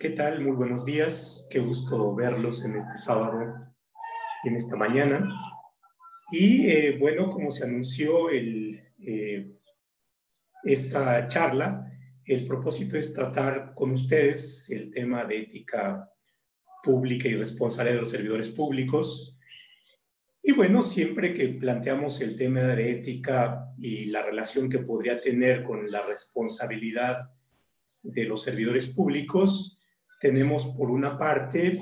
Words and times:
¿Qué 0.00 0.10
tal? 0.10 0.40
Muy 0.44 0.54
buenos 0.54 0.84
días. 0.84 1.48
Qué 1.50 1.58
gusto 1.58 2.14
verlos 2.14 2.64
en 2.64 2.76
este 2.76 2.96
sábado 2.96 3.52
y 4.44 4.48
en 4.48 4.54
esta 4.54 4.76
mañana. 4.76 5.28
Y 6.30 6.68
eh, 6.68 6.96
bueno, 7.00 7.28
como 7.32 7.50
se 7.50 7.64
anunció 7.64 8.30
el, 8.30 8.80
eh, 9.00 9.50
esta 10.62 11.26
charla, 11.26 11.92
el 12.24 12.46
propósito 12.46 12.96
es 12.96 13.12
tratar 13.12 13.74
con 13.74 13.90
ustedes 13.90 14.70
el 14.70 14.92
tema 14.92 15.24
de 15.24 15.38
ética 15.38 16.08
pública 16.80 17.26
y 17.26 17.34
responsabilidad 17.34 17.96
de 17.96 18.02
los 18.02 18.10
servidores 18.12 18.50
públicos. 18.50 19.36
Y 20.40 20.52
bueno, 20.52 20.84
siempre 20.84 21.34
que 21.34 21.48
planteamos 21.48 22.20
el 22.20 22.36
tema 22.36 22.60
de 22.60 22.92
ética 22.92 23.74
y 23.76 24.04
la 24.04 24.22
relación 24.22 24.68
que 24.68 24.78
podría 24.78 25.20
tener 25.20 25.64
con 25.64 25.90
la 25.90 26.06
responsabilidad 26.06 27.32
de 28.00 28.24
los 28.26 28.44
servidores 28.44 28.86
públicos, 28.86 29.77
tenemos 30.20 30.66
por 30.66 30.90
una 30.90 31.18
parte 31.18 31.80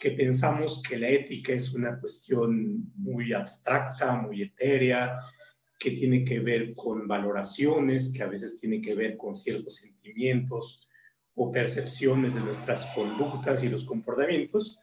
que 0.00 0.10
pensamos 0.12 0.82
que 0.82 0.98
la 0.98 1.08
ética 1.08 1.52
es 1.52 1.74
una 1.74 1.98
cuestión 2.00 2.90
muy 2.96 3.32
abstracta, 3.32 4.16
muy 4.16 4.42
etérea, 4.42 5.14
que 5.78 5.90
tiene 5.92 6.24
que 6.24 6.40
ver 6.40 6.74
con 6.74 7.06
valoraciones, 7.06 8.12
que 8.12 8.22
a 8.22 8.26
veces 8.26 8.58
tiene 8.58 8.80
que 8.80 8.94
ver 8.94 9.16
con 9.16 9.34
ciertos 9.34 9.76
sentimientos 9.76 10.86
o 11.34 11.50
percepciones 11.50 12.34
de 12.34 12.40
nuestras 12.40 12.86
conductas 12.94 13.62
y 13.62 13.68
los 13.68 13.84
comportamientos. 13.84 14.80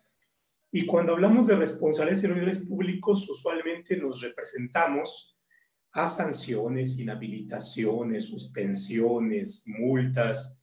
Y 0.72 0.86
cuando 0.86 1.14
hablamos 1.14 1.48
de 1.48 1.56
responsabilidades 1.56 2.20
y 2.20 2.28
servidores 2.28 2.60
públicos, 2.60 3.30
usualmente 3.30 3.98
nos 3.98 4.22
representamos 4.22 5.38
a 5.92 6.08
sanciones, 6.08 7.00
inhabilitaciones, 7.00 8.26
suspensiones, 8.26 9.64
multas, 9.66 10.62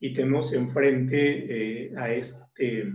y 0.00 0.14
tenemos 0.14 0.54
enfrente 0.54 1.84
eh, 1.84 1.92
a, 1.96 2.10
este, 2.10 2.90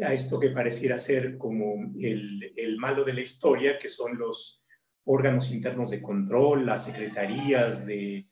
a 0.00 0.14
esto 0.14 0.38
que 0.38 0.50
pareciera 0.50 0.96
ser 0.96 1.36
como 1.36 1.92
el, 1.98 2.52
el, 2.56 2.78
malo 2.78 3.04
de 3.04 3.12
la 3.12 3.20
historia, 3.20 3.76
que 3.76 3.88
son 3.88 4.16
los 4.16 4.64
órganos 5.04 5.50
internos 5.50 5.90
de 5.90 6.00
control, 6.00 6.64
las 6.64 6.84
secretarías 6.84 7.84
de 7.86 8.28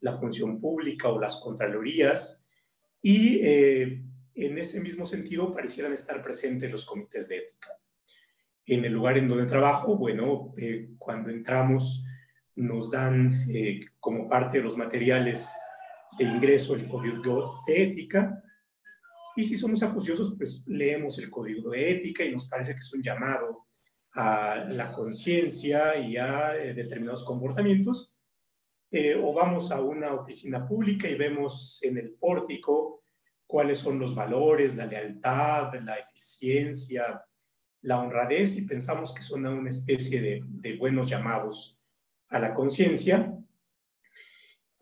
la 0.00 0.14
función 0.14 0.58
pública 0.58 1.10
o 1.10 1.20
las 1.20 1.36
contralorías, 1.36 2.48
y 3.02 3.40
eh, 3.42 4.02
en 4.34 4.58
ese 4.58 4.80
mismo 4.80 5.04
sentido 5.04 5.52
parecieran 5.52 5.92
estar 5.92 6.22
presentes 6.22 6.72
los 6.72 6.86
comités 6.86 7.28
de 7.28 7.38
ética. 7.38 7.78
En 8.64 8.86
el 8.86 8.94
lugar 8.94 9.18
en 9.18 9.28
donde 9.28 9.44
trabajo, 9.44 9.98
bueno, 9.98 10.54
eh, 10.56 10.92
cuando 10.96 11.28
entramos 11.28 12.06
nos 12.56 12.90
dan 12.90 13.46
como 13.98 14.28
parte 14.28 14.58
de 14.58 14.64
los 14.64 14.76
materiales 14.76 15.52
de 16.18 16.24
ingreso 16.24 16.74
el 16.74 16.88
código 16.88 17.60
de 17.66 17.82
ética. 17.82 18.42
Y 19.36 19.44
si 19.44 19.56
somos 19.56 19.82
acuciosos, 19.82 20.34
pues 20.36 20.64
leemos 20.66 21.18
el 21.18 21.28
código 21.30 21.70
de 21.70 21.90
ética 21.90 22.24
y 22.24 22.32
nos 22.32 22.48
parece 22.48 22.72
que 22.72 22.80
es 22.80 22.92
un 22.92 23.02
llamado 23.02 23.66
a 24.12 24.64
la 24.68 24.92
conciencia 24.92 25.96
y 25.96 26.16
a 26.16 26.56
eh, 26.56 26.72
determinados 26.72 27.24
comportamientos. 27.24 28.16
Eh, 28.90 29.20
o 29.20 29.32
vamos 29.32 29.72
a 29.72 29.80
una 29.80 30.14
oficina 30.14 30.68
pública 30.68 31.08
y 31.08 31.16
vemos 31.16 31.82
en 31.82 31.98
el 31.98 32.12
pórtico 32.12 33.02
cuáles 33.44 33.80
son 33.80 33.98
los 33.98 34.14
valores, 34.14 34.76
la 34.76 34.86
lealtad, 34.86 35.74
la 35.82 35.96
eficiencia, 35.96 37.24
la 37.82 38.00
honradez 38.00 38.56
y 38.56 38.66
pensamos 38.66 39.12
que 39.12 39.22
son 39.22 39.46
una 39.46 39.70
especie 39.70 40.20
de, 40.20 40.42
de 40.44 40.76
buenos 40.76 41.08
llamados 41.08 41.80
a 42.28 42.38
la 42.38 42.54
conciencia 42.54 43.36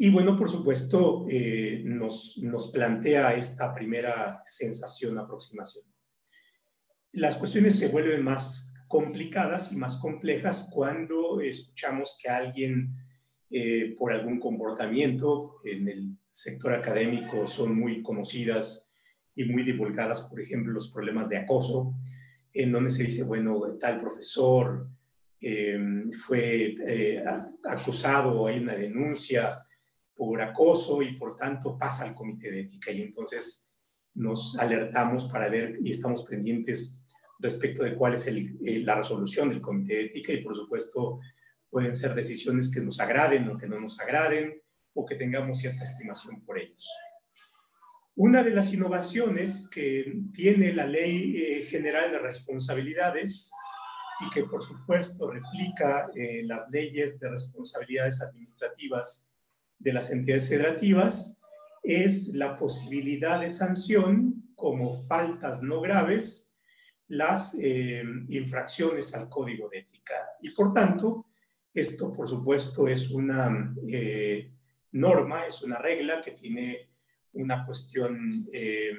y 0.02 0.10
bueno, 0.10 0.36
por 0.36 0.50
supuesto, 0.50 1.26
eh, 1.30 1.80
nos, 1.84 2.36
nos 2.38 2.72
plantea 2.72 3.34
esta 3.34 3.72
primera 3.72 4.42
sensación, 4.44 5.16
aproximación. 5.16 5.84
Las 7.12 7.36
cuestiones 7.36 7.78
se 7.78 7.86
vuelven 7.86 8.24
más 8.24 8.74
complicadas 8.88 9.70
y 9.70 9.76
más 9.76 9.98
complejas 9.98 10.70
cuando 10.74 11.40
escuchamos 11.40 12.18
que 12.20 12.28
alguien, 12.28 12.96
eh, 13.48 13.94
por 13.96 14.12
algún 14.12 14.40
comportamiento 14.40 15.60
en 15.62 15.88
el 15.88 16.18
sector 16.24 16.72
académico, 16.74 17.46
son 17.46 17.78
muy 17.78 18.02
conocidas 18.02 18.92
y 19.36 19.44
muy 19.44 19.62
divulgadas, 19.62 20.22
por 20.22 20.40
ejemplo, 20.40 20.72
los 20.72 20.90
problemas 20.90 21.28
de 21.28 21.36
acoso, 21.36 21.94
en 22.52 22.72
donde 22.72 22.90
se 22.90 23.04
dice, 23.04 23.22
bueno, 23.22 23.78
tal 23.78 24.00
profesor 24.00 24.88
eh, 25.40 25.78
fue 26.26 26.74
acusado, 27.62 28.48
hay 28.48 28.58
una 28.58 28.74
denuncia, 28.74 29.61
por 30.14 30.40
acoso 30.40 31.02
y 31.02 31.16
por 31.16 31.36
tanto 31.36 31.78
pasa 31.78 32.04
al 32.04 32.14
comité 32.14 32.50
de 32.50 32.60
ética 32.62 32.92
y 32.92 33.02
entonces 33.02 33.72
nos 34.14 34.58
alertamos 34.58 35.26
para 35.26 35.48
ver 35.48 35.78
y 35.82 35.90
estamos 35.90 36.24
pendientes 36.24 37.02
respecto 37.38 37.82
de 37.82 37.96
cuál 37.96 38.14
es 38.14 38.26
eh, 38.28 38.82
la 38.84 38.96
resolución 38.96 39.48
del 39.48 39.60
comité 39.60 39.94
de 39.94 40.04
ética 40.04 40.32
y 40.32 40.42
por 40.42 40.54
supuesto 40.54 41.20
pueden 41.70 41.94
ser 41.94 42.14
decisiones 42.14 42.72
que 42.72 42.80
nos 42.80 43.00
agraden 43.00 43.48
o 43.48 43.58
que 43.58 43.66
no 43.66 43.80
nos 43.80 43.98
agraden 43.98 44.60
o 44.94 45.06
que 45.06 45.16
tengamos 45.16 45.58
cierta 45.58 45.84
estimación 45.84 46.44
por 46.44 46.58
ellos. 46.58 46.86
Una 48.14 48.42
de 48.42 48.50
las 48.50 48.72
innovaciones 48.74 49.70
que 49.70 50.20
tiene 50.34 50.74
la 50.74 50.86
Ley 50.86 51.34
eh, 51.34 51.64
General 51.64 52.12
de 52.12 52.18
Responsabilidades 52.18 53.50
y 54.20 54.28
que 54.30 54.44
por 54.44 54.62
supuesto 54.62 55.30
replica 55.30 56.10
eh, 56.14 56.42
las 56.44 56.68
leyes 56.70 57.18
de 57.18 57.30
responsabilidades 57.30 58.20
administrativas 58.22 59.31
de 59.82 59.92
las 59.92 60.10
entidades 60.10 60.48
federativas 60.48 61.42
es 61.82 62.34
la 62.34 62.56
posibilidad 62.56 63.40
de 63.40 63.50
sanción 63.50 64.54
como 64.54 64.94
faltas 64.94 65.62
no 65.62 65.80
graves 65.80 66.56
las 67.08 67.58
eh, 67.60 68.04
infracciones 68.28 69.14
al 69.14 69.28
código 69.28 69.68
de 69.68 69.80
ética. 69.80 70.14
Y 70.40 70.50
por 70.50 70.72
tanto, 70.72 71.26
esto 71.74 72.12
por 72.12 72.28
supuesto 72.28 72.86
es 72.86 73.10
una 73.10 73.74
eh, 73.88 74.52
norma, 74.92 75.46
es 75.46 75.62
una 75.62 75.78
regla 75.78 76.22
que 76.22 76.32
tiene 76.32 76.90
una 77.32 77.66
cuestión 77.66 78.48
eh, 78.52 78.92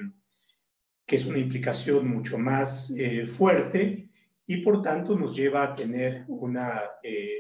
que 1.06 1.16
es 1.16 1.26
una 1.26 1.38
implicación 1.38 2.08
mucho 2.08 2.38
más 2.38 2.96
fuerte 3.28 4.10
y 4.48 4.58
por 4.58 4.82
tanto 4.82 5.18
nos 5.18 5.36
lleva 5.36 5.64
a 5.64 5.74
tener 5.74 6.24
una 6.28 6.82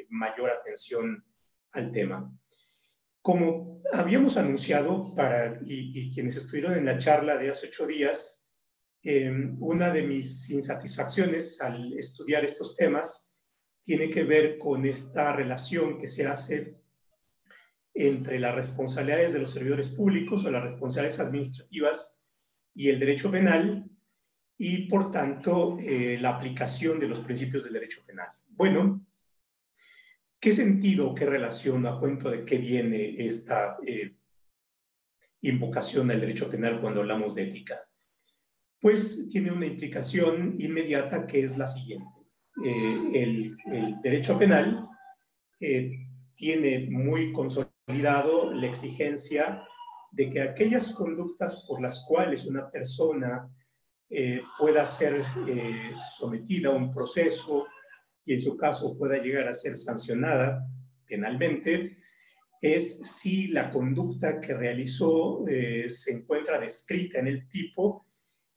mayor 0.09 0.49
atención 0.51 1.23
al 1.71 1.91
tema. 1.91 2.29
Como 3.23 3.81
habíamos 3.93 4.35
anunciado 4.35 5.15
para, 5.15 5.61
y, 5.65 6.13
quienes 6.13 6.35
estuvieron 6.35 6.73
en 6.73 6.83
la 6.83 6.97
charla 6.97 7.37
de 7.37 7.49
hace 7.49 7.67
ocho 7.67 7.87
días, 7.87 8.49
em, 9.01 9.55
una 9.61 9.91
de 9.91 10.03
mis 10.03 10.49
insatisfacciones 10.49 11.61
al 11.61 11.93
estudiar 11.93 12.43
estos 12.43 12.75
temas 12.75 13.33
tiene 13.81 14.09
que 14.09 14.25
ver 14.25 14.57
con 14.57 14.85
esta 14.85 15.33
relación 15.33 15.97
que 15.97 16.07
se 16.07 16.27
hace 16.27 16.75
entre 17.93 18.39
las 18.39 18.55
responsabilidades 18.55 19.31
de 19.31 19.39
los 19.39 19.51
servidores 19.51 19.87
públicos 19.87 20.43
o 20.43 20.51
las 20.51 20.63
responsabilidades 20.63 21.21
administrativas 21.21 22.21
y 22.75 22.89
el 22.89 22.99
derecho 22.99 23.31
penal 23.31 23.89
y, 24.57 24.87
por 24.89 25.11
tanto, 25.11 25.77
eh, 25.79 26.17
la 26.19 26.31
aplicación 26.31 26.99
de 26.99 27.07
los 27.07 27.21
principios 27.21 27.63
del 27.63 27.73
derecho 27.73 28.01
penal. 28.05 28.27
Bueno, 28.49 29.05
¿Qué 30.43 30.51
sentido, 30.51 31.15
qué 31.15 31.25
relación, 31.25 31.85
a 31.85 31.97
cuento 31.97 32.29
de 32.29 32.43
qué 32.43 32.57
viene 32.57 33.15
esta 33.17 33.77
eh, 33.87 34.17
invocación 35.39 36.11
al 36.11 36.19
derecho 36.19 36.49
penal 36.49 36.81
cuando 36.81 36.99
hablamos 36.99 37.35
de 37.35 37.43
ética? 37.43 37.79
Pues 38.77 39.29
tiene 39.29 39.53
una 39.53 39.67
implicación 39.67 40.57
inmediata 40.59 41.25
que 41.25 41.45
es 41.45 41.57
la 41.57 41.65
siguiente. 41.65 42.09
Eh, 42.61 43.09
el, 43.13 43.55
derecho 44.03 44.37
penal 44.37 44.85
eh, 45.61 46.09
tiene 46.35 46.89
muy 46.91 47.31
consolidado 47.31 48.53
la 48.53 48.67
exigencia 48.67 49.63
de 50.11 50.29
que 50.29 50.41
aquellas 50.41 50.91
conductas 50.91 51.65
por 51.65 51.81
las 51.81 52.05
cuales 52.05 52.45
una 52.45 52.69
persona 52.69 53.49
pueda 54.59 54.85
ser 54.85 55.23
sometida 56.17 56.69
a 56.69 56.73
un 56.73 56.91
proceso 56.91 57.65
y 58.25 58.33
en 58.33 58.41
su 58.41 58.57
caso 58.57 58.97
pueda 58.97 59.17
llegar 59.17 59.47
a 59.47 59.53
ser 59.53 59.75
sancionada 59.75 60.67
penalmente, 61.05 61.97
es 62.61 62.99
si 63.19 63.49
la 63.49 63.69
conducta 63.69 64.39
que 64.39 64.53
realizó 64.53 65.45
eh, 65.47 65.89
se 65.89 66.13
encuentra 66.13 66.59
descrita 66.59 67.19
en 67.19 67.27
el 67.27 67.49
tipo 67.49 68.07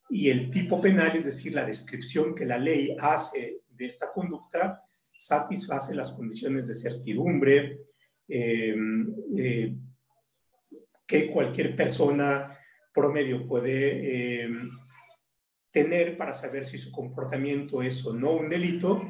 y 0.08 0.30
el 0.30 0.48
tipo 0.50 0.80
penal, 0.80 1.16
es 1.16 1.24
decir, 1.24 1.52
la 1.54 1.64
descripción 1.64 2.32
que 2.34 2.46
la 2.46 2.56
ley 2.56 2.96
hace 3.00 3.62
de 3.68 3.86
esta 3.86 4.12
conducta, 4.12 4.80
satisface 5.18 5.94
las 5.94 6.12
condiciones 6.12 6.68
de 6.68 6.76
certidumbre 6.76 7.80
em, 8.28 9.12
eh, 9.36 9.74
que 11.04 11.26
cualquier 11.26 11.74
persona 11.74 12.56
promedio 12.94 13.46
puede 13.46 14.42
em, 14.42 14.70
tener 15.72 16.16
para 16.16 16.32
saber 16.32 16.64
si 16.64 16.78
su 16.78 16.92
comportamiento 16.92 17.82
es 17.82 18.06
o 18.06 18.14
no 18.14 18.32
un 18.32 18.48
delito 18.48 19.02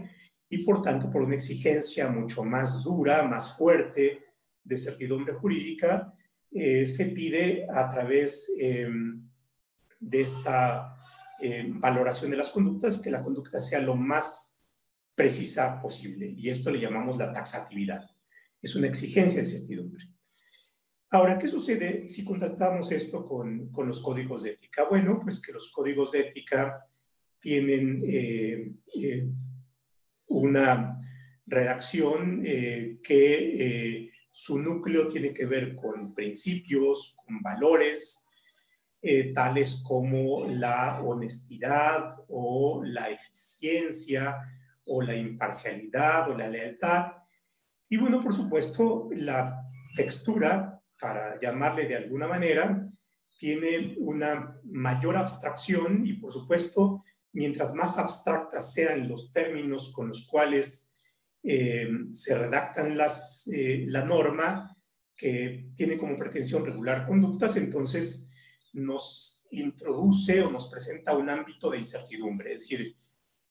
y 0.48 0.58
por 0.58 0.82
tanto 0.82 1.10
por 1.10 1.22
una 1.22 1.34
exigencia 1.34 2.08
mucho 2.08 2.44
más 2.44 2.82
dura, 2.82 3.22
más 3.22 3.56
fuerte 3.56 4.24
de 4.62 4.76
certidumbre 4.76 5.34
jurídica, 5.34 6.12
eh, 6.50 6.86
se 6.86 7.06
pide 7.06 7.66
a 7.72 7.88
través 7.90 8.52
em, 8.58 9.28
de 9.98 10.20
esta 10.20 10.96
eh, 11.40 11.66
valoración 11.68 12.30
de 12.30 12.36
las 12.36 12.50
conductas, 12.50 13.00
que 13.00 13.10
la 13.10 13.22
conducta 13.22 13.60
sea 13.60 13.80
lo 13.80 13.96
más 13.96 14.62
precisa 15.14 15.80
posible. 15.80 16.32
Y 16.36 16.48
esto 16.48 16.70
le 16.70 16.80
llamamos 16.80 17.16
la 17.16 17.32
taxatividad. 17.32 18.08
Es 18.62 18.74
una 18.76 18.86
exigencia 18.86 19.40
de 19.40 19.46
certidumbre. 19.46 20.08
Ahora, 21.10 21.38
¿qué 21.38 21.46
sucede 21.46 22.08
si 22.08 22.24
contratamos 22.24 22.90
esto 22.92 23.26
con, 23.26 23.70
con 23.70 23.86
los 23.86 24.00
códigos 24.00 24.42
de 24.42 24.50
ética? 24.50 24.86
Bueno, 24.88 25.20
pues 25.22 25.40
que 25.40 25.52
los 25.52 25.70
códigos 25.72 26.12
de 26.12 26.20
ética 26.20 26.86
tienen 27.38 28.02
eh, 28.04 28.72
eh, 28.94 29.28
una 30.26 31.00
redacción 31.46 32.42
que 32.42 34.10
su 34.30 34.58
núcleo 34.58 35.08
tiene 35.08 35.32
que 35.32 35.46
ver 35.46 35.74
con 35.76 36.14
principios, 36.14 37.16
con 37.24 37.40
valores, 37.40 38.26
eh, 39.08 39.32
tales 39.32 39.84
como 39.86 40.46
la 40.48 41.00
honestidad 41.00 42.16
o 42.28 42.82
la 42.84 43.08
eficiencia 43.08 44.36
o 44.88 45.00
la 45.00 45.14
imparcialidad 45.14 46.28
o 46.28 46.36
la 46.36 46.48
lealtad. 46.48 47.12
Y 47.88 47.98
bueno, 47.98 48.20
por 48.20 48.34
supuesto, 48.34 49.08
la 49.12 49.62
textura, 49.94 50.82
para 51.00 51.38
llamarle 51.38 51.86
de 51.86 51.96
alguna 51.96 52.26
manera, 52.26 52.84
tiene 53.38 53.94
una 53.98 54.58
mayor 54.64 55.16
abstracción 55.16 56.04
y 56.04 56.14
por 56.14 56.32
supuesto, 56.32 57.04
mientras 57.36 57.74
más 57.74 57.98
abstractas 57.98 58.72
sean 58.72 59.08
los 59.08 59.30
términos 59.30 59.92
con 59.92 60.08
los 60.08 60.26
cuales 60.26 60.96
eh, 61.42 61.86
se 62.12 62.36
redactan 62.36 62.96
las, 62.96 63.46
eh, 63.52 63.84
la 63.88 64.04
norma, 64.04 64.74
que 65.14 65.68
tiene 65.74 65.98
como 65.98 66.16
pretensión 66.16 66.64
regular 66.64 67.06
conductas, 67.06 67.56
entonces 67.58 68.30
nos 68.72 69.44
introduce 69.50 70.42
o 70.42 70.50
nos 70.50 70.70
presenta 70.70 71.16
un 71.16 71.28
ámbito 71.28 71.70
de 71.70 71.78
incertidumbre, 71.78 72.54
es 72.54 72.60
decir, 72.60 72.96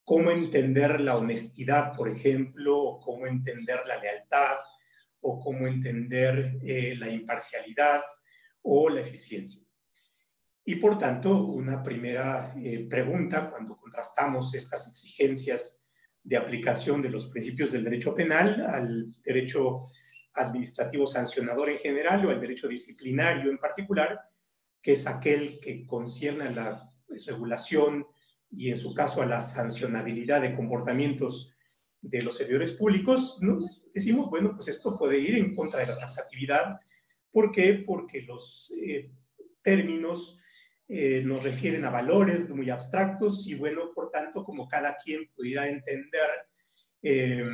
cómo 0.04 0.32
entender 0.32 1.00
la 1.00 1.18
honestidad, 1.18 1.96
por 1.96 2.10
ejemplo, 2.10 2.78
o 2.78 3.00
cómo 3.00 3.28
entender 3.28 3.82
la 3.88 4.00
lealtad, 4.00 4.58
o 5.22 5.40
cómo 5.40 5.68
entender 5.68 6.58
eh, 6.64 6.96
la 6.98 7.10
imparcialidad 7.10 8.02
o 8.64 8.90
la 8.90 9.02
eficiencia. 9.02 9.65
Y 10.68 10.76
por 10.78 10.98
tanto, 10.98 11.46
una 11.46 11.84
primera 11.84 12.52
eh, 12.58 12.88
pregunta 12.90 13.52
cuando 13.52 13.78
contrastamos 13.78 14.54
estas 14.56 14.90
exigencias 14.90 15.84
de 16.24 16.38
aplicación 16.38 17.04
de 17.04 17.12
los 17.12 17.28
principios 17.28 17.72
del 17.72 17.84
derecho 17.84 18.16
penal 18.16 18.66
al 18.68 19.16
derecho 19.24 19.82
administrativo 20.34 21.06
sancionador 21.06 21.70
en 21.70 21.78
general 21.78 22.26
o 22.26 22.32
al 22.32 22.42
derecho 22.42 22.68
disciplinario 22.68 23.52
en 23.52 23.60
particular, 23.60 24.20
que 24.82 24.94
es 24.94 25.06
aquel 25.06 25.60
que 25.60 25.86
concierne 25.86 26.46
a 26.46 26.52
la 26.52 26.92
regulación 27.08 28.08
y 28.50 28.72
en 28.72 28.78
su 28.78 28.96
caso 28.96 29.22
a 29.22 29.28
la 29.28 29.42
sancionabilidad 29.42 30.42
de 30.42 30.56
comportamientos 30.56 31.54
de 32.02 32.24
los 32.24 32.38
servidores 32.38 32.72
públicos, 32.72 33.38
nos 33.42 33.86
decimos, 33.94 34.32
bueno, 34.32 34.54
pues 34.56 34.68
esto 34.68 34.98
puede 34.98 35.20
ir 35.20 35.36
en 35.36 35.54
contra 35.54 35.80
de 35.80 35.88
la 35.88 35.98
taxatividad. 35.98 36.80
¿Por 37.32 37.52
qué? 37.52 37.84
Porque 37.86 38.24
los 38.24 38.74
eh, 38.82 39.12
términos 39.62 40.40
eh, 40.88 41.22
nos 41.26 41.44
refieren 41.44 41.84
a 41.86 41.90
valores 41.90 42.50
muy 42.50 42.70
abstractos 42.70 43.48
y 43.48 43.56
bueno, 43.56 43.92
por 43.94 44.12
tanto, 44.12 44.44
como 44.44 44.68
cada 44.68 44.96
quien 44.96 45.30
pudiera 45.36 45.68
entender 45.68 46.30
eh, 47.02 47.46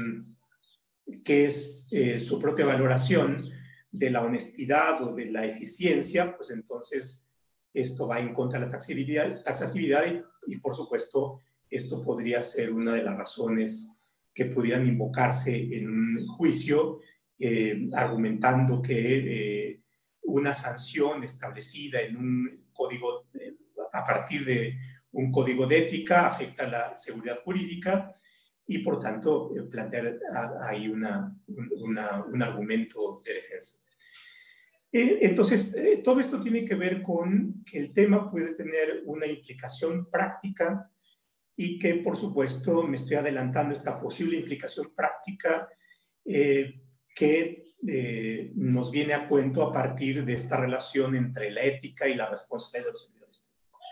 qué 1.24 1.46
es 1.46 1.90
su 2.20 2.40
propia 2.40 2.66
valoración, 2.66 3.52
de 3.92 4.10
la 4.10 4.24
honestidad 4.24 5.02
o 5.04 5.14
de 5.14 5.26
la 5.26 5.46
eficiencia, 5.46 6.36
pues 6.36 6.50
entonces 6.52 7.28
esto 7.74 8.08
va 8.08 8.20
en 8.20 8.34
contra 8.34 8.60
de 8.60 8.66
la 8.66 8.72
taxatividad, 8.72 9.44
taxatividad 9.44 10.04
y, 10.48 10.58
por 10.58 10.76
supuesto 10.76 11.40
esto 11.70 12.02
podría 12.04 12.42
ser 12.42 12.74
una 12.74 12.94
de 12.94 13.04
las 13.04 13.18
razones 13.18 13.98
que 14.34 14.46
pudieran 14.46 14.88
invocarse 14.88 15.56
en 15.56 15.90
un 15.90 16.28
juicio 16.28 17.00
eh, 17.40 17.90
argumentando 17.96 18.82
que 18.82 19.70
eh, 19.70 19.82
una 20.24 20.54
sanción 20.54 21.24
establecida 21.24 22.02
en 22.02 22.18
un 22.18 22.61
código, 22.72 23.28
eh, 23.34 23.56
a 23.94 24.04
partir 24.04 24.46
de 24.46 24.78
un 25.14 25.32
código 25.32 25.68
de 25.68 25.80
ética 25.80 26.28
afecta 26.28 26.68
la 26.68 26.96
seguridad 26.96 27.42
jurídica 27.44 28.10
y 28.66 28.80
por 28.80 29.00
tanto 29.00 29.52
plantear 29.70 30.20
ahí 30.62 30.88
una, 30.88 31.36
un 31.48 32.42
argumento 32.42 33.22
de 33.26 33.34
defensa. 33.34 33.82
Eh, 34.94 35.20
entonces, 35.22 35.74
eh, 35.76 36.02
todo 36.04 36.20
esto 36.20 36.40
tiene 36.40 36.66
que 36.66 36.76
ver 36.76 37.02
con 37.02 37.64
que 37.64 37.80
el 37.80 37.94
tema 37.94 38.30
puede 38.30 38.54
tener 38.56 39.04
una 39.06 39.26
implicación 39.26 40.10
práctica 40.10 40.92
y 41.56 41.80
que, 41.80 41.96
por 41.96 42.18
supuesto, 42.18 42.84
me 42.84 42.98
estoy 42.98 43.16
adelantando 43.16 43.74
esta 43.74 44.00
posible 44.00 44.38
implicación 44.38 44.94
práctica 44.94 45.70
eh, 46.26 46.82
que 47.16 47.71
nos 47.82 48.92
viene 48.92 49.14
a 49.14 49.28
cuento 49.28 49.64
a 49.64 49.74
partir 49.74 50.24
de 50.24 50.34
esta 50.34 50.58
relación 50.58 51.16
entre 51.16 51.52
la 51.52 51.62
ética 51.64 52.08
y 52.08 52.16
la 52.16 52.30
responsabilidad 52.30 52.88
de 52.88 52.92
los 52.92 53.04
servidores 53.04 53.40
públicos. 53.40 53.92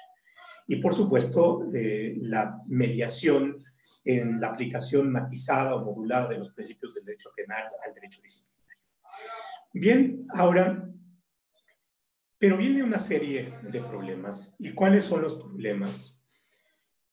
Y, 0.67 0.75
por 0.77 0.93
supuesto, 0.93 1.65
la 1.71 2.61
mediación 2.67 3.63
en 4.05 4.39
la 4.39 4.47
aplicación 4.47 5.11
matizada 5.11 5.75
o 5.75 5.83
modulada 5.83 6.29
de 6.29 6.37
los 6.37 6.51
principios 6.51 6.95
del 6.95 7.05
derecho 7.05 7.31
penal 7.35 7.63
al 7.85 7.93
derecho 7.93 8.21
disciplinario. 8.21 8.81
Bien, 9.73 10.25
ahora, 10.33 10.89
pero 12.39 12.57
viene 12.57 12.81
una 12.83 12.99
serie 12.99 13.53
de 13.63 13.81
problemas. 13.81 14.55
¿Y 14.59 14.73
cuáles 14.73 15.03
son 15.05 15.21
los 15.21 15.35
problemas? 15.35 16.23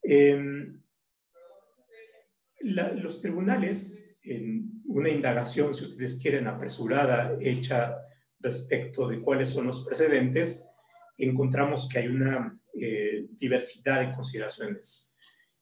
Em, 0.03 0.81
los 2.61 3.21
tribunales, 3.21 4.06
en 4.27 4.83
una 4.87 5.09
indagación, 5.09 5.75
si 5.75 5.85
ustedes 5.85 6.19
quieren, 6.21 6.47
apresurada, 6.47 7.37
hecha 7.41 7.97
respecto 8.41 9.09
de 9.09 9.21
cuáles 9.21 9.51
son 9.51 9.67
los 9.67 9.85
precedentes, 9.85 10.71
encontramos 11.17 11.89
que 11.89 12.01
hay 12.01 12.09
una 12.09 12.59
eh, 12.75 13.27
diversidad 13.31 14.07
de 14.07 14.15
consideraciones. 14.15 15.15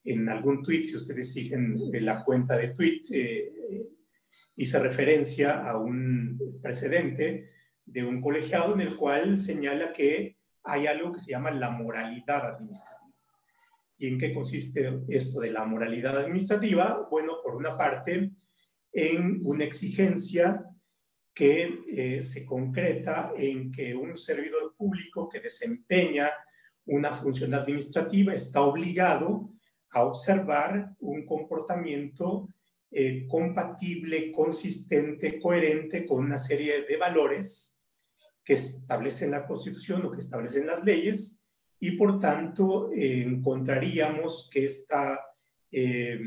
En 0.03 0.29
algún 0.29 0.63
tweet, 0.63 0.85
si 0.85 0.97
ustedes 0.97 1.33
siguen 1.33 1.75
la 2.05 2.25
cuenta 2.25 2.57
de 2.57 2.69
tweet, 2.69 3.03
eh, 3.13 3.53
hice 4.57 4.79
referencia 4.79 5.65
a 5.65 5.79
un 5.79 6.59
precedente 6.63 7.51
de 7.85 8.05
un 8.05 8.21
colegiado 8.21 8.75
en 8.75 8.81
el 8.81 8.97
cual 8.97 9.39
señala 9.39 9.93
que 9.93 10.39
hay 10.65 10.87
algo 10.87 11.13
que 11.13 11.21
se 11.21 11.33
llama 11.33 11.51
la 11.51 11.71
moralidad 11.71 12.55
administrativa. 12.55 13.05
¿Y 13.97 14.09
en 14.09 14.19
qué 14.19 14.35
consiste 14.35 15.01
esto 15.09 15.41
de 15.41 15.53
la 15.53 15.65
moralidad 15.65 16.19
administrativa? 16.19 17.07
Bueno, 17.11 17.35
por 17.43 17.55
una 17.55 17.77
parte, 17.77 18.33
en 18.95 19.41
una 19.45 19.65
exigencia 19.65 20.65
que 21.35 21.81
eh, 21.89 22.23
se 22.23 22.47
concreta 22.47 23.33
en 23.37 23.73
que 23.73 23.95
un 23.95 24.17
servidor 24.17 24.75
público 24.77 25.29
que 25.29 25.41
desempeña 25.41 26.31
una 26.87 27.13
función 27.13 27.53
administrativa 27.55 28.33
está 28.33 28.63
obligado 28.63 29.51
a 29.91 30.05
observar 30.05 30.95
un 31.01 31.27
comportamiento 31.27 32.49
eh, 32.91 33.27
compatible, 33.27 34.31
consistente, 34.31 35.41
coherente 35.41 36.07
con 36.07 36.25
una 36.25 36.39
serie 36.39 36.83
de 36.83 36.97
valores 36.97 37.81
que 38.45 38.55
establecen 38.55 39.33
la 39.33 39.47
Constitución 39.47 40.05
o 40.05 40.13
que 40.13 40.21
establecen 40.21 40.67
las 40.67 40.85
leyes 40.85 41.41
y 41.81 41.93
por 41.93 42.21
tanto 42.21 42.93
eh, 42.93 43.23
encontraríamos 43.23 44.49
que 44.53 44.67
esta 44.67 45.21
eh, 45.75 46.21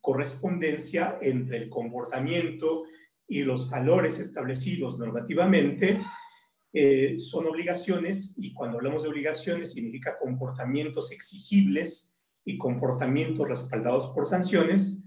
correspondencia 0.00 1.18
entre 1.20 1.58
el 1.58 1.68
comportamiento 1.68 2.84
y 3.26 3.42
los 3.42 3.70
valores 3.70 4.18
establecidos 4.18 4.98
normativamente 4.98 6.00
son 7.18 7.46
obligaciones 7.46 8.34
y 8.36 8.52
cuando 8.52 8.78
hablamos 8.78 9.04
de 9.04 9.08
obligaciones 9.08 9.72
significa 9.72 10.18
comportamientos 10.18 11.12
exigibles 11.12 12.16
y 12.44 12.58
comportamientos 12.58 13.48
respaldados 13.48 14.08
por 14.08 14.26
sanciones 14.26 15.04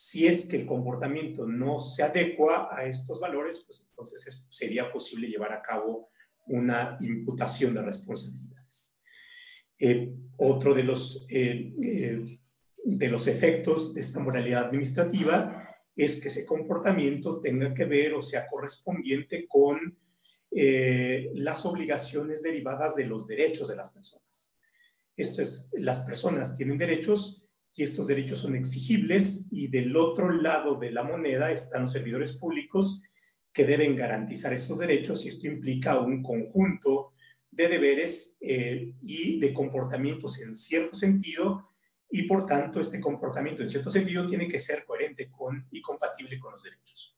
si 0.00 0.28
es 0.28 0.46
que 0.46 0.54
el 0.54 0.64
comportamiento 0.64 1.44
no 1.44 1.80
se 1.80 2.04
adecua 2.04 2.68
a 2.70 2.84
estos 2.84 3.18
valores, 3.18 3.64
pues 3.66 3.84
entonces 3.90 4.46
sería 4.48 4.92
posible 4.92 5.26
llevar 5.26 5.52
a 5.52 5.60
cabo 5.60 6.10
una 6.46 6.96
imputación 7.00 7.74
de 7.74 7.82
responsabilidades. 7.82 9.02
Eh, 9.76 10.14
otro 10.36 10.72
de 10.72 10.84
los, 10.84 11.26
eh, 11.28 11.74
eh, 11.82 12.40
de 12.84 13.08
los 13.08 13.26
efectos 13.26 13.94
de 13.94 14.00
esta 14.00 14.20
moralidad 14.20 14.64
administrativa 14.64 15.68
es 15.94 16.20
que 16.20 16.28
ese 16.28 16.46
comportamiento 16.46 17.40
tenga 17.40 17.74
que 17.74 17.84
ver 17.84 18.14
o 18.14 18.22
sea 18.22 18.46
correspondiente 18.46 19.46
con 19.48 19.98
las 20.50 21.66
obligaciones 21.66 22.42
derivadas 22.42 22.96
de 22.96 23.06
los 23.06 23.26
derechos 23.26 23.68
de 23.68 23.76
las 23.76 23.90
personas. 23.90 24.56
Esto 25.14 25.42
es, 25.42 25.70
las 25.74 26.00
personas 26.00 26.56
tienen 26.56 26.78
derechos 26.78 27.44
y 27.74 27.82
estos 27.82 28.06
derechos 28.06 28.40
son 28.40 28.54
exigibles 28.54 29.48
y 29.50 29.68
del 29.68 29.96
otro 29.96 30.30
lado 30.30 30.76
de 30.76 30.90
la 30.90 31.02
moneda 31.02 31.52
están 31.52 31.82
los 31.82 31.92
servidores 31.92 32.32
públicos 32.32 33.02
que 33.52 33.64
deben 33.64 33.96
garantizar 33.96 34.52
estos 34.52 34.78
derechos 34.78 35.24
y 35.24 35.28
esto 35.28 35.46
implica 35.46 35.98
un 35.98 36.22
conjunto 36.22 37.12
de 37.50 37.68
deberes 37.68 38.36
eh, 38.40 38.94
y 39.02 39.40
de 39.40 39.52
comportamientos 39.52 40.40
en 40.40 40.54
cierto 40.54 40.96
sentido 40.96 41.68
y 42.10 42.22
por 42.22 42.46
tanto 42.46 42.80
este 42.80 43.00
comportamiento 43.00 43.62
en 43.62 43.68
cierto 43.68 43.90
sentido 43.90 44.26
tiene 44.26 44.48
que 44.48 44.58
ser 44.58 44.84
coherente 44.84 45.30
con 45.30 45.66
y 45.70 45.80
compatible 45.80 46.38
con 46.38 46.52
los 46.52 46.62
derechos. 46.62 47.16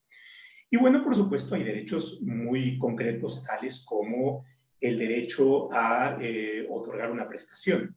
Y 0.69 0.77
bueno, 0.77 1.03
por 1.03 1.15
supuesto 1.15 1.55
hay 1.55 1.63
derechos 1.63 2.21
muy 2.21 2.77
concretos 2.77 3.43
tales 3.43 3.83
como 3.85 4.45
el 4.79 4.97
derecho 4.97 5.71
a 5.71 6.17
eh, 6.19 6.65
otorgar 6.69 7.11
una 7.11 7.27
prestación 7.27 7.95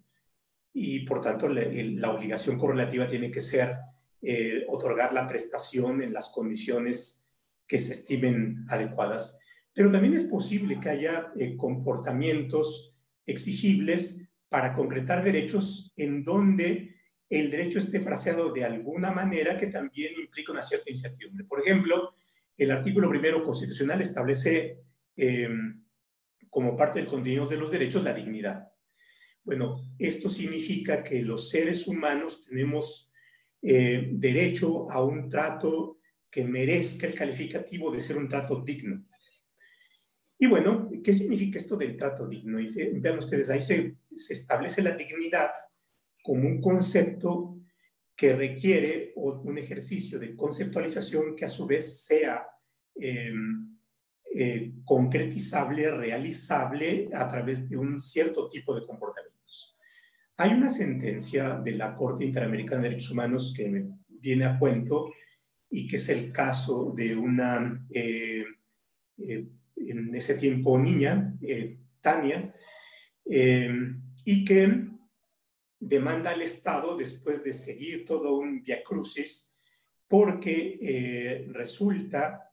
y 0.73 1.01
por 1.01 1.21
tanto 1.21 1.49
la, 1.49 2.11
obligación 2.11 2.59
correlativa 2.59 3.07
tiene 3.07 3.31
que 3.31 3.41
ser 3.41 3.77
eh, 4.21 4.65
otorgar 4.69 5.15
la 5.15 5.29
prestación 5.29 6.03
en 6.03 6.13
las 6.13 6.31
condiciones 6.31 7.31
que 7.67 7.79
se 7.79 7.93
estimen 7.93 8.67
adecuadas. 8.69 9.41
Pero 9.73 9.91
también 9.91 10.15
es 10.15 10.25
posible 10.25 10.81
que 10.81 10.91
haya 10.91 11.33
eh, 11.37 11.57
comportamientos 11.57 12.97
exigibles 13.25 14.31
para 14.55 14.73
concretar 14.73 15.25
derechos 15.25 15.93
en 15.97 16.23
donde 16.23 16.95
el 17.29 17.51
derecho 17.51 17.81
esté 17.81 17.99
fraseado 17.99 18.53
de 18.53 18.63
alguna 18.63 19.11
manera 19.11 19.59
que 19.59 19.67
también 19.67 20.15
implica 20.17 20.53
una 20.53 20.63
cierta 20.63 20.93
incertidumbre. 20.93 21.45
Por 21.45 21.61
ejemplo, 21.61 22.15
el 22.57 22.71
artículo 22.71 23.09
primero 23.09 23.43
constitucional 23.43 24.01
establece 24.01 24.79
em, 25.17 25.85
como 26.49 26.77
parte 26.77 27.01
del 27.01 27.09
contenido 27.09 27.49
de 27.49 27.57
los 27.57 27.73
derechos 27.73 28.05
la 28.05 28.15
dignidad. 28.15 28.69
Bueno, 29.43 29.93
esto 29.99 30.31
significa 30.31 31.03
que 31.03 31.23
los 31.23 31.51
seres 31.51 31.89
humanos 31.89 32.47
tenemos 32.47 33.11
eh, 33.61 34.09
derecho 34.13 34.89
a 34.89 35.03
un 35.03 35.29
trato 35.29 35.99
que 36.31 36.45
merezca 36.45 37.09
el 37.09 37.17
calificativo 37.17 37.91
de 37.91 38.01
ser 38.01 38.19
un 38.19 38.29
trato 38.29 38.61
digno. 38.61 39.05
Y 40.39 40.47
bueno, 40.47 40.91
¿qué 41.03 41.13
significa 41.13 41.59
esto 41.59 41.77
del 41.77 41.97
trato 41.97 42.27
digno? 42.27 42.61
Y 42.61 42.69
vean 43.01 43.19
ustedes, 43.19 43.51
ahí 43.51 43.63
se, 43.63 43.97
establece 44.11 44.83
la 44.83 44.97
dignidad 44.97 45.51
como 46.23 46.49
un 46.49 46.61
concepto 46.61 47.59
que 48.17 48.35
requiere 48.35 49.13
un 49.17 49.59
ejercicio 49.59 50.19
de 50.19 50.37
conceptualización 50.37 51.35
que 51.35 51.45
a 51.45 51.49
su 51.49 51.67
vez 51.67 52.05
sea 52.05 52.47
em, 52.95 53.77
eh, 54.35 54.73
concretizable, 54.85 55.91
realizable 55.91 57.09
a 57.13 57.27
través 57.29 57.69
de 57.69 57.77
un 57.77 58.01
cierto 58.01 58.49
tipo 58.49 58.75
de 58.75 58.87
comportamiento. 58.87 59.35
Hay 60.37 60.53
una 60.53 60.69
sentencia 60.69 61.61
de 61.61 61.73
la 61.73 61.95
Corte 61.95 62.25
Interamericana 62.25 62.83
de 62.83 62.89
Derechos 62.89 63.13
Humanos 63.13 63.55
que 63.57 63.69
me 63.69 63.87
viene 64.09 64.45
a 64.45 64.59
cuento 64.59 65.13
y 65.71 65.87
que 65.87 65.97
es 65.97 66.09
el 66.09 66.33
caso 66.33 66.93
de 66.97 67.17
una, 67.17 67.87
eh, 67.91 68.45
eh, 69.19 69.47
en 69.91 70.15
ese 70.15 70.37
tiempo 70.37 70.79
niña, 70.79 71.35
eh, 71.41 71.79
Tania, 72.01 72.55
y 73.27 74.45
que 74.45 74.87
demanda 75.81 76.31
al 76.31 76.43
Estado 76.43 76.97
después 76.97 77.43
de 77.43 77.55
seguir 77.55 78.05
todo 78.05 78.37
un 78.37 78.63
via 78.63 78.83
crucis 78.83 79.57
porque 80.07 81.47
resulta 81.53 82.53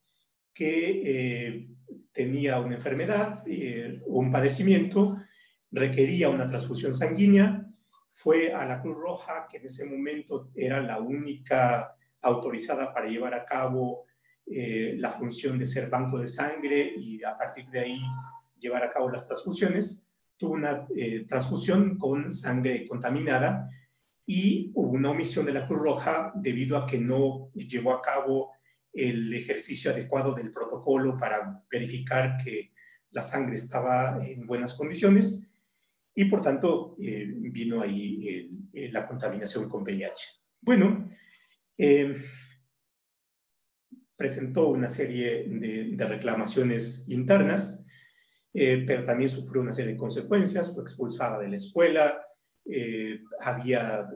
que 0.53 1.67
tenía 2.13 2.61
una 2.61 2.75
enfermedad, 2.75 3.43
un 4.05 4.31
padecimiento, 4.31 5.17
requería 5.71 6.29
una 6.29 6.47
transfusión 6.47 6.93
sanguínea 6.93 7.71
fue 8.11 8.53
a 8.53 8.65
la 8.65 8.81
Cruz 8.81 8.97
Roja, 8.97 9.47
que 9.49 9.57
en 9.57 9.65
ese 9.65 9.85
momento 9.89 10.51
era 10.53 10.81
la 10.81 10.99
única 10.99 11.95
autorizada 12.21 12.93
para 12.93 13.07
llevar 13.07 13.33
a 13.33 13.45
cabo 13.45 14.05
eh, 14.53 14.95
la 14.97 15.11
función 15.11 15.57
de 15.57 15.67
ser 15.67 15.89
banco 15.89 16.19
de 16.19 16.27
sangre 16.27 16.93
y 16.97 17.23
a 17.23 17.37
partir 17.37 17.67
de 17.69 17.79
ahí 17.79 18.01
llevar 18.59 18.83
a 18.83 18.89
cabo 18.89 19.09
las 19.09 19.25
transfusiones. 19.25 20.09
Tuvo 20.35 20.55
una 20.55 20.87
eh, 20.95 21.25
transfusión 21.27 21.97
con 21.97 22.31
sangre 22.31 22.87
contaminada 22.87 23.69
y 24.25 24.71
hubo 24.73 24.91
una 24.91 25.11
omisión 25.11 25.45
de 25.45 25.53
la 25.53 25.65
Cruz 25.65 25.81
Roja 25.81 26.33
debido 26.35 26.77
a 26.77 26.85
que 26.85 26.99
no 26.99 27.49
llevó 27.53 27.93
a 27.93 28.01
cabo 28.01 28.51
el 28.91 29.33
ejercicio 29.33 29.91
adecuado 29.91 30.33
del 30.33 30.51
protocolo 30.51 31.17
para 31.17 31.63
verificar 31.71 32.37
que 32.43 32.73
la 33.11 33.21
sangre 33.21 33.55
estaba 33.55 34.19
en 34.21 34.45
buenas 34.45 34.73
condiciones 34.73 35.49
y 36.13 36.25
por 36.25 36.41
tanto 36.41 36.97
eh, 36.99 37.25
vino 37.25 37.81
ahí 37.81 38.69
la 38.73 39.07
contaminación 39.07 39.69
con 39.69 39.83
VIH. 39.83 40.25
Bueno, 40.61 41.07
presentó 44.21 44.67
una 44.67 44.87
serie 44.87 45.45
de, 45.47 46.05
reclamaciones 46.05 47.09
internas, 47.09 47.87
eh, 48.53 48.83
pero 48.85 49.03
también 49.03 49.31
sufrió 49.31 49.63
una 49.63 49.73
serie 49.73 49.93
de 49.93 49.97
consecuencias, 49.97 50.75
fue 50.75 50.83
expulsada 50.83 51.39
de 51.39 51.47
la 51.47 51.55
escuela, 51.55 52.23
había 53.39 54.07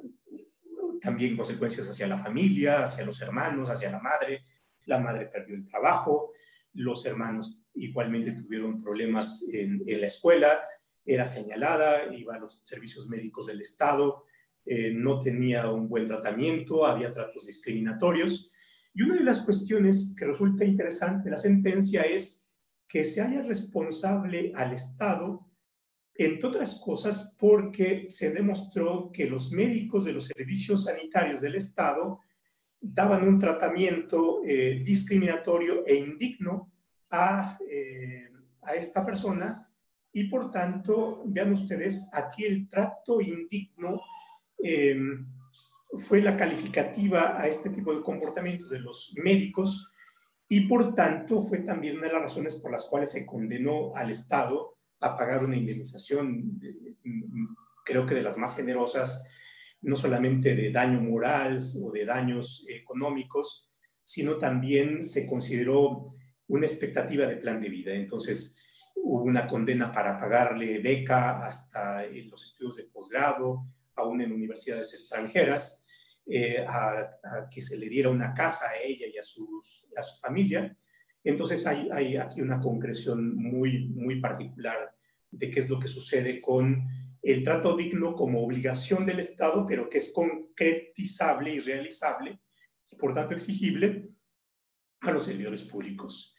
también 1.01 1.35
consecuencias 1.35 1.89
hacia 1.89 2.05
la 2.05 2.19
familia, 2.19 2.83
hacia 2.83 3.03
los 3.03 3.19
hermanos, 3.19 3.71
hacia 3.71 3.89
la 3.89 3.99
madre, 3.99 4.43
la 4.85 4.99
madre 4.99 5.25
perdió 5.25 5.55
el 5.55 5.65
trabajo, 5.65 6.33
los 6.73 7.03
hermanos 7.07 7.63
igualmente 7.73 8.33
tuvieron 8.33 8.83
problemas 8.83 9.49
en, 9.51 9.81
en 9.87 10.01
la 10.01 10.05
escuela, 10.05 10.59
era 11.03 11.25
señalada, 11.25 12.13
iba 12.13 12.35
a 12.35 12.39
los 12.39 12.59
servicios 12.61 13.09
médicos 13.09 13.47
del 13.47 13.61
Estado, 13.61 14.25
eh, 14.65 14.91
no 14.91 15.19
tenía 15.19 15.69
un 15.69 15.87
buen 15.87 16.07
tratamiento, 16.07 16.85
había 16.85 17.11
tratos 17.11 17.45
discriminatorios. 17.45 18.51
Y 18.95 19.03
una 19.03 19.15
de 19.15 19.23
las 19.25 19.41
cuestiones 19.41 20.15
que 20.17 20.25
resulta 20.25 20.63
interesante 20.63 21.25
de 21.25 21.31
la 21.31 21.37
sentencia 21.37 22.03
es 22.03 22.49
que 22.87 23.03
se 23.03 23.21
haya 23.21 23.41
responsable 23.41 24.53
al 24.55 24.71
Estado, 24.71 25.45
entre 26.13 26.47
otras 26.47 26.79
cosas, 26.79 27.35
porque 27.37 28.05
se 28.09 28.31
demostró 28.31 29.11
que 29.11 29.27
los 29.27 29.51
médicos 29.51 30.05
de 30.05 30.13
los 30.13 30.27
servicios 30.27 30.85
sanitarios 30.85 31.41
del 31.41 31.55
Estado 31.55 32.21
daban 32.79 33.27
un 33.27 33.37
tratamiento 33.37 34.41
eh, 34.45 34.81
discriminatorio 34.85 35.85
e 35.85 35.95
indigno 35.95 36.71
a, 37.09 37.57
eh, 37.69 38.29
a 38.61 38.75
esta 38.75 39.05
persona. 39.05 39.69
Y 40.13 40.29
por 40.29 40.51
tanto, 40.51 41.23
vean 41.25 41.51
ustedes, 41.51 42.09
aquí 42.13 42.45
el 42.45 42.69
trato 42.69 43.19
indigno 43.19 43.99
em, 44.57 45.34
fue 45.93 46.21
la 46.21 46.35
calificativa 46.35 47.39
a 47.39 47.47
este 47.47 47.69
tipo 47.69 47.95
de 47.95 48.03
comportamientos 48.03 48.69
de 48.69 48.79
los 48.79 49.13
médicos 49.17 49.91
y 50.47 50.67
por 50.67 50.93
tanto 50.93 51.41
fue 51.41 51.59
también 51.59 51.97
una 51.97 52.07
de 52.07 52.13
las 52.13 52.21
razones 52.23 52.55
por 52.57 52.71
las 52.71 52.85
cuales 52.85 53.11
se 53.11 53.25
condenó 53.25 53.95
al 53.95 54.11
Estado 54.11 54.77
a 54.99 55.15
pagar 55.15 55.43
una 55.43 55.55
indemnización, 55.55 56.59
creo 57.83 58.05
que 58.05 58.15
de 58.15 58.23
las 58.23 58.37
más 58.37 58.55
generosas, 58.55 59.27
no 59.81 59.95
solamente 59.95 60.55
de 60.55 60.71
daño 60.71 60.99
moral 61.01 61.59
o 61.83 61.91
de 61.91 62.05
daños 62.05 62.65
económicos, 62.69 63.71
sino 64.03 64.37
también 64.37 65.03
se 65.03 65.27
consideró 65.27 66.15
una 66.47 66.65
expectativa 66.65 67.25
de 67.27 67.37
plan 67.37 67.61
de 67.61 67.69
vida. 67.69 67.93
Entonces, 67.93 68.63
hubo 68.95 69.23
una 69.23 69.47
condena 69.47 69.91
para 69.91 70.19
pagarle 70.19 70.79
beca 70.79 71.45
hasta 71.45 72.05
los 72.07 72.43
estudios 72.43 72.77
de 72.77 72.83
posgrado, 72.85 73.65
aún 73.95 74.21
en 74.21 74.31
universidades 74.31 74.93
extranjeras, 74.93 75.85
eh, 76.27 76.65
a, 76.67 77.47
que 77.51 77.61
se 77.61 77.77
le 77.77 77.87
diera 77.87 78.09
una 78.09 78.33
casa 78.33 78.69
a 78.69 78.81
ella 78.83 79.05
y 79.07 79.17
a, 79.17 79.23
sus, 79.23 79.87
a 79.95 80.01
su 80.01 80.19
familia. 80.19 80.75
Entonces 81.23 81.65
hay, 81.67 82.17
aquí 82.17 82.41
una 82.41 82.59
concreción 82.59 83.35
muy, 83.35 83.89
muy 83.89 84.19
particular 84.19 84.95
de 85.29 85.51
qué 85.51 85.59
es 85.59 85.69
lo 85.69 85.79
que 85.79 85.87
sucede 85.87 86.41
con 86.41 86.83
el 87.21 87.43
trato 87.43 87.75
digno 87.75 88.13
como 88.13 88.43
obligación 88.43 89.05
del 89.05 89.19
Estado, 89.19 89.65
pero 89.67 89.89
que 89.89 89.97
es 89.99 90.13
concretizable 90.13 91.53
y 91.53 91.59
realizable 91.59 92.39
y 92.89 92.95
por 92.95 93.13
tanto 93.13 93.33
exigible 93.33 94.09
a 95.01 95.11
los 95.11 95.25
servidores 95.25 95.61
públicos. 95.63 96.35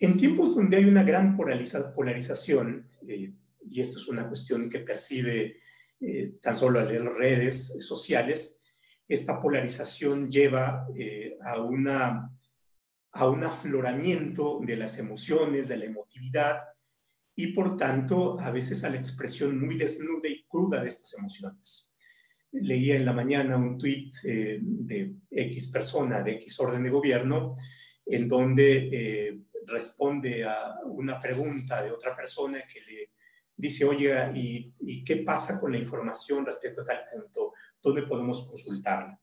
En 0.00 0.16
tiempos 0.16 0.54
donde 0.54 0.76
hay 0.76 0.84
una 0.84 1.02
gran 1.02 1.36
polarización, 1.36 2.88
eh, 3.06 3.32
y 3.66 3.80
esto 3.80 3.96
es 3.96 4.08
una 4.08 4.28
cuestión 4.28 4.68
que 4.68 4.80
percibe 4.80 5.60
eh, 6.06 6.34
tan 6.42 6.58
solo 6.58 6.80
a 6.80 6.84
leer 6.84 7.02
redes 7.02 7.82
sociales, 7.86 8.62
esta 9.08 9.40
polarización 9.40 10.30
lleva 10.30 10.86
eh, 10.94 11.38
a, 11.42 11.60
una, 11.62 12.30
a 13.12 13.28
un 13.28 13.44
afloramiento 13.44 14.60
de 14.62 14.76
las 14.76 14.98
emociones, 14.98 15.66
de 15.66 15.78
la 15.78 15.86
emotividad, 15.86 16.62
y 17.34 17.48
por 17.48 17.76
tanto 17.76 18.38
a 18.38 18.50
veces 18.50 18.84
a 18.84 18.90
la 18.90 18.96
expresión 18.96 19.58
muy 19.58 19.76
desnuda 19.76 20.28
y 20.28 20.44
cruda 20.44 20.82
de 20.82 20.88
estas 20.88 21.14
emociones. 21.18 21.96
Leía 22.52 22.96
en 22.96 23.06
la 23.06 23.12
mañana 23.12 23.56
un 23.56 23.78
tuit 23.78 24.14
de 24.22 25.16
X 25.30 25.72
persona, 25.72 26.22
de 26.22 26.32
X 26.32 26.60
orden 26.60 26.84
de 26.84 26.90
gobierno, 26.90 27.56
en 28.06 28.28
donde 28.28 29.42
responde 29.66 30.44
a 30.44 30.76
una 30.84 31.18
pregunta 31.18 31.82
de 31.82 31.90
otra 31.90 32.14
persona 32.14 32.62
que 32.72 32.80
le 32.82 33.13
dice, 33.56 33.84
oye, 33.84 34.14
¿y, 34.34 35.04
qué 35.04 35.16
pasa 35.18 35.60
con 35.60 35.72
la 35.72 35.78
información 35.78 36.44
respecto 36.44 36.82
a 36.82 36.84
tal 36.84 37.00
punto? 37.12 37.52
¿Dónde 37.82 38.02
podemos 38.02 38.46
consultarla? 38.46 39.20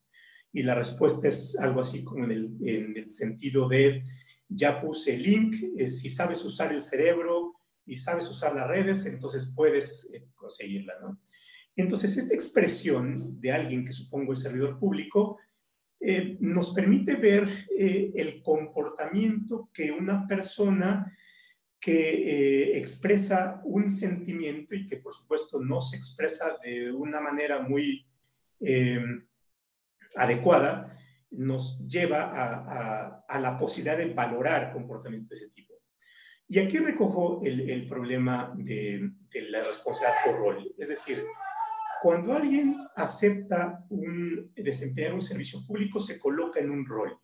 Y 0.54 0.64
la 0.64 0.76
respuesta 0.76 1.28
es 1.28 1.58
algo 1.60 1.82
así 1.82 2.04
como 2.04 2.26
en 2.26 2.32
el, 2.32 3.12
sentido 3.12 3.68
de, 3.68 4.04
ya 4.50 4.82
puse 4.82 5.16
el 5.16 5.24
link, 5.24 5.56
eh, 5.78 5.88
si 5.88 6.10
sabes 6.10 6.44
usar 6.44 6.74
el 6.74 6.82
cerebro 6.82 7.54
y 7.86 7.96
sabes 7.96 8.28
usar 8.30 8.54
las 8.56 8.68
redes, 8.68 9.06
entonces 9.06 9.54
puedes 9.56 10.14
eh, 10.14 10.28
conseguirla, 10.36 10.94
¿no? 11.02 11.20
Entonces, 11.76 12.18
esta 12.18 12.34
expresión 12.34 13.40
de 13.40 13.52
alguien 13.52 13.86
que 13.86 13.94
supongo 13.94 14.34
es 14.34 14.40
servidor 14.40 14.78
público 14.78 15.38
eh, 16.04 16.38
nos 16.40 16.74
permite 16.74 17.16
ver 17.16 17.48
eh, 17.78 18.12
el 18.16 18.42
comportamiento 18.42 19.70
que 19.72 19.92
una 19.92 20.28
persona 20.28 21.16
que 21.82 22.78
expresa 22.78 23.60
un 23.66 23.90
sentimiento 23.90 24.76
y 24.76 24.86
que 24.86 24.98
por 24.98 25.14
supuesto 25.14 25.60
no 25.60 25.82
se 25.82 25.98
expresa 25.98 26.56
de 26.64 26.92
una 26.92 27.20
manera 27.20 27.60
muy 27.60 28.06
adecuada, 30.16 30.98
nos 31.32 31.88
lleva 31.88 33.24
a, 33.28 33.40
la 33.40 33.58
posibilidad 33.58 33.98
de 33.98 34.14
valorar 34.14 34.74
comportamientos 34.74 35.30
de 35.30 35.36
ese 35.36 35.50
tipo. 35.52 35.74
Y 36.48 36.60
aquí 36.60 36.78
recojo 36.78 37.42
el, 37.44 37.88
problema 37.88 38.54
de, 38.58 39.10
la 39.50 39.64
responsabilidad 39.64 40.20
por 40.26 40.36
rol. 40.36 40.76
Es 40.78 40.90
decir, 40.90 41.24
cuando 42.02 42.34
alguien 42.34 42.76
acepta 42.96 43.86
un, 43.90 44.52
desempeñar 44.56 45.14
un 45.14 45.22
servicio 45.22 45.66
público, 45.66 46.00
se 46.00 46.20
coloca 46.20 46.60
en 46.60 46.72
un 46.72 46.86
rol. 46.86 47.18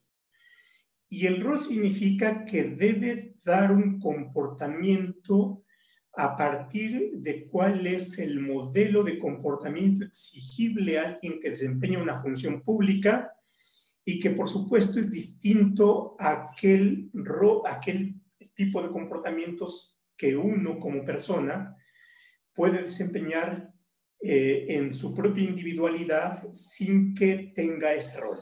Y 1.09 1.25
el 1.25 1.41
rol 1.41 1.59
significa 1.59 2.45
que 2.45 2.63
debe 2.63 3.35
dar 3.48 3.72
un 3.72 4.00
comportamiento 4.00 5.63
a 6.13 6.36
partir 6.36 7.12
de 7.13 7.48
cuál 7.48 7.88
es 7.88 8.20
el 8.20 8.39
modelo 8.42 9.04
de 9.04 9.18
comportamiento 9.18 10.04
exigible 10.04 11.00
a 11.00 11.10
alguien 11.10 11.39
que 11.39 11.51
desempeña 11.51 12.01
una 12.01 12.18
función 12.18 12.62
pública 12.62 13.32
y 14.04 14.20
que 14.20 14.32
por 14.32 14.50
supuesto 14.50 15.00
es 15.00 15.12
distinto 15.12 16.16
a 16.20 16.50
aquel, 16.51 17.10
aquel 17.66 18.16
tipo 18.54 18.82
de 18.82 18.89
comportamientos 18.89 20.00
que 20.18 20.36
uno 20.36 20.80
como 20.80 21.06
persona 21.06 21.75
puede 22.54 22.82
desempeñar 22.82 23.72
eh, 24.20 24.66
en 24.70 24.92
su 24.92 25.13
propia 25.13 25.44
individualidad 25.44 26.51
sin 26.51 27.13
que 27.13 27.51
tenga 27.54 27.94
ese 27.94 28.20
rol. 28.20 28.39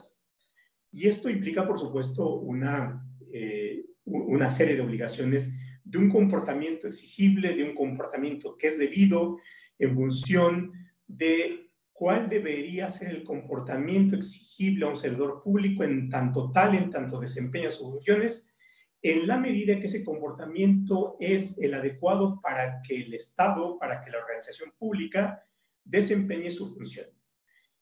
Y 0.90 1.06
esto 1.06 1.28
implica, 1.28 1.66
por 1.66 1.78
supuesto, 1.78 2.36
una, 2.36 3.06
eh, 3.30 3.65
una 4.06 4.48
serie 4.48 4.74
de 4.74 4.80
obligaciones 4.80 5.58
de 5.84 5.98
un 5.98 6.10
comportamiento 6.10 6.86
exigible, 6.86 7.54
de 7.54 7.64
un 7.64 7.74
comportamiento 7.74 8.56
que 8.56 8.68
es 8.68 8.78
debido 8.78 9.38
en 9.78 9.94
función 9.94 10.72
de 11.06 11.70
cuál 11.92 12.28
debería 12.28 12.90
ser 12.90 13.10
el 13.10 13.24
comportamiento 13.24 14.16
exigible 14.16 14.86
a 14.86 14.90
un 14.90 14.96
servidor 14.96 15.42
público 15.42 15.84
en 15.84 16.08
tanto 16.10 16.50
tal, 16.50 16.74
en 16.74 16.90
tanto 16.90 17.20
desempeña 17.20 17.70
sus 17.70 17.90
funciones, 17.90 18.54
en 19.02 19.26
la 19.26 19.38
medida 19.38 19.78
que 19.78 19.86
ese 19.86 20.04
comportamiento 20.04 21.16
es 21.20 21.58
el 21.58 21.74
adecuado 21.74 22.40
para 22.40 22.82
que 22.82 22.96
el 22.96 23.14
Estado, 23.14 23.78
para 23.78 24.04
que 24.04 24.10
la 24.10 24.18
organización 24.18 24.72
pública 24.78 25.42
desempeñe 25.84 26.50
su 26.50 26.74
función. 26.74 27.06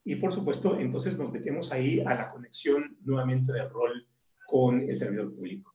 Y 0.04 0.16
por 0.16 0.33
supuesto, 0.33 0.78
entonces 0.78 1.16
nos 1.16 1.33
metemos 1.33 1.73
ahí 1.73 2.00
a 2.00 2.14
la 2.14 2.31
conexión 2.31 2.99
nuevamente 3.00 3.52
del 3.52 3.71
rol 3.71 4.07
con 4.47 4.83
el 4.83 4.97
servidor 4.97 5.35
público. 5.35 5.74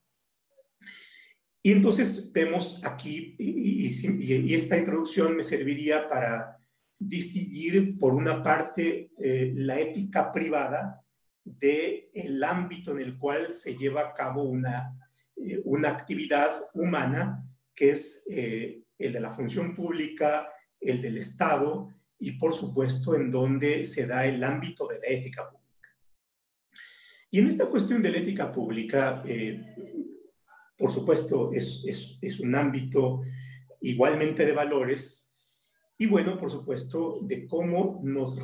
Y 1.62 1.74
entonces 1.74 2.32
vemos 2.32 2.82
aquí, 2.84 3.36
y, 3.38 4.56
esta 4.56 4.78
introducción 4.78 5.36
me 5.36 5.44
serviría 5.44 6.08
para 6.08 6.58
distinguir, 6.98 7.98
por 8.00 8.14
una 8.14 8.42
parte, 8.42 9.12
eh, 9.20 9.52
la 9.56 9.80
ética 9.80 10.32
privada 10.32 11.04
del 11.44 12.10
el 12.14 12.44
ámbito 12.44 12.92
en 12.92 13.00
el 13.00 13.18
cual 13.18 13.52
se 13.52 13.76
lleva 13.76 14.02
a 14.02 14.14
cabo 14.14 14.44
una, 14.44 14.96
eh, 15.36 15.62
una 15.66 15.90
actividad 15.90 16.52
humana, 16.74 17.46
que 17.76 17.92
es 17.92 18.26
eh, 18.30 18.84
el 18.98 19.14
de 19.14 19.20
la 19.20 19.32
función 19.32 19.74
pública, 19.74 20.50
el 20.80 21.02
del 21.02 21.18
Estado, 21.18 21.90
y 22.20 22.34
por 22.34 22.54
supuesto 22.54 23.16
en 23.16 23.32
donde 23.32 23.86
se 23.86 24.06
da 24.06 24.26
el 24.26 24.44
ámbito 24.44 24.88
de 24.88 25.00
la 25.00 25.08
ética 25.08 25.50
pública. 25.50 25.90
Y 27.32 27.40
en 27.40 27.48
esta 27.48 27.68
cuestión 27.68 28.02
de 28.02 28.12
la 28.12 28.18
ética 28.18 28.52
pública, 28.52 29.24
por 30.80 30.92
supuesto, 30.92 31.52
es, 31.52 31.84
es, 32.22 32.40
un 32.40 32.56
ámbito 32.56 33.22
igualmente 33.82 34.46
de 34.46 34.54
valores 34.54 35.36
y 35.98 36.08
bueno, 36.08 36.40
por 36.40 36.50
supuesto, 36.50 37.20
de 37.22 37.46
cómo 37.46 38.00
nos, 38.02 38.40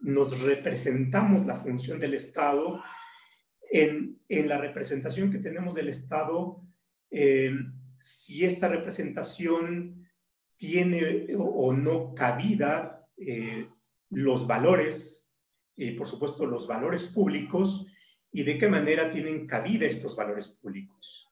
nos 0.00 0.40
representamos 0.40 1.46
la 1.46 1.54
función 1.54 2.00
del 2.00 2.14
Estado 2.14 2.82
en, 3.70 4.18
en, 4.28 4.48
la 4.48 4.58
representación 4.58 5.30
que 5.30 5.38
tenemos 5.38 5.76
del 5.76 5.88
Estado, 5.88 6.60
eh, 7.12 7.54
si 8.00 8.44
esta 8.44 8.66
representación 8.66 10.08
tiene 10.56 11.28
o 11.38 11.72
no 11.72 12.14
cabida 12.14 13.06
eh, 13.16 13.68
los 14.10 14.48
valores, 14.48 15.38
y 15.76 15.92
por 15.92 16.08
supuesto 16.08 16.46
los 16.46 16.66
valores 16.66 17.04
públicos, 17.04 17.86
y 18.32 18.42
de 18.42 18.58
qué 18.58 18.66
manera 18.68 19.08
tienen 19.08 19.46
cabida 19.46 19.86
estos 19.86 20.16
valores 20.16 20.48
públicos. 20.60 21.28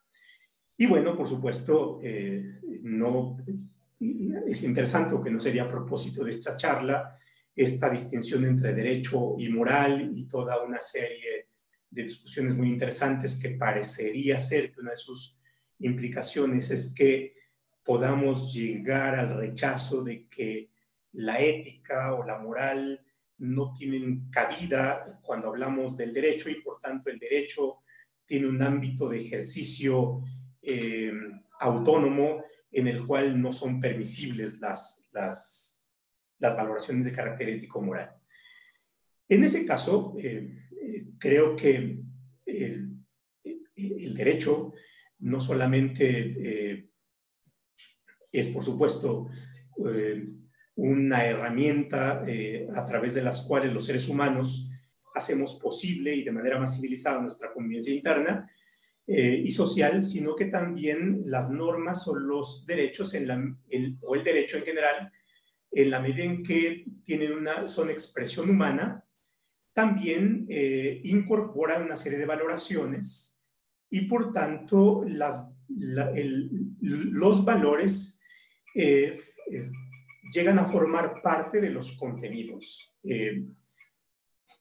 Y 0.76 0.86
bueno, 0.86 1.16
por 1.16 1.28
supuesto, 1.28 2.00
eh, 2.02 2.60
no, 2.82 3.36
es 4.46 4.62
interesante, 4.62 5.14
o 5.14 5.22
que 5.22 5.30
no 5.30 5.38
sería 5.38 5.64
a 5.64 5.70
propósito 5.70 6.24
de 6.24 6.30
esta 6.30 6.56
charla, 6.56 7.18
esta 7.54 7.90
distinción 7.90 8.44
entre 8.44 8.72
derecho 8.72 9.36
y 9.38 9.48
moral 9.48 10.12
y 10.14 10.24
toda 10.24 10.62
una 10.62 10.80
serie 10.80 11.48
de 11.90 12.02
discusiones 12.04 12.56
muy 12.56 12.68
interesantes 12.68 13.38
que 13.38 13.50
parecería 13.50 14.38
ser 14.38 14.72
que 14.72 14.80
una 14.80 14.92
de 14.92 14.96
sus 14.96 15.36
implicaciones 15.80 16.70
es 16.70 16.94
que 16.94 17.34
podamos 17.84 18.54
llegar 18.54 19.14
al 19.14 19.36
rechazo 19.36 20.02
de 20.02 20.26
que 20.28 20.70
la 21.12 21.40
ética 21.40 22.14
o 22.14 22.24
la 22.24 22.38
moral 22.38 23.04
no 23.38 23.74
tienen 23.74 24.30
cabida 24.30 25.20
cuando 25.22 25.48
hablamos 25.48 25.96
del 25.96 26.14
derecho 26.14 26.48
y 26.48 26.62
por 26.62 26.80
tanto 26.80 27.10
el 27.10 27.18
derecho 27.18 27.80
tiene 28.24 28.46
un 28.46 28.62
ámbito 28.62 29.08
de 29.08 29.20
ejercicio 29.20 30.22
eh, 30.62 31.12
autónomo 31.58 32.44
en 32.70 32.86
el 32.86 33.04
cual 33.06 33.40
no 33.40 33.52
son 33.52 33.80
permisibles 33.80 34.60
las, 34.60 35.08
las, 35.12 35.84
valoraciones 36.38 37.04
de 37.04 37.12
carácter 37.12 37.48
ético-moral. 37.48 38.14
En 39.28 39.44
ese 39.44 39.66
caso, 39.66 40.14
eh, 40.18 40.68
eh, 40.80 41.04
creo 41.18 41.54
que 41.56 41.76
el, 42.46 42.96
el, 43.74 44.14
derecho 44.14 44.72
no 45.20 45.40
solamente 45.40 46.90
es, 48.30 48.48
por 48.48 48.62
supuesto, 48.62 49.28
una 50.74 51.24
herramienta 51.24 52.24
a 52.74 52.84
través 52.84 53.14
de 53.14 53.22
las 53.22 53.42
cuales 53.42 53.72
los 53.72 53.86
seres 53.86 54.08
humanos 54.08 54.68
hacemos 55.14 55.54
posible 55.54 56.14
y 56.14 56.24
de 56.24 56.32
manera 56.32 56.58
más 56.58 56.76
civilizada 56.76 57.20
nuestra 57.20 57.52
convivencia 57.52 57.94
interna, 57.94 58.50
eh, 59.04 59.42
y 59.44 59.50
social, 59.50 60.00
sino 60.04 60.36
que 60.36 60.44
también 60.44 61.24
las 61.26 61.50
normas 61.50 62.06
o 62.06 62.14
los 62.14 62.64
derechos 62.66 63.14
en 63.14 63.26
la, 63.26 63.58
o 64.02 64.14
el 64.14 64.22
derecho 64.22 64.58
en 64.58 64.64
general, 64.64 65.12
en 65.72 65.90
la 65.90 65.98
medida 65.98 66.22
en 66.22 66.44
que 66.44 66.84
tienen 67.02 67.32
una, 67.32 67.66
son 67.66 67.90
expresión 67.90 68.48
humana, 68.48 69.04
también 69.72 70.46
eh, 70.48 71.00
incorpora 71.02 71.80
una 71.80 71.96
serie 71.96 72.16
de 72.16 72.26
valoraciones 72.26 73.42
y 73.90 74.02
por 74.02 74.32
tanto 74.32 75.02
las, 75.04 75.50
los 75.68 77.44
valores 77.44 78.22
eh, 78.76 79.18
llegan 80.32 80.60
a 80.60 80.66
formar 80.66 81.20
parte 81.22 81.60
de 81.60 81.70
los 81.70 81.98
contenidos. 81.98 82.96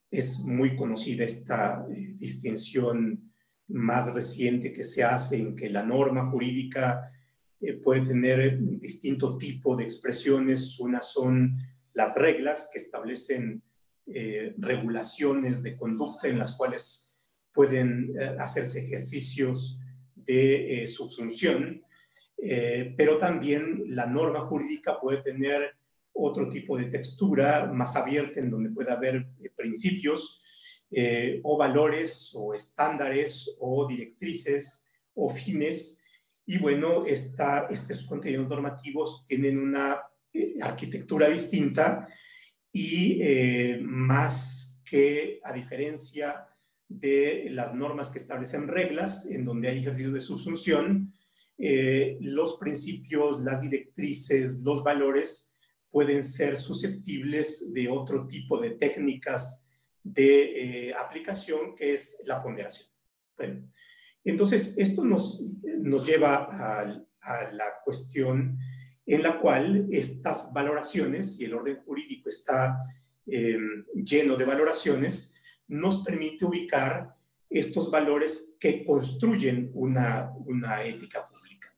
es 0.09 0.39
muy 0.39 0.75
conocida 0.75 1.25
esta 1.25 1.85
distinción 2.17 3.30
más 3.73 4.13
reciente 4.13 4.73
que 4.73 4.83
se 4.83 5.03
hace 5.03 5.37
en 5.37 5.55
que 5.55 5.69
la 5.69 5.83
norma 5.83 6.29
jurídica 6.29 7.11
eh, 7.59 7.73
puede 7.73 8.01
tener 8.01 8.57
distinto 8.79 9.37
tipo 9.37 9.75
de 9.75 9.83
expresiones. 9.83 10.79
Unas 10.79 11.11
son 11.11 11.57
las 11.93 12.15
reglas 12.15 12.69
que 12.71 12.79
establecen 12.79 13.61
eh, 14.07 14.55
regulaciones 14.57 15.61
de 15.63 15.77
conducta 15.77 16.27
en 16.27 16.39
las 16.39 16.55
cuales 16.55 17.17
pueden 17.53 18.15
eh, 18.19 18.35
hacerse 18.39 18.85
ejercicios 18.85 19.79
de 20.15 20.85
subsunción, 20.87 21.81
pero 22.95 23.17
también 23.17 23.83
la 23.87 24.05
norma 24.05 24.41
jurídica 24.41 24.99
puede 24.99 25.21
tener 25.21 25.75
otro 26.13 26.47
tipo 26.47 26.77
de 26.77 26.85
textura 26.85 27.71
más 27.73 27.95
abierta 27.95 28.39
en 28.39 28.49
donde 28.49 28.69
puede 28.69 28.91
haber 28.91 29.27
principios 29.55 30.40
eh, 30.93 31.39
o 31.43 31.55
valores 31.55 32.33
o 32.35 32.53
estándares 32.53 33.55
o 33.61 33.87
directrices 33.87 34.91
o 35.13 35.29
fines. 35.29 36.03
Y 36.45 36.57
bueno, 36.57 37.05
esta, 37.05 37.67
estos 37.69 38.05
contenidos 38.05 38.49
normativos 38.49 39.25
tienen 39.25 39.57
una 39.57 40.01
eh, 40.33 40.55
arquitectura 40.61 41.29
distinta 41.29 42.09
y 42.73 43.21
eh, 43.21 43.79
más 43.81 44.83
que 44.85 45.39
a 45.45 45.53
diferencia 45.53 46.45
de 46.89 47.47
las 47.51 47.73
normas 47.73 48.09
que 48.09 48.19
establecen 48.19 48.67
reglas 48.67 49.31
en 49.31 49.45
donde 49.45 49.69
hay 49.69 49.79
ejercicio 49.79 50.11
de 50.11 50.19
subsunción, 50.19 51.13
los 52.19 52.57
principios, 52.57 53.39
las 53.41 53.61
directrices, 53.61 54.61
los 54.61 54.83
valores 54.83 55.55
pueden 55.91 56.23
ser 56.23 56.57
susceptibles 56.57 57.71
de 57.71 57.87
otro 57.87 58.25
tipo 58.25 58.59
de 58.59 58.71
técnicas 58.71 59.63
de 60.03 60.89
eh, 60.89 60.93
aplicación 60.93 61.75
que 61.75 61.93
es 61.93 62.21
la 62.25 62.41
ponderación. 62.41 62.89
Bueno, 63.37 63.71
entonces 64.23 64.77
esto 64.77 65.03
nos, 65.03 65.41
nos 65.79 66.05
lleva 66.05 66.47
a, 66.51 66.85
la 67.53 67.65
cuestión 67.85 68.57
en 69.05 69.21
la 69.21 69.39
cual 69.39 69.87
estas 69.91 70.51
valoraciones, 70.53 71.39
y 71.39 71.45
el 71.45 71.53
orden 71.53 71.77
jurídico 71.83 72.29
está 72.29 72.77
em, 73.27 73.85
lleno 73.93 74.35
de 74.35 74.45
valoraciones, 74.45 75.39
nos 75.67 76.03
permite 76.03 76.45
ubicar 76.45 77.15
estos 77.47 77.91
valores 77.91 78.57
que 78.59 78.83
construyen 78.83 79.69
una, 79.73 80.31
una 80.45 80.83
ética 80.83 81.27
pública. 81.27 81.75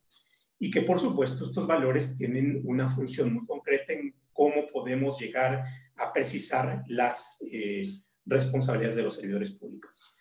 Y 0.60 0.72
que 0.72 0.84
por 0.84 1.00
supuesto 1.00 1.44
estos 1.44 1.68
valores 1.68 2.18
tienen 2.18 2.62
una 2.64 2.88
función 2.88 3.34
muy 3.34 3.46
concreta 3.46 3.92
en 3.92 4.16
cómo 4.32 4.68
podemos 4.72 5.20
llegar 5.20 5.66
a 5.96 6.14
precisar 6.14 6.84
las 6.88 7.46
eh, 7.52 7.84
responsabilidades 8.26 8.96
de 8.96 9.04
los 9.04 9.16
servidores 9.16 9.52
públicos. 9.52 10.18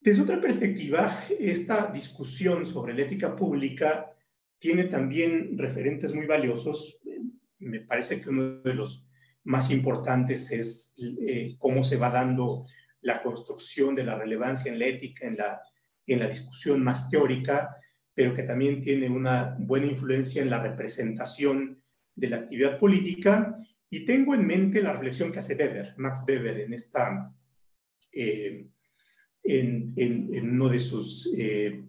Desde 0.00 0.22
otra 0.22 0.40
perspectiva, 0.40 1.16
esta 1.38 1.90
discusión 1.92 2.66
sobre 2.66 2.92
la 2.92 3.02
ética 3.02 3.36
pública 3.36 4.12
tiene 4.58 4.84
también 4.84 5.56
referentes 5.56 6.14
muy 6.14 6.26
valiosos. 6.26 7.00
Me 7.58 7.80
parece 7.80 8.20
que 8.20 8.30
uno 8.30 8.60
de 8.62 8.74
los 8.74 9.06
más 9.44 9.70
importantes 9.70 10.50
es 10.50 10.94
eh, 10.98 11.56
cómo 11.58 11.84
se 11.84 11.96
va 11.96 12.10
dando 12.10 12.64
la 13.00 13.22
construcción 13.22 13.94
de 13.94 14.04
la 14.04 14.16
relevancia 14.16 14.72
en 14.72 14.78
la 14.78 14.86
ética, 14.86 15.26
en 15.26 15.36
la, 15.36 15.60
en 16.06 16.18
la 16.20 16.28
discusión 16.28 16.82
más 16.82 17.10
teórica, 17.10 17.76
pero 18.14 18.34
que 18.34 18.42
también 18.42 18.80
tiene 18.80 19.08
una 19.08 19.56
buena 19.58 19.86
influencia 19.86 20.42
en 20.42 20.50
la 20.50 20.60
representación 20.60 21.82
de 22.14 22.28
la 22.28 22.36
actividad 22.36 22.78
política. 22.78 23.54
Y 23.92 24.06
tengo 24.06 24.34
en 24.34 24.46
mente 24.46 24.80
la 24.80 24.92
reflexión 24.92 25.30
que 25.30 25.40
hace 25.40 25.54
Weber, 25.54 25.92
Max 25.98 26.24
Weber, 26.26 26.60
en, 26.60 26.72
esta, 26.72 27.30
eh, 28.10 28.66
en, 29.44 30.50
uno 30.50 30.70
de 30.70 30.78
sus 30.78 31.30
eh, 31.36 31.84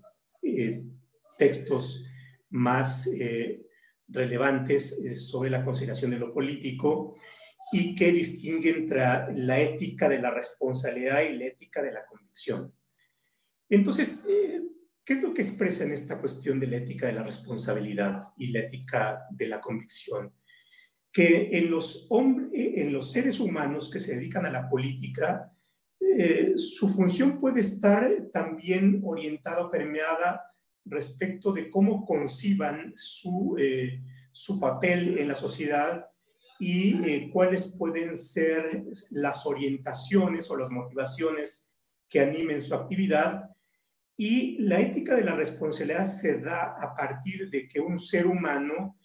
textos 1.38 2.06
más 2.50 3.08
eh, 3.08 3.66
relevantes 4.10 5.00
eh, 5.00 5.16
sobre 5.16 5.50
la 5.50 5.64
consideración 5.64 6.12
de 6.12 6.20
lo 6.20 6.34
político 6.34 7.16
y 7.72 7.96
que 7.96 8.12
distingue 8.12 8.72
entre 8.72 9.00
la 9.36 9.62
ética 9.62 10.10
de 10.10 10.20
la 10.20 10.30
responsabilidad 10.30 11.22
y 11.22 11.38
la 11.38 11.46
ética 11.46 11.82
de 11.82 11.94
la 11.94 12.06
convicción. 12.06 12.74
Entonces, 13.70 14.28
eh, 14.30 14.62
¿qué 15.06 15.14
es 15.14 15.22
lo 15.22 15.34
que 15.34 15.42
expresa 15.42 15.86
en 15.86 15.94
esta 15.94 16.20
cuestión 16.20 16.60
de 16.60 16.68
la 16.68 16.78
ética 16.78 17.08
de 17.08 17.14
la 17.14 17.24
responsabilidad 17.24 18.26
y 18.38 18.48
la 18.48 18.60
ética 18.60 19.22
de 19.32 19.48
la 19.48 19.62
convicción? 19.62 20.34
Que 21.14 21.50
en 21.54 21.70
los, 21.70 22.10
en 22.12 22.92
los 22.92 23.12
seres 23.12 23.40
humanos 23.40 23.90
que 23.90 24.00
se 24.00 24.16
dedican 24.16 24.46
a 24.48 24.52
la 24.52 24.68
política, 24.68 25.54
su 26.56 26.90
función 26.90 27.40
puede 27.40 27.62
estar 27.62 28.30
también 28.32 29.00
orientada 29.06 29.66
o 29.66 29.70
permeada 29.70 30.42
respecto 30.86 31.54
de 31.54 31.70
cómo 31.70 32.06
conciban 32.06 32.94
su, 32.96 33.56
eh, 33.58 34.02
su 34.32 34.60
papel 34.60 35.18
en 35.18 35.28
la 35.28 35.36
sociedad 35.36 36.08
y 36.60 37.04
eh, 37.04 37.30
cuáles 37.32 37.76
pueden 37.78 38.18
ser 38.18 38.86
las 39.12 39.46
orientaciones 39.46 40.50
o 40.50 40.58
las 40.58 40.70
motivaciones 40.70 41.74
que 42.10 42.22
animen 42.22 42.62
su 42.62 42.76
actividad. 42.76 43.50
Y 44.16 44.62
la 44.62 44.80
ética 44.80 45.16
de 45.16 45.24
la 45.24 45.36
responsabilidad 45.36 46.06
se 46.06 46.40
da 46.40 46.76
a 46.80 46.96
partir 46.96 47.50
de 47.50 47.68
que 47.68 47.80
un 47.80 47.98
ser 47.98 48.28
humano 48.28 48.98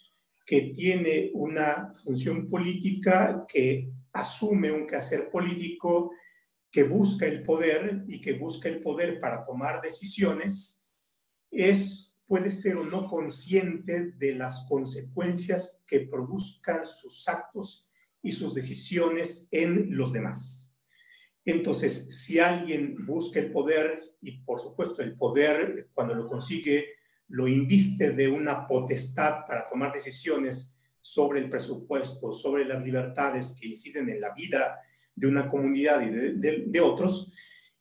que 0.49 0.73
tiene 0.75 1.31
una 1.35 1.93
función 2.03 2.49
política, 2.49 3.45
que 3.47 3.93
asume 4.15 4.73
un 4.73 4.87
quehacer 4.87 5.29
político, 5.31 6.11
que 6.71 6.85
busca 6.85 7.27
el 7.27 7.43
poder 7.43 8.07
y 8.09 8.19
que 8.19 8.33
busca 8.33 8.71
el 8.71 8.81
poder 8.81 9.21
para 9.21 9.45
tomar 9.45 9.83
decisiones, 9.83 10.89
es, 11.51 12.23
puede 12.27 12.51
ser 12.51 12.79
o 12.79 12.85
no 12.85 13.07
consciente 13.09 14.13
de 14.13 14.35
las 14.37 14.67
consecuencias 14.67 15.85
que 15.87 16.01
produzcan 16.01 16.83
sus 16.87 17.29
actos 17.29 17.91
y 18.23 18.33
sus 18.33 18.55
decisiones 18.55 19.49
en 19.51 19.95
los 19.95 20.15
demás. 20.15 20.73
Entonces, 21.45 22.23
si 22.25 22.39
alguien 22.39 23.05
busca 23.05 23.39
el 23.39 23.53
poder, 23.53 24.01
y 24.23 24.39
por 24.39 24.59
supuesto 24.59 25.03
el 25.03 25.15
poder 25.15 25.91
cuando 25.93 26.15
lo 26.15 26.27
consigue, 26.27 26.98
lo 27.29 27.47
inviste 27.47 28.13
de 28.13 28.29
una 28.29 28.67
potestad 28.67 29.47
para 29.47 29.67
tomar 29.67 29.93
decisiones 29.93 30.79
sobre 31.01 31.41
el 31.41 31.49
presupuesto, 31.49 32.33
sobre 32.33 32.65
las 32.65 32.83
libertades 32.83 33.57
que 33.61 33.69
inciden 33.69 34.09
en 34.11 34.21
la 34.21 34.35
vida 34.35 34.81
de 35.15 35.27
una 35.27 35.49
comunidad 35.49 36.01
y 36.03 36.11
de, 36.11 36.81
otros, 36.81 37.33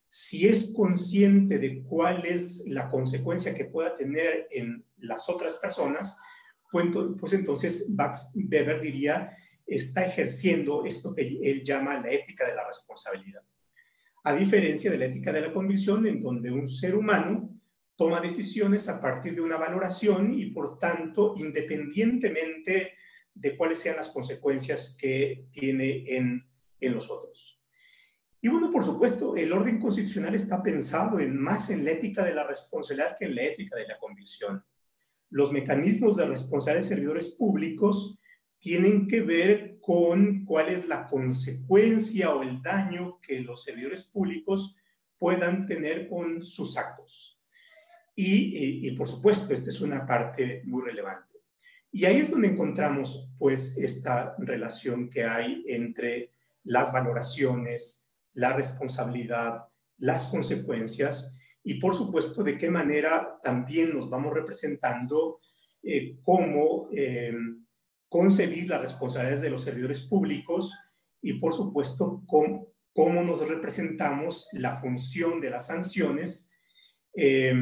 si 0.10 0.47
es 0.47 0.73
consciente 0.73 1.60
de 1.60 1.83
cuál 1.83 2.25
es 2.25 2.65
la 2.67 2.89
consecuencia 2.89 3.53
que 3.53 3.65
pueda 3.65 3.95
tener 3.95 4.47
en 4.51 4.83
las 4.97 5.29
otras 5.29 5.57
personas, 5.57 6.19
pues, 6.71 6.88
pues 7.19 7.33
entonces 7.33 7.89
Max 7.95 8.33
Weber 8.36 8.81
diría, 8.81 9.38
está 9.65 10.05
ejerciendo 10.05 10.86
esto 10.86 11.13
que 11.13 11.39
él 11.43 11.63
llama 11.63 11.99
la 11.99 12.12
ética 12.12 12.47
de 12.47 12.55
la 12.55 12.65
responsabilidad. 12.65 13.41
A 14.23 14.33
diferencia 14.33 14.89
de 14.89 14.97
la 14.97 15.05
ética 15.05 15.31
de 15.31 15.41
la 15.41 15.53
convicción, 15.53 16.05
en 16.07 16.21
donde 16.21 16.51
un 16.51 16.67
ser 16.67 16.95
humano 16.95 17.57
toma 17.97 18.21
decisiones 18.21 18.88
a 18.88 19.01
partir 19.01 19.36
de 19.36 19.41
una 19.41 19.57
valoración 19.57 20.39
y 20.39 20.51
por 20.51 20.77
tanto, 20.77 21.33
independientemente 21.36 22.93
de 23.33 23.57
cuáles 23.57 23.79
sean 23.79 23.97
las 23.97 24.10
consecuencias 24.10 24.97
que 24.99 25.47
tiene 25.51 26.05
en, 26.15 26.47
en 26.79 26.93
los 26.93 27.10
otros. 27.10 27.60
Y 28.39 28.49
bueno, 28.49 28.69
por 28.69 28.83
supuesto, 28.83 29.36
el 29.36 29.51
orden 29.51 29.79
constitucional 29.79 30.36
está 30.36 30.62
pensado 30.62 31.19
en 31.19 31.38
más 31.38 31.71
en 31.71 31.83
la 31.83 31.91
ética 31.91 32.23
de 32.23 32.36
la 32.36 32.45
responsabilidad 32.45 33.17
que 33.17 33.25
en 33.25 33.36
la 33.36 33.43
ética 33.43 33.75
de 33.75 33.88
la 33.88 33.97
convicción. 33.97 34.63
Los 35.29 35.51
mecanismos 35.51 36.15
de 36.15 36.27
responsabilidad 36.27 36.83
de 36.83 36.95
servidores 36.95 37.29
públicos 37.29 38.19
tienen 38.60 39.07
que 39.07 39.21
ver 39.21 39.79
con 39.81 40.45
cuál 40.45 40.69
es 40.69 40.88
la 40.88 41.07
consecuencia 41.07 42.33
o 42.33 42.43
el 42.43 42.62
daño 42.62 43.19
que 43.21 43.41
los 43.41 43.63
servidores 43.63 44.03
públicos 44.03 44.77
puedan 45.17 45.65
tener 45.65 46.07
con 46.07 46.43
sus 46.43 46.77
actos. 46.77 47.37
Y, 48.19 48.88
y, 48.88 48.91
por 48.93 49.08
supuesto, 49.08 49.53
esta 49.53 49.69
es 49.69 49.80
una 49.80 50.06
parte 50.06 50.63
muy 50.65 50.82
relevante. 50.82 51.36
Y 51.91 52.06
ahí 52.06 52.17
es 52.17 52.32
donde 52.32 52.47
encontramos 52.47 53.30
pues 53.38 53.77
esta 53.77 54.36
relación 54.39 55.08
que 55.08 55.23
hay 55.23 55.63
entre 55.67 56.32
las 56.63 56.91
valoraciones, 56.91 58.10
la 58.34 58.53
responsabilidad, 58.53 59.67
las 59.97 60.27
consecuencias 60.27 61.38
y 61.63 61.75
por 61.75 61.95
supuesto 61.95 62.43
de 62.43 62.58
qué 62.58 62.69
manera 62.69 63.39
también 63.43 63.93
nos 63.93 64.10
vamos 64.10 64.34
representando 64.34 65.39
eh, 65.84 66.17
cómo 66.23 66.88
eh, 66.93 67.34
concebir 68.10 68.69
las 68.69 68.82
responsabilidades 68.82 69.41
de 69.41 69.49
los 69.49 69.63
servidores 69.63 70.01
públicos 70.01 70.73
y 71.21 71.34
por 71.34 71.53
supuesto 71.53 72.23
cómo, 72.25 72.67
cómo 72.93 73.23
nos 73.23 73.47
representamos 73.47 74.47
la 74.53 74.73
función 74.73 75.41
de 75.41 75.49
las 75.49 75.67
sanciones 75.67 76.51
eh, 77.15 77.53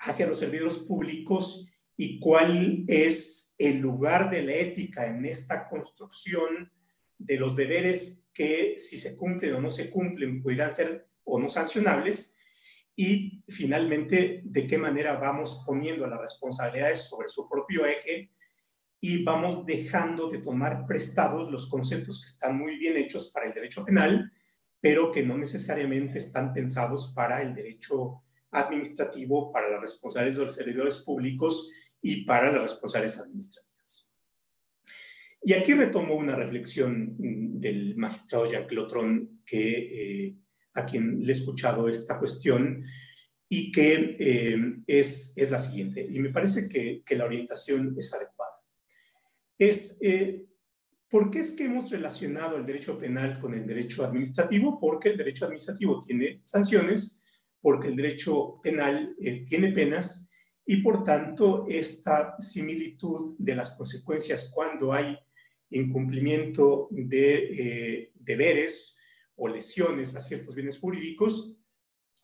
hacia 0.00 0.26
los 0.26 0.38
servidores 0.38 0.78
públicos 0.78 1.66
y 1.96 2.18
cuál 2.18 2.84
es 2.88 3.54
el 3.58 3.78
lugar 3.78 4.30
de 4.30 4.42
la 4.42 4.54
ética 4.54 5.06
en 5.06 5.24
esta 5.26 5.68
construcción 5.68 6.72
de 7.18 7.38
los 7.38 7.54
deberes 7.54 8.28
que 8.32 8.74
si 8.78 8.96
se 8.96 9.16
cumplen 9.16 9.54
o 9.54 9.60
no 9.60 9.70
se 9.70 9.90
cumplen 9.90 10.42
pudieran 10.42 10.72
ser 10.72 11.06
o 11.24 11.38
no 11.38 11.50
sancionables 11.50 12.38
y 12.96 13.44
finalmente 13.48 14.40
de 14.44 14.66
qué 14.66 14.78
manera 14.78 15.14
vamos 15.14 15.62
poniendo 15.66 16.06
las 16.06 16.20
responsabilidades 16.20 17.04
sobre 17.04 17.28
su 17.28 17.48
propio 17.48 17.84
eje 17.84 18.30
y 19.00 19.22
vamos 19.22 19.66
dejando 19.66 20.30
de 20.30 20.38
tomar 20.38 20.86
prestados 20.86 21.50
los 21.50 21.68
conceptos 21.68 22.20
que 22.20 22.30
están 22.30 22.56
muy 22.56 22.76
bien 22.76 22.96
hechos 22.96 23.30
para 23.30 23.46
el 23.46 23.54
derecho 23.54 23.84
penal, 23.84 24.30
pero 24.80 25.12
que 25.12 25.22
no 25.22 25.38
necesariamente 25.38 26.18
están 26.18 26.52
pensados 26.52 27.12
para 27.14 27.40
el 27.42 27.54
derecho 27.54 28.22
administrativo, 28.50 29.52
para 29.52 29.70
las 29.70 29.80
responsabilidades 29.80 30.38
de 30.38 30.44
los 30.44 30.54
servidores 30.54 30.98
públicos 30.98 31.70
y 32.02 32.24
para 32.24 32.52
las 32.52 32.62
responsabilidades 32.62 33.20
administrativas. 33.20 33.70
Y 35.42 35.54
aquí 35.54 35.72
retomo 35.72 36.14
una 36.14 36.36
reflexión 36.36 37.16
mm, 37.18 37.60
del 37.60 37.96
magistrado 37.96 38.50
Jacques 38.50 38.72
Lotron, 38.72 39.42
que, 39.44 40.26
eh, 40.26 40.36
a 40.74 40.84
quien 40.84 41.22
le 41.24 41.32
he 41.32 41.36
escuchado 41.36 41.88
esta 41.88 42.18
cuestión 42.18 42.84
y 43.48 43.72
que 43.72 44.16
eh, 44.20 44.76
es, 44.86 45.32
es, 45.36 45.50
la 45.50 45.58
siguiente, 45.58 46.06
y 46.08 46.20
me 46.20 46.30
parece 46.30 46.68
que, 46.68 47.02
que 47.04 47.16
la 47.16 47.24
orientación 47.24 47.96
es 47.98 48.14
adecuada. 48.14 48.52
Es, 49.58 49.98
eh, 50.00 50.46
¿por 51.08 51.30
qué 51.30 51.40
es 51.40 51.52
que 51.52 51.64
hemos 51.64 51.90
relacionado 51.90 52.56
el 52.56 52.64
derecho 52.64 52.96
penal 52.96 53.40
con 53.40 53.52
el 53.54 53.66
derecho 53.66 54.04
administrativo? 54.04 54.78
Porque 54.78 55.08
el 55.10 55.18
derecho 55.18 55.46
administrativo 55.46 56.00
tiene 56.00 56.40
sanciones, 56.44 57.19
porque 57.60 57.88
el 57.88 57.96
derecho 57.96 58.60
penal 58.62 59.14
tiene 59.46 59.72
penas 59.72 60.28
y 60.64 60.78
por 60.78 61.04
tanto 61.04 61.66
esta 61.68 62.36
similitud 62.38 63.34
de 63.38 63.54
las 63.54 63.72
consecuencias 63.72 64.52
cuando 64.54 64.92
hay 64.92 65.18
incumplimiento 65.70 66.88
de 66.90 67.34
eh, 67.34 68.12
deberes 68.14 68.96
o 69.36 69.48
lesiones 69.48 70.16
a 70.16 70.20
ciertos 70.20 70.54
bienes 70.54 70.78
jurídicos 70.78 71.56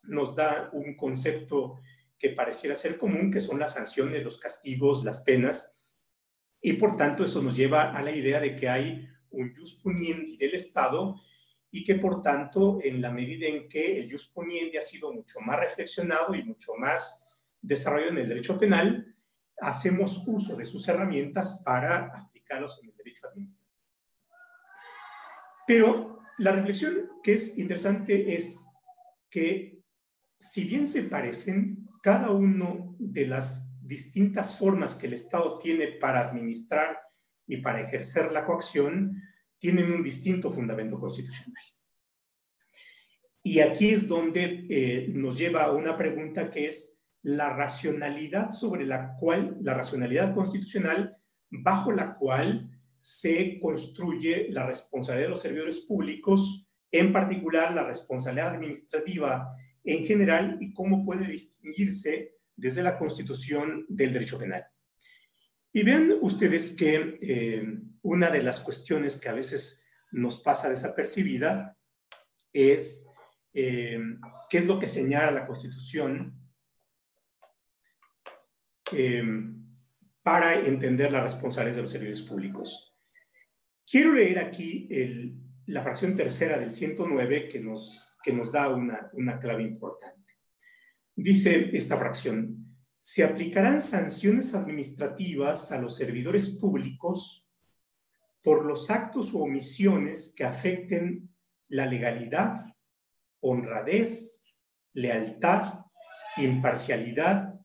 nos 0.02 0.34
da 0.34 0.70
un 0.72 0.94
concepto 0.96 1.80
que 2.18 2.30
pareciera 2.30 2.76
ser 2.76 2.98
común, 2.98 3.30
que 3.30 3.40
son 3.40 3.58
las 3.58 3.74
sanciones, 3.74 4.22
los 4.22 4.38
castigos, 4.38 5.04
las 5.04 5.22
penas, 5.22 5.78
y 6.60 6.74
por 6.74 6.96
tanto 6.96 7.24
eso 7.24 7.42
nos 7.42 7.56
lleva 7.56 7.96
a 7.96 8.02
la 8.02 8.14
idea 8.14 8.40
de 8.40 8.56
que 8.56 8.68
hay 8.68 9.08
un 9.30 9.54
jus 9.54 9.74
puniendi 9.82 10.36
del 10.36 10.54
Estado 10.54 11.20
y 11.76 11.84
que 11.84 11.96
por 11.96 12.22
tanto 12.22 12.78
en 12.82 13.02
la 13.02 13.10
medida 13.10 13.46
en 13.46 13.68
que 13.68 13.98
el 13.98 14.10
jus 14.10 14.28
puniendi 14.28 14.78
ha 14.78 14.82
sido 14.82 15.12
mucho 15.12 15.40
más 15.40 15.60
reflexionado 15.60 16.34
y 16.34 16.42
mucho 16.42 16.72
más 16.78 17.26
desarrollado 17.60 18.12
en 18.12 18.18
el 18.18 18.28
derecho 18.30 18.58
penal, 18.58 19.14
hacemos 19.60 20.24
uso 20.26 20.56
de 20.56 20.64
sus 20.64 20.88
herramientas 20.88 21.60
para 21.62 22.06
aplicarlos 22.16 22.80
en 22.82 22.88
el 22.88 22.96
derecho 22.96 23.28
administrativo. 23.28 23.78
Pero 25.66 26.20
la 26.38 26.52
reflexión 26.52 27.10
que 27.22 27.34
es 27.34 27.58
interesante 27.58 28.34
es 28.34 28.66
que 29.28 29.82
si 30.38 30.64
bien 30.64 30.88
se 30.88 31.02
parecen, 31.02 31.90
cada 32.02 32.30
uno 32.30 32.96
de 32.98 33.26
las 33.26 33.78
distintas 33.82 34.56
formas 34.56 34.94
que 34.94 35.08
el 35.08 35.12
Estado 35.12 35.58
tiene 35.58 35.88
para 35.88 36.20
administrar 36.20 36.98
y 37.46 37.58
para 37.58 37.82
ejercer 37.82 38.32
la 38.32 38.46
coacción 38.46 39.20
tienen 39.58 39.92
un 39.92 40.02
distinto 40.02 40.50
fundamento 40.50 40.98
constitucional. 40.98 41.62
Y 43.42 43.60
aquí 43.60 43.90
es 43.90 44.08
donde 44.08 44.66
eh, 44.68 45.08
nos 45.14 45.38
lleva 45.38 45.64
a 45.64 45.72
una 45.72 45.96
pregunta 45.96 46.50
que 46.50 46.66
es 46.66 47.04
la 47.22 47.50
racionalidad 47.50 48.50
sobre 48.50 48.84
la 48.84 49.16
cual, 49.18 49.56
la 49.62 49.74
racionalidad 49.74 50.34
constitucional 50.34 51.16
bajo 51.50 51.92
la 51.92 52.16
cual 52.16 52.70
se 52.98 53.58
construye 53.60 54.48
la 54.50 54.66
responsabilidad 54.66 55.28
de 55.28 55.30
los 55.30 55.42
servidores 55.42 55.80
públicos, 55.80 56.68
en 56.90 57.12
particular 57.12 57.72
la 57.72 57.84
responsabilidad 57.84 58.54
administrativa 58.54 59.48
en 59.84 60.04
general 60.04 60.58
y 60.60 60.72
cómo 60.72 61.04
puede 61.04 61.26
distinguirse 61.26 62.32
desde 62.56 62.82
la 62.82 62.98
constitución 62.98 63.86
del 63.88 64.12
derecho 64.12 64.38
penal. 64.38 64.64
Y 65.72 65.82
vean 65.82 66.14
ustedes 66.20 66.74
que 66.74 67.18
eh, 67.20 67.64
una 68.06 68.30
de 68.30 68.40
las 68.40 68.60
cuestiones 68.60 69.20
que 69.20 69.28
a 69.28 69.32
veces 69.32 69.88
nos 70.12 70.40
pasa 70.40 70.70
desapercibida 70.70 71.76
es 72.52 73.10
eh, 73.52 73.98
qué 74.48 74.58
es 74.58 74.66
lo 74.66 74.78
que 74.78 74.86
señala 74.86 75.32
la 75.32 75.46
constitución 75.46 76.40
eh, 78.92 79.24
para 80.22 80.54
entender 80.54 81.10
las 81.10 81.24
responsabilidades 81.24 81.76
de 81.76 81.82
los 81.82 81.90
servidores 81.90 82.22
públicos. 82.22 82.96
Quiero 83.84 84.12
leer 84.12 84.38
aquí 84.38 84.88
la 85.66 85.82
fracción 85.82 86.14
tercera 86.14 86.58
del 86.58 86.72
109 86.72 87.48
que 87.48 87.60
nos, 87.60 88.16
que 88.22 88.32
nos 88.32 88.52
da 88.52 88.68
una, 88.68 89.10
una 89.14 89.40
clave 89.40 89.64
importante. 89.64 90.38
Dice 91.16 91.70
esta 91.76 91.96
fracción, 91.96 92.76
se 93.00 93.24
aplicarán 93.24 93.80
sanciones 93.80 94.54
administrativas 94.54 95.72
a 95.72 95.80
los 95.80 95.96
servidores 95.96 96.50
públicos 96.50 97.45
por 98.46 98.64
los 98.64 98.90
actos 98.92 99.34
o 99.34 99.38
omisiones 99.38 100.32
que 100.36 100.44
afecten 100.44 101.28
la 101.66 101.84
legalidad, 101.84 102.54
honradez, 103.40 104.54
lealtad, 104.92 105.80
imparcialidad 106.36 107.58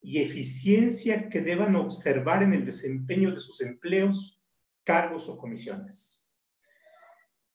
y 0.00 0.18
eficiencia 0.18 1.28
que 1.28 1.40
deban 1.40 1.74
observar 1.74 2.44
en 2.44 2.52
el 2.52 2.64
desempeño 2.64 3.32
de 3.32 3.40
sus 3.40 3.60
empleos 3.60 4.40
cargos 4.84 5.28
o 5.28 5.36
comisiones. 5.36 6.24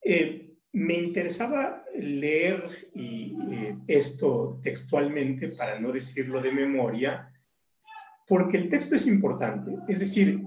Eh, 0.04 0.58
me 0.74 0.96
interesaba 0.96 1.82
leer 1.98 2.90
y, 2.94 3.38
eh, 3.54 3.78
esto 3.88 4.60
textualmente 4.62 5.56
para 5.56 5.80
no 5.80 5.94
decirlo 5.94 6.42
de 6.42 6.52
memoria, 6.52 7.32
porque 8.28 8.58
el 8.58 8.68
texto 8.68 8.96
es 8.96 9.08
importante. 9.08 9.78
Es 9.88 10.02
decir, 10.02 10.44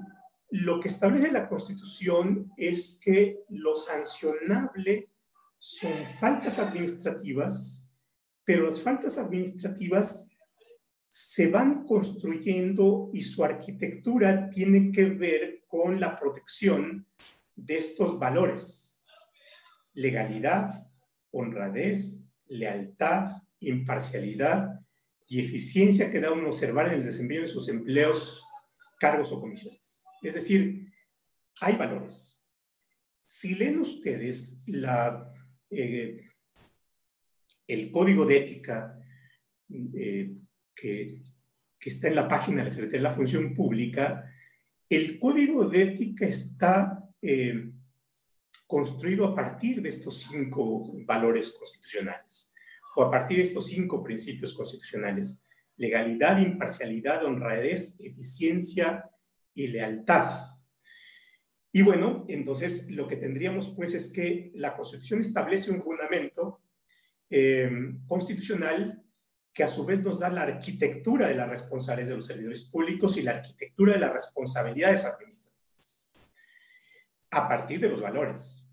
lo 0.51 0.81
que 0.81 0.89
establece 0.89 1.31
la 1.31 1.49
Constitución 1.49 2.53
es 2.57 3.01
que 3.03 3.41
lo 3.51 3.77
sancionable 3.77 5.11
son 5.59 5.93
faltas 6.19 6.59
administrativas, 6.59 7.91
pero 8.45 8.65
las 8.65 8.81
faltas 8.81 9.19
administrativas 9.19 10.37
se 11.09 11.51
van 11.51 11.85
construyendo 11.85 13.11
y 13.13 13.23
su 13.23 13.45
arquitectura 13.45 14.51
tiene 14.51 14.93
que 14.93 15.07
ver 15.07 15.65
con 15.67 16.01
la 16.01 16.19
protección 16.19 17.07
de 17.57 17.79
estos 17.79 18.19
valores. 18.19 19.03
Legalidad, 19.95 20.71
honradez, 21.31 22.31
lealtad, 22.47 23.43
imparcialidad 23.61 24.81
y 25.27 25.41
eficiencia 25.41 26.11
que 26.11 26.21
da 26.21 26.33
uno 26.33 26.49
observar 26.49 26.89
en 26.89 26.95
el 26.95 27.05
desempeño 27.05 27.43
de 27.43 27.49
sus 27.49 27.69
empleos, 27.69 28.43
cargos 28.99 29.33
o 29.33 29.41
comisiones. 29.41 30.08
Es 30.23 30.35
decir, 30.35 30.93
hay 31.61 31.77
valores. 31.77 32.47
Si 33.27 33.55
leen 33.55 33.79
ustedes 33.79 34.65
eh, 35.71 36.29
el 37.67 37.91
código 37.91 38.25
de 38.25 38.37
ética 38.39 38.99
eh, 39.71 40.35
que, 40.75 41.23
está 41.81 42.09
en 42.09 42.17
la 42.17 42.29
página 42.29 42.59
de 42.59 42.65
la 42.65 42.71
Secretaría 42.71 42.99
de 42.99 43.09
la 43.09 43.15
Función 43.15 43.55
Pública, 43.55 44.31
el 44.91 45.19
código 45.19 45.67
de 45.69 45.83
ética 45.83 46.27
está 46.27 46.99
eh, 47.23 47.71
construido 48.67 49.27
a 49.27 49.35
partir 49.35 49.81
de 49.81 49.89
estos 49.89 50.19
cinco 50.19 50.93
valores 51.07 51.51
constitucionales 51.59 52.55
o 52.95 53.03
a 53.03 53.11
partir 53.11 53.39
de 53.39 53.45
estos 53.45 53.69
cinco 53.69 54.03
principios 54.03 54.53
constitucionales. 54.53 55.47
Legalidad, 55.77 56.39
imparcialidad, 56.39 57.25
honradez, 57.25 57.99
eficiencia 58.01 59.09
y 59.59 59.66
lealtad. 59.66 60.31
Y 61.73 61.83
bueno, 61.83 62.25
entonces 62.29 62.92
lo 62.92 63.09
que 63.09 63.16
tendríamos 63.16 63.71
pues 63.75 63.92
es 63.92 64.12
que 64.12 64.53
la 64.55 64.77
Constitución 64.77 65.21
establece 65.21 65.73
un 65.73 65.83
fundamento 65.83 66.62
eh, 67.29 67.68
constitucional 68.07 69.03
que 69.53 69.64
a 69.64 69.68
su 69.68 69.85
vez 69.85 70.01
nos 70.05 70.21
da 70.21 70.31
la 70.31 70.42
arquitectura 70.42 71.27
de 71.27 71.35
las 71.35 71.49
responsabilidades 71.49 72.09
de 72.09 72.14
los 72.14 72.27
servidores 72.27 72.62
públicos 72.66 73.16
y 73.16 73.23
la 73.23 73.33
arquitectura 73.33 73.94
de 73.94 73.99
las 73.99 74.12
responsabilidades 74.12 75.05
administrativas, 75.05 76.12
a 77.31 77.49
partir 77.49 77.81
de 77.81 77.88
los 77.88 78.01
valores. 78.01 78.71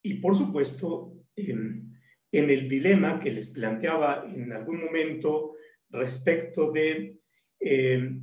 Y 0.00 0.14
por 0.14 0.36
supuesto, 0.36 1.12
en, 1.34 1.92
el 2.30 2.68
dilema 2.68 3.18
que 3.18 3.32
les 3.32 3.50
planteaba 3.50 4.26
en 4.32 4.52
algún 4.52 4.84
momento 4.84 5.54
respecto 5.90 6.70
de 6.70 7.18
eh, 7.58 8.20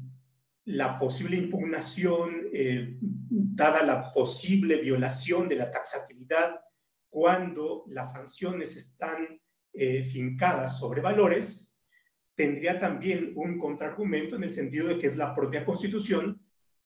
la 0.65 1.00
posible 1.00 1.38
impugnación, 1.38 2.47
eh, 2.54 2.97
dada 3.00 3.84
la 3.84 4.13
posible 4.13 4.78
violación 4.78 5.50
de 5.50 5.56
la 5.56 5.71
taxatividad, 5.71 6.62
cuando 7.10 7.86
las 7.88 8.13
sanciones 8.13 8.76
están 8.76 9.41
eh, 9.74 10.04
fincadas 10.04 10.78
sobre 10.80 11.02
valores, 11.02 11.82
tendría 12.36 12.80
también 12.80 13.34
un 13.36 13.58
contraargumento 13.58 14.36
en 14.36 14.43
el 14.43 14.54
sentido 14.54 14.88
de 14.88 14.97
que 14.97 15.08
es 15.08 15.17
la 15.17 15.36
propia 15.36 15.65
Constitución 15.65 16.41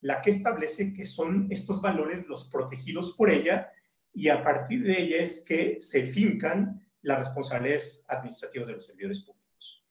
la 0.06 0.22
que 0.22 0.30
establece 0.30 0.94
que 0.94 1.06
son 1.08 1.48
estos 1.50 1.82
valores 1.82 2.28
los 2.28 2.48
protegidos 2.48 3.16
por 3.16 3.32
ella 3.32 3.72
y 4.14 4.30
a 4.30 4.44
partir 4.44 4.84
de 4.84 5.02
ella 5.02 5.18
es 5.18 5.44
que 5.44 5.78
se 5.80 6.04
fincan 6.06 6.88
las 7.02 7.18
responsabilidades 7.18 8.06
administrativas 8.08 8.68
de 8.68 8.74
los 8.74 8.86
servidores 8.86 9.22
públicos. 9.22 9.84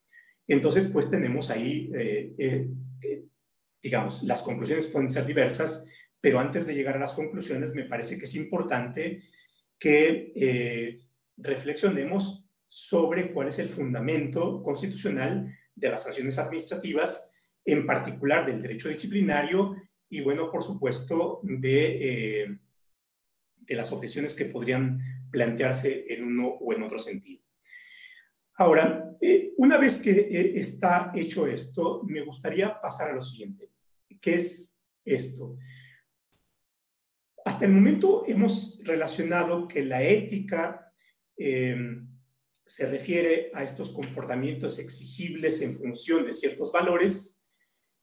Entonces, 0.47 0.87
pues 0.87 1.11
tenemos 1.11 1.51
ahí, 1.51 1.90
eh, 1.94 2.70
digamos, 3.85 4.25
las 4.25 4.42
conclusiones 4.42 4.88
pueden 4.88 5.09
ser 5.09 5.27
diversas, 5.27 5.88
pero 6.20 6.40
antes 6.40 6.66
de 6.66 6.75
llegar 6.75 6.97
a 6.97 7.01
las 7.01 7.12
conclusiones, 7.12 7.75
me 7.75 7.85
parece 7.85 8.18
que 8.18 8.25
es 8.25 8.35
importante 8.35 9.23
que 9.79 11.01
reflexionemos 11.37 12.49
sobre 12.68 13.33
cuál 13.33 13.49
es 13.49 13.61
el 13.61 13.68
fundamento 13.68 14.61
constitucional 14.62 15.57
de 15.75 15.90
las 15.90 16.03
sanciones 16.03 16.38
administrativas, 16.38 17.33
en 17.64 17.87
particular 17.87 18.47
del 18.47 18.61
derecho 18.61 18.88
disciplinario 18.88 19.77
y, 20.09 20.20
bueno, 20.20 20.51
por 20.51 20.62
supuesto, 20.62 21.40
de, 21.42 22.42
eh, 22.42 22.59
de 23.57 23.75
las 23.75 23.92
objeciones 23.92 24.35
que 24.35 24.47
podrían 24.47 25.01
plantearse 25.31 26.07
en 26.09 26.25
uno 26.25 26.49
o 26.49 26.73
en 26.73 26.83
otro 26.83 26.99
sentido. 26.99 27.42
Ahora, 28.57 29.16
eh, 29.20 29.53
una 29.57 29.79
vez 29.79 30.01
que 30.01 30.11
eh, 30.11 30.59
está 30.59 31.12
hecho 31.14 31.47
esto, 31.47 32.03
me 32.05 32.23
gustaría 32.23 32.81
pasar 32.81 33.11
a 33.11 33.14
lo 33.14 33.23
siguiente. 33.23 33.70
¿Qué 34.25 34.37
es 34.37 34.81
esto? 35.05 35.59
Hasta 37.45 37.67
el 37.67 37.73
momento 37.73 38.25
hemos 38.27 38.81
relacionado 38.83 39.69
que 39.69 39.85
la 39.85 40.03
ética 40.03 40.91
se 41.37 42.91
refiere 42.91 43.51
a 43.53 43.63
estos 43.63 43.91
comportamientos 43.91 44.79
exigibles 44.79 45.61
en 45.61 45.75
función 45.75 46.25
de 46.25 46.33
ciertos 46.33 46.73
valores 46.73 47.43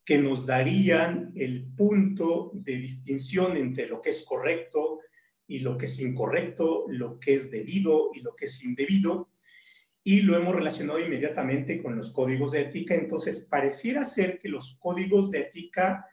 que 0.06 0.20
nos 0.20 0.46
darían 0.46 1.32
el 1.36 1.66
punto 1.76 2.52
de 2.54 2.76
distinción 2.76 3.58
entre 3.58 3.88
lo 3.88 4.00
que 4.00 4.12
es 4.12 4.24
correcto 4.24 5.00
y 5.48 5.62
lo 5.62 5.76
que 5.76 5.86
es 5.86 6.00
incorrecto, 6.02 6.86
lo 6.88 7.20
que 7.20 7.34
es 7.34 7.50
debido 7.50 8.12
y 8.14 8.20
lo 8.20 8.36
que 8.36 8.46
es 8.46 8.64
indebido, 8.64 9.32
y 10.04 10.22
lo 10.22 10.38
hemos 10.38 10.56
relacionado 10.56 11.00
inmediatamente 11.00 11.82
con 11.82 11.96
los 11.96 12.12
códigos 12.12 12.52
de 12.52 12.62
ética. 12.62 12.94
Entonces, 12.94 13.48
pareciera 13.50 14.06
ser 14.06 14.38
que 14.38 14.50
los 14.50 14.78
códigos 14.80 15.32
de 15.32 15.40
ética 15.40 16.06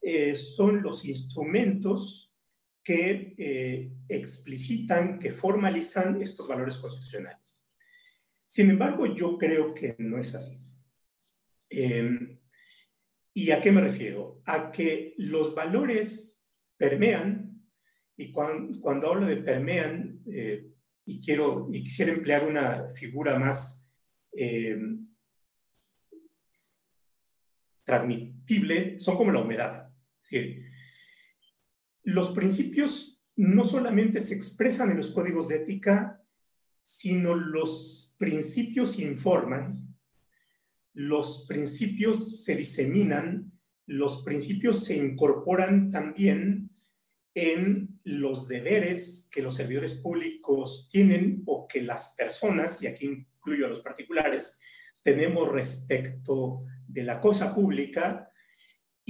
eh, 0.00 0.34
son 0.34 0.82
los 0.82 1.04
instrumentos 1.04 2.34
que 2.82 3.34
eh, 3.36 3.92
explicitan, 4.08 5.18
que 5.18 5.32
formalizan 5.32 6.22
estos 6.22 6.48
valores 6.48 6.78
constitucionales. 6.78 7.68
Sin 8.46 8.70
embargo, 8.70 9.14
yo 9.14 9.36
creo 9.36 9.74
que 9.74 9.94
no 9.98 10.18
es 10.18 10.34
así. 10.34 10.64
Em, 11.68 12.38
¿Y 13.34 13.50
a 13.50 13.60
qué 13.60 13.70
me 13.70 13.82
refiero? 13.82 14.40
A 14.46 14.72
que 14.72 15.14
los 15.18 15.54
valores 15.54 16.48
permean, 16.78 17.62
y 18.16 18.32
cuando, 18.32 19.08
hablo 19.08 19.26
de 19.26 19.36
permean, 19.36 20.22
eh, 20.32 20.72
y, 21.04 21.20
quiero, 21.20 21.68
y 21.70 21.82
quisiera 21.82 22.12
emplear 22.12 22.46
una 22.46 22.88
figura 22.88 23.38
más 23.38 23.92
em, 24.32 25.06
transmitible, 27.84 28.98
son 28.98 29.16
como 29.16 29.30
la 29.30 29.40
humedad. 29.40 29.87
Los 32.02 32.30
principios 32.30 33.22
no 33.36 33.64
solamente 33.64 34.20
se 34.20 34.34
expresan 34.34 34.90
en 34.90 34.96
los 34.96 35.10
códigos 35.10 35.48
de 35.48 35.56
ética, 35.56 36.22
sino 36.82 37.34
los 37.34 38.16
principios 38.18 38.98
informan 38.98 39.88
los 40.98 41.46
principios 41.46 42.42
se 42.42 42.56
diseminan, 42.56 43.52
los 43.86 44.24
principios 44.24 44.84
se 44.84 44.96
incorporan 44.96 45.92
también 45.92 46.70
en 47.34 48.00
los 48.02 48.48
deberes 48.48 49.28
que 49.32 49.40
los 49.40 49.54
servidores 49.54 49.94
públicos 49.94 50.88
tienen 50.90 51.44
o 51.46 51.68
que 51.68 51.82
las 51.82 52.16
personas, 52.16 52.82
y 52.82 52.88
aquí 52.88 53.06
incluyo 53.06 53.66
a 53.66 53.68
los 53.68 53.80
particulares, 53.80 54.58
tenemos 55.00 55.48
respecto 55.52 56.66
de 56.88 57.04
la 57.04 57.20
cosa 57.20 57.54
pública 57.54 58.28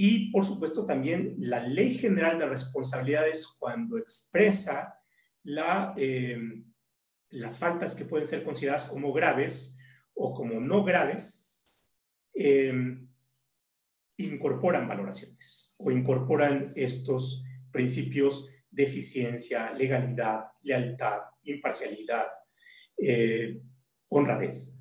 y, 0.01 0.31
por 0.31 0.45
supuesto, 0.45 0.85
también 0.85 1.35
la 1.39 1.59
Ley 1.59 1.93
General 1.93 2.39
de 2.39 2.47
Responsabilidades 2.47 3.47
cuando 3.59 3.97
expresa 3.97 4.95
eh, 5.97 6.39
las 7.31 7.57
faltas 7.57 7.95
que 7.95 8.05
pueden 8.05 8.25
ser 8.25 8.43
consideradas 8.43 8.85
como 8.85 9.11
graves 9.11 9.77
o 10.13 10.33
como 10.33 10.59
no 10.61 10.83
graves, 10.83 11.49
Em, 12.41 13.05
incorporan 14.15 14.87
valoraciones 14.87 15.75
o 15.77 15.91
incorporan 15.91 16.71
estos 16.73 17.43
principios 17.69 18.47
de 18.71 18.83
eficiencia, 18.83 19.73
legalidad, 19.73 20.45
lealtad, 20.63 21.23
imparcialidad, 21.43 22.27
eh, 22.97 23.61
honradez. 24.09 24.78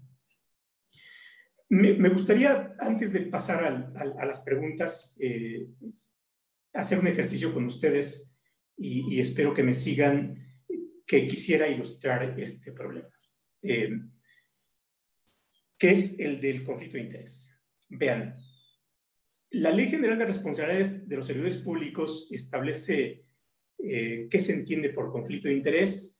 Me, 1.71 2.09
gustaría, 2.09 2.75
antes 2.79 3.13
de 3.13 3.21
pasar 3.21 3.93
a 3.95 4.25
las 4.25 4.41
preguntas, 4.41 5.19
eh, 5.21 5.69
hacer 6.73 6.99
un 6.99 7.07
ejercicio 7.07 7.53
con 7.53 7.67
ustedes 7.67 8.39
y, 8.77 9.21
espero 9.21 9.53
que 9.53 9.63
me 9.63 9.75
sigan, 9.75 10.47
que 11.07 11.27
quisiera 11.27 11.69
ilustrar 11.69 12.39
este 12.39 12.73
problema. 12.73 13.11
Eh, 13.63 13.91
que 15.77 15.91
es 15.91 16.19
el 16.19 16.41
del 16.41 16.65
conflicto 16.65 16.97
de 16.97 17.05
interés. 17.05 17.63
Vean, 17.89 18.35
la 19.51 19.71
Ley 19.71 19.89
General 19.89 20.19
de 20.19 20.27
Responsabilidades 20.27 21.09
de 21.09 21.17
los 21.17 21.27
Servidores 21.27 21.59
Públicos 21.59 22.29
establece 22.31 23.25
eh, 23.79 24.27
qué 24.31 24.41
se 24.41 24.55
entiende 24.55 24.91
por 24.91 25.13
conflicto 25.13 25.49
de 25.49 25.55
interés 25.55 26.18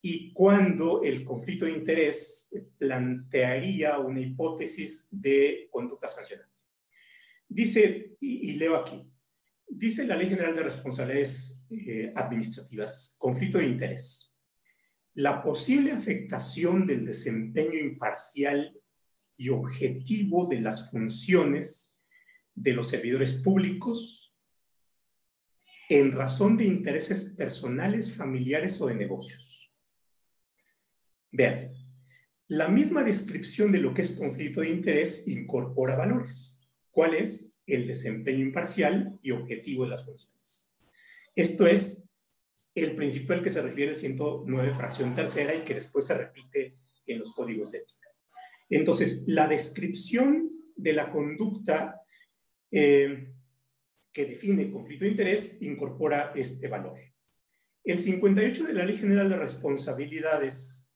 y 0.00 0.32
cuándo 0.32 1.02
el 1.02 1.24
conflicto 1.24 1.64
de 1.64 1.72
interés 1.72 2.50
plantearía 2.78 3.98
una 3.98 4.20
hipótesis 4.20 5.08
de 5.10 5.68
conducta 5.70 6.08
sancionable. 6.08 6.52
Dice, 7.48 8.16
y, 8.20 8.52
leo 8.52 8.76
aquí, 8.76 9.10
dice 9.66 10.06
la 10.06 10.16
Ley 10.16 10.28
General 10.28 10.54
de 10.54 10.62
Responsabilidades 10.62 11.66
eh, 11.70 12.12
Administrativas, 12.14 13.16
conflicto 13.18 13.58
de 13.58 13.66
interés. 13.66 14.34
La 15.14 15.42
posible 15.42 15.92
afectación 15.92 16.86
del 16.86 17.06
desempeño 17.06 17.78
imparcial 17.78 18.78
y 19.36 19.48
objetivo 19.48 20.46
de 20.46 20.60
las 20.60 20.90
funciones 20.90 21.98
de 22.54 22.72
los 22.72 22.88
servidores 22.88 23.34
públicos 23.34 24.36
en 25.88 26.12
razón 26.12 26.56
de 26.56 26.66
intereses 26.66 27.34
personales, 27.34 28.14
familiares 28.14 28.80
o 28.80 28.86
de 28.86 28.94
negocios. 28.94 29.57
Vean, 31.30 31.72
la 32.48 32.68
misma 32.68 33.04
descripción 33.04 33.70
de 33.72 33.78
lo 33.78 33.92
que 33.92 34.02
es 34.02 34.12
conflicto 34.12 34.62
de 34.62 34.70
interés 34.70 35.28
incorpora 35.28 35.96
valores. 35.96 36.66
¿Cuál 36.90 37.14
es? 37.14 37.60
El 37.66 37.86
desempeño 37.86 38.40
imparcial 38.40 39.18
y 39.22 39.32
objetivo 39.32 39.84
de 39.84 39.90
las 39.90 40.04
funciones. 40.04 40.72
Esto 41.36 41.66
es 41.66 42.08
el 42.74 42.96
principio 42.96 43.34
al 43.34 43.42
que 43.42 43.50
se 43.50 43.60
refiere 43.60 43.92
el 43.92 43.96
109 43.96 44.74
fracción 44.74 45.14
tercera 45.14 45.54
y 45.54 45.60
que 45.60 45.74
después 45.74 46.06
se 46.06 46.16
repite 46.16 46.72
en 47.06 47.18
los 47.18 47.34
códigos 47.34 47.74
éticos. 47.74 47.98
Entonces, 48.70 49.24
la 49.26 49.46
descripción 49.46 50.50
de 50.76 50.92
la 50.92 51.10
conducta 51.10 52.00
eh, 52.70 53.32
que 54.12 54.24
define 54.26 54.70
conflicto 54.70 55.04
de 55.04 55.10
interés 55.10 55.60
incorpora 55.62 56.32
este 56.34 56.68
valor. 56.68 56.98
El 57.84 57.98
58 57.98 58.64
de 58.64 58.72
la 58.72 58.84
Ley 58.84 58.96
General 58.96 59.28
de 59.28 59.36
Responsabilidades 59.36 60.87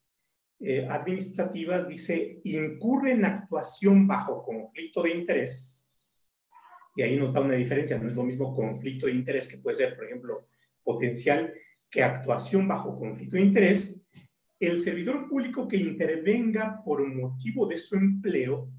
eh, 0.62 0.86
Administrativas 0.88 1.88
dice, 1.88 2.40
incurre 2.44 3.12
en 3.12 3.24
actuación 3.24 4.06
bajo 4.06 4.42
conflicto 4.42 5.02
de 5.02 5.10
interés. 5.10 5.92
Y 6.94 7.02
ahí 7.02 7.16
nos 7.16 7.32
da 7.32 7.40
una 7.40 7.54
diferencia, 7.54 7.98
no 7.98 8.08
es 8.08 8.14
lo 8.14 8.22
mismo 8.22 8.54
conflicto 8.54 9.06
de 9.06 9.12
interés 9.12 9.48
que 9.48 9.58
puede 9.58 9.76
ser, 9.76 9.96
por 9.96 10.04
ejemplo, 10.04 10.46
potencial, 10.84 11.52
que 11.90 12.02
actuación 12.02 12.68
bajo 12.68 12.98
conflicto 12.98 13.36
de 13.36 13.42
interés 13.42 14.08
el 14.62 14.78
servidor 14.78 15.28
público 15.28 15.66
que 15.66 15.76
intervenga 15.76 16.82
por 16.84 17.04
motivo 17.12 17.66
de 17.66 17.78
su 17.78 17.96
empleo, 17.96 18.70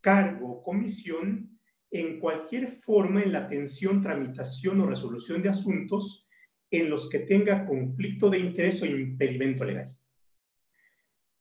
cargo 0.00 0.50
o 0.50 0.62
comisión 0.64 1.60
en 1.92 2.18
cualquier 2.18 2.66
forma 2.66 3.22
en 3.22 3.32
la 3.32 3.44
atención, 3.44 4.02
tramitación 4.02 4.80
o 4.80 4.86
resolución 4.86 5.40
de 5.40 5.50
asuntos 5.50 6.26
en 6.72 6.90
los 6.90 7.08
que 7.08 7.20
tenga 7.20 7.64
conflicto 7.64 8.28
de 8.28 8.40
interés 8.40 8.82
o 8.82 8.86
impedimento 8.86 9.64
legal. 9.64 9.97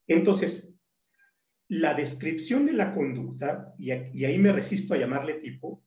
Entonces, 0.08 0.80
la 1.67 1.93
descripción 1.93 2.65
de 2.65 2.74
la 2.74 2.93
conducta, 2.93 3.74
y, 3.78 3.91
ahí 3.91 4.39
me 4.39 4.54
resisto 4.54 4.93
a 4.93 4.98
llamarle 4.98 5.36
tipo, 5.36 5.84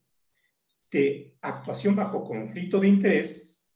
de 0.90 1.36
actuación 1.40 1.96
bajo 1.96 2.24
conflicto 2.24 2.80
de 2.80 2.88
interés, 2.88 3.70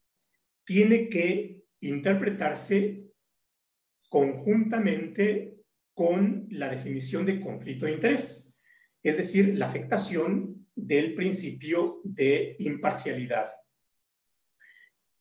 tiene 0.64 1.09
que 1.09 1.62
interpretarse 1.80 3.04
conjuntamente 4.09 5.62
con 5.94 6.46
la 6.50 6.68
definición 6.68 7.24
de 7.24 7.40
conflicto 7.40 7.87
de 7.87 7.92
interés, 7.92 8.59
es 9.02 9.16
decir, 9.16 9.57
la 9.57 9.66
afectación 9.66 10.66
del 10.74 11.14
principio 11.14 12.00
de 12.04 12.57
imparcialidad 12.59 13.50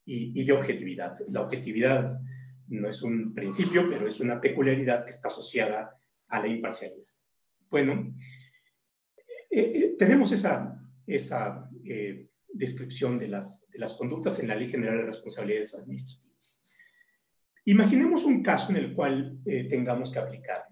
y, 0.05 0.43
de 0.43 0.51
objetividad. 0.51 1.17
La 1.29 1.41
objetividad 1.41 2.19
no 2.73 2.89
es 2.89 3.01
un 3.03 3.33
principio, 3.33 3.87
pero 3.89 4.07
es 4.07 4.19
una 4.19 4.41
peculiaridad 4.41 5.05
que 5.05 5.11
está 5.11 5.27
asociada 5.27 5.95
a 6.27 6.39
la 6.39 6.47
imparcialidad. 6.47 7.05
Bueno, 7.69 8.15
eh, 9.49 9.71
eh, 9.75 9.95
tenemos 9.97 10.31
esa, 10.31 10.83
esa 11.05 11.69
eh, 11.85 12.29
descripción 12.47 13.19
de 13.19 13.27
las, 13.27 13.69
de 13.69 13.79
las 13.79 13.93
conductas 13.93 14.39
en 14.39 14.47
la 14.47 14.55
Ley 14.55 14.69
General 14.69 14.97
de 14.97 15.05
Responsabilidades 15.05 15.75
Administrativas. 15.75 16.67
Imaginemos 17.65 18.25
un 18.25 18.41
caso 18.41 18.71
en 18.71 18.77
el 18.77 18.93
cual 18.93 19.39
tengamos 19.69 20.11
que 20.11 20.19
aplicar. 20.19 20.63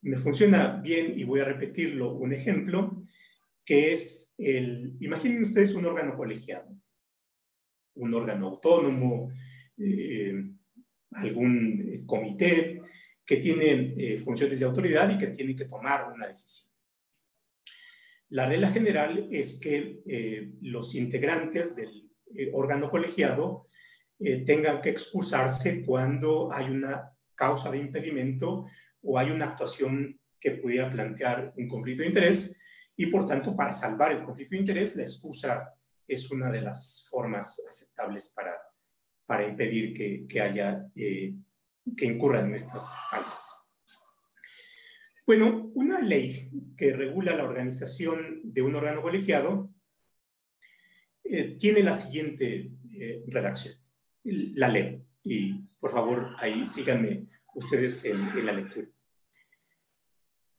Me 0.00 0.16
funciona 0.16 0.80
bien 0.80 1.18
y 1.18 1.24
voy 1.24 1.40
a 1.40 1.44
repetirlo, 1.44 2.14
un 2.14 2.32
ejemplo, 2.32 3.04
que 3.62 3.92
es 3.92 4.34
el, 4.38 4.96
imaginen 5.00 5.42
ustedes 5.42 5.74
un 5.74 5.84
órgano 5.84 6.16
colegiado, 6.16 6.74
un 7.96 8.14
órgano 8.14 8.48
autónomo, 8.48 9.30
eh, 9.80 10.34
algún 11.12 12.04
comité 12.06 12.80
que 13.24 13.36
tiene 13.36 14.18
funciones 14.24 14.58
de 14.58 14.66
autoridad 14.66 15.10
y 15.10 15.18
que 15.18 15.28
tiene 15.28 15.54
que 15.54 15.64
tomar 15.64 16.12
una 16.12 16.26
decisión. 16.26 16.72
La 18.30 18.48
regla 18.48 18.70
general 18.70 19.28
es 19.30 19.58
que 19.60 20.00
los 20.62 20.94
integrantes 20.94 21.76
del 21.76 22.10
órgano 22.52 22.90
colegiado 22.90 23.68
eh, 24.22 24.44
tengan 24.44 24.82
que 24.82 24.90
excusarse 24.90 25.82
cuando 25.82 26.52
hay 26.52 26.66
una 26.66 27.10
causa 27.34 27.70
de 27.70 27.78
impedimento 27.78 28.66
o 29.02 29.18
hay 29.18 29.30
una 29.30 29.46
actuación 29.46 30.20
que 30.38 30.50
pudiera 30.50 30.92
plantear 30.92 31.54
un 31.56 31.66
conflicto 31.66 32.02
de 32.02 32.08
interés 32.08 32.60
y 32.94 33.06
por 33.06 33.24
tanto 33.24 33.56
para 33.56 33.72
salvar 33.72 34.12
el 34.12 34.22
conflicto 34.22 34.54
de 34.54 34.60
interés 34.60 34.94
la 34.94 35.04
excusa 35.04 35.74
es 36.06 36.30
una 36.30 36.52
de 36.52 36.60
las 36.60 37.06
formas 37.08 37.64
aceptables 37.66 38.28
para, 38.36 38.52
para 39.30 39.46
impedir 39.46 39.94
que, 39.94 40.26
que 40.26 40.40
haya, 40.40 40.90
eh, 40.96 41.32
que 41.96 42.04
incurran 42.04 42.48
en 42.48 42.56
estas 42.56 42.92
faltas. 43.08 43.64
Bueno, 45.24 45.70
una 45.74 46.00
ley 46.00 46.50
que 46.76 46.92
regula 46.94 47.36
la 47.36 47.44
organización 47.44 48.40
de 48.42 48.62
un 48.62 48.74
órgano 48.74 49.02
colegiado 49.02 49.72
eh, 51.22 51.56
tiene 51.56 51.84
la 51.84 51.94
siguiente 51.94 52.72
eh, 52.92 53.22
redacción. 53.28 53.74
La 54.24 54.66
ley. 54.66 55.00
Y 55.22 55.52
por 55.78 55.92
favor, 55.92 56.34
ahí 56.38 56.66
síganme 56.66 57.28
ustedes 57.54 58.04
en, 58.06 58.44
la 58.44 58.52
lectura. 58.52 58.88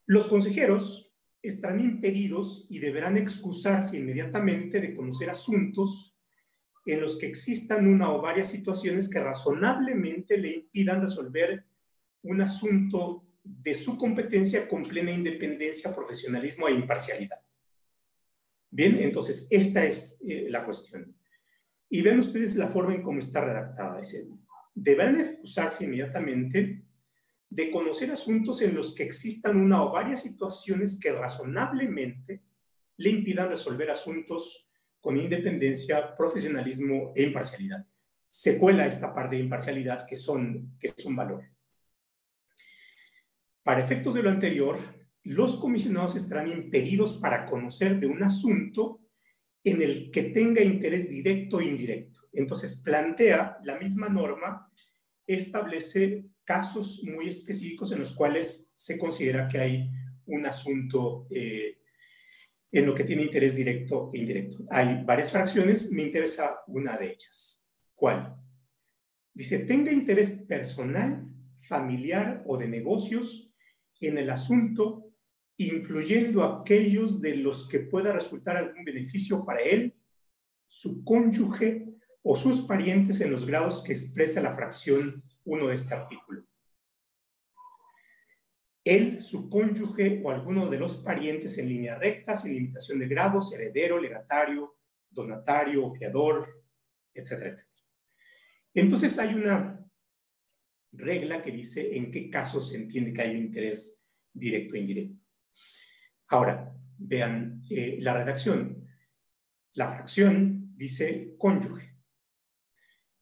Los 0.05 0.29
consejeros 0.29 1.11
estarán 1.41 1.81
impedidos 1.81 2.67
y 2.69 2.79
deberán 2.79 3.17
excusarse 3.17 3.97
inmediatamente 3.97 4.79
de 4.79 4.95
conocer 4.95 5.29
asuntos 5.29 6.17
en 6.85 7.01
los 7.01 7.17
que 7.17 7.27
existan 7.27 7.87
una 7.87 8.11
o 8.11 8.21
varias 8.21 8.49
situaciones 8.49 9.09
que 9.09 9.19
razonablemente 9.19 10.37
le 10.37 10.51
impidan 10.51 11.01
resolver 11.01 11.63
un 12.23 12.41
asunto 12.41 13.23
de 13.43 13.73
su 13.73 13.97
competencia 13.97 14.67
con 14.67 14.83
plena 14.83 15.11
independencia, 15.11 15.93
profesionalismo 15.93 16.67
e 16.67 16.73
imparcialidad. 16.73 17.39
Bien, 18.69 18.99
entonces 18.99 19.47
esta 19.49 19.85
es 19.85 20.19
eh, 20.27 20.47
la 20.49 20.63
cuestión. 20.65 21.15
Y 21.89 22.01
vean 22.01 22.19
ustedes 22.19 22.55
la 22.55 22.67
forma 22.67 22.95
en 22.95 23.01
cómo 23.01 23.19
está 23.19 23.43
redactada. 23.43 23.99
Dice, 23.99 24.27
deberán 24.73 25.19
excusarse 25.19 25.83
inmediatamente 25.83 26.83
de 27.49 27.69
conocer 27.69 28.11
asuntos 28.11 28.61
en 28.61 28.73
los 28.73 28.95
que 28.95 29.03
existan 29.03 29.57
una 29.57 29.83
o 29.83 29.91
varias 29.91 30.21
situaciones 30.21 30.97
que 30.97 31.11
razonablemente 31.11 32.41
le 32.95 33.09
impidan 33.09 33.49
resolver 33.49 33.91
asuntos 33.91 34.70
con 35.01 35.17
independencia, 35.17 36.15
profesionalismo 36.15 37.11
e 37.15 37.23
imparcialidad. 37.23 37.85
Se 38.29 38.57
cuela 38.57 38.85
esta 38.85 39.13
parte 39.13 39.35
de 39.35 39.41
imparcialidad 39.41 40.05
que, 40.05 40.15
son, 40.15 40.77
que 40.79 40.87
es 40.87 41.05
un 41.05 41.15
valor. 41.15 41.43
Para 43.63 43.83
efectos 43.83 44.13
de 44.13 44.23
lo 44.23 44.29
anterior, 44.29 44.77
los 45.23 45.57
comisionados 45.57 46.15
estarán 46.15 46.49
impedidos 46.49 47.17
para 47.17 47.45
conocer 47.45 47.99
de 47.99 48.07
un 48.07 48.23
asunto 48.23 49.01
en 49.63 49.81
el 49.81 50.09
que 50.11 50.23
tenga 50.23 50.61
interés 50.61 51.09
directo 51.09 51.59
e 51.59 51.65
indirecto. 51.65 52.21
Entonces, 52.33 52.81
plantea 52.83 53.57
la 53.63 53.77
misma 53.77 54.09
norma, 54.09 54.71
establece 55.27 56.25
casos 56.43 57.03
muy 57.03 57.27
específicos 57.27 57.91
en 57.91 57.99
los 57.99 58.13
cuales 58.13 58.73
se 58.75 58.97
considera 58.97 59.47
que 59.47 59.59
hay 59.59 59.91
un 60.25 60.45
asunto 60.45 61.27
eh, 61.29 61.80
en 62.71 62.85
lo 62.85 62.95
que 62.95 63.03
tiene 63.03 63.23
interés 63.23 63.55
directo 63.55 64.11
e 64.13 64.19
indirecto. 64.19 64.63
Hay 64.69 65.03
varias 65.03 65.31
fracciones, 65.31 65.91
me 65.91 66.03
interesa 66.03 66.61
una 66.67 66.97
de 66.97 67.11
ellas. 67.11 67.67
¿Cuál? 67.95 68.35
Dice, 69.33 69.59
tenga 69.59 69.91
interés 69.91 70.45
personal, 70.47 71.27
familiar 71.61 72.43
o 72.45 72.57
de 72.57 72.67
negocios 72.67 73.55
en 73.99 74.17
el 74.17 74.29
asunto, 74.29 75.13
incluyendo 75.57 76.43
aquellos 76.43 77.21
de 77.21 77.35
los 77.35 77.67
que 77.67 77.79
pueda 77.79 78.11
resultar 78.11 78.57
algún 78.57 78.83
beneficio 78.83 79.45
para 79.45 79.61
él, 79.61 79.95
su 80.65 81.03
cónyuge 81.03 81.85
o 82.23 82.35
sus 82.35 82.61
parientes 82.61 83.21
en 83.21 83.31
los 83.31 83.45
grados 83.45 83.83
que 83.83 83.93
expresa 83.93 84.41
la 84.41 84.53
fracción 84.53 85.23
1 85.43 85.67
de 85.67 85.75
este 85.75 85.93
artículo. 85.93 86.43
Él, 88.83 89.21
su 89.21 89.49
cónyuge 89.49 90.21
o 90.23 90.31
alguno 90.31 90.69
de 90.69 90.79
los 90.79 90.97
parientes 90.97 91.57
en 91.57 91.69
línea 91.69 91.97
recta, 91.97 92.33
sin 92.33 92.53
limitación 92.53 92.99
de 92.99 93.07
grados, 93.07 93.53
heredero, 93.53 93.99
legatario, 93.99 94.77
donatario, 95.09 95.91
fiador, 95.91 96.63
etcétera, 97.13 97.51
etcétera. 97.51 97.85
Entonces 98.73 99.19
hay 99.19 99.35
una 99.35 99.85
regla 100.93 101.41
que 101.41 101.51
dice 101.51 101.95
en 101.95 102.11
qué 102.11 102.29
casos 102.29 102.69
se 102.69 102.77
entiende 102.77 103.13
que 103.13 103.21
hay 103.21 103.31
un 103.31 103.43
interés 103.45 104.05
directo 104.33 104.75
e 104.75 104.79
indirecto. 104.79 105.21
Ahora, 106.27 106.73
vean 106.97 107.63
eh, 107.69 107.97
la 107.99 108.13
redacción. 108.13 108.87
La 109.73 109.89
fracción 109.89 110.73
dice 110.75 111.35
cónyuge. 111.37 111.97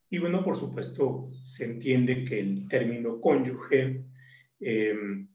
Y 0.10 0.18
bueno, 0.18 0.43
por 0.43 0.55
supuesto, 0.55 1.28
se 1.45 1.66
entiende 1.66 2.24
que 2.24 2.39
el 2.39 2.68
término 2.68 3.22
cónyuge, 3.22 4.05
em, 4.60 5.28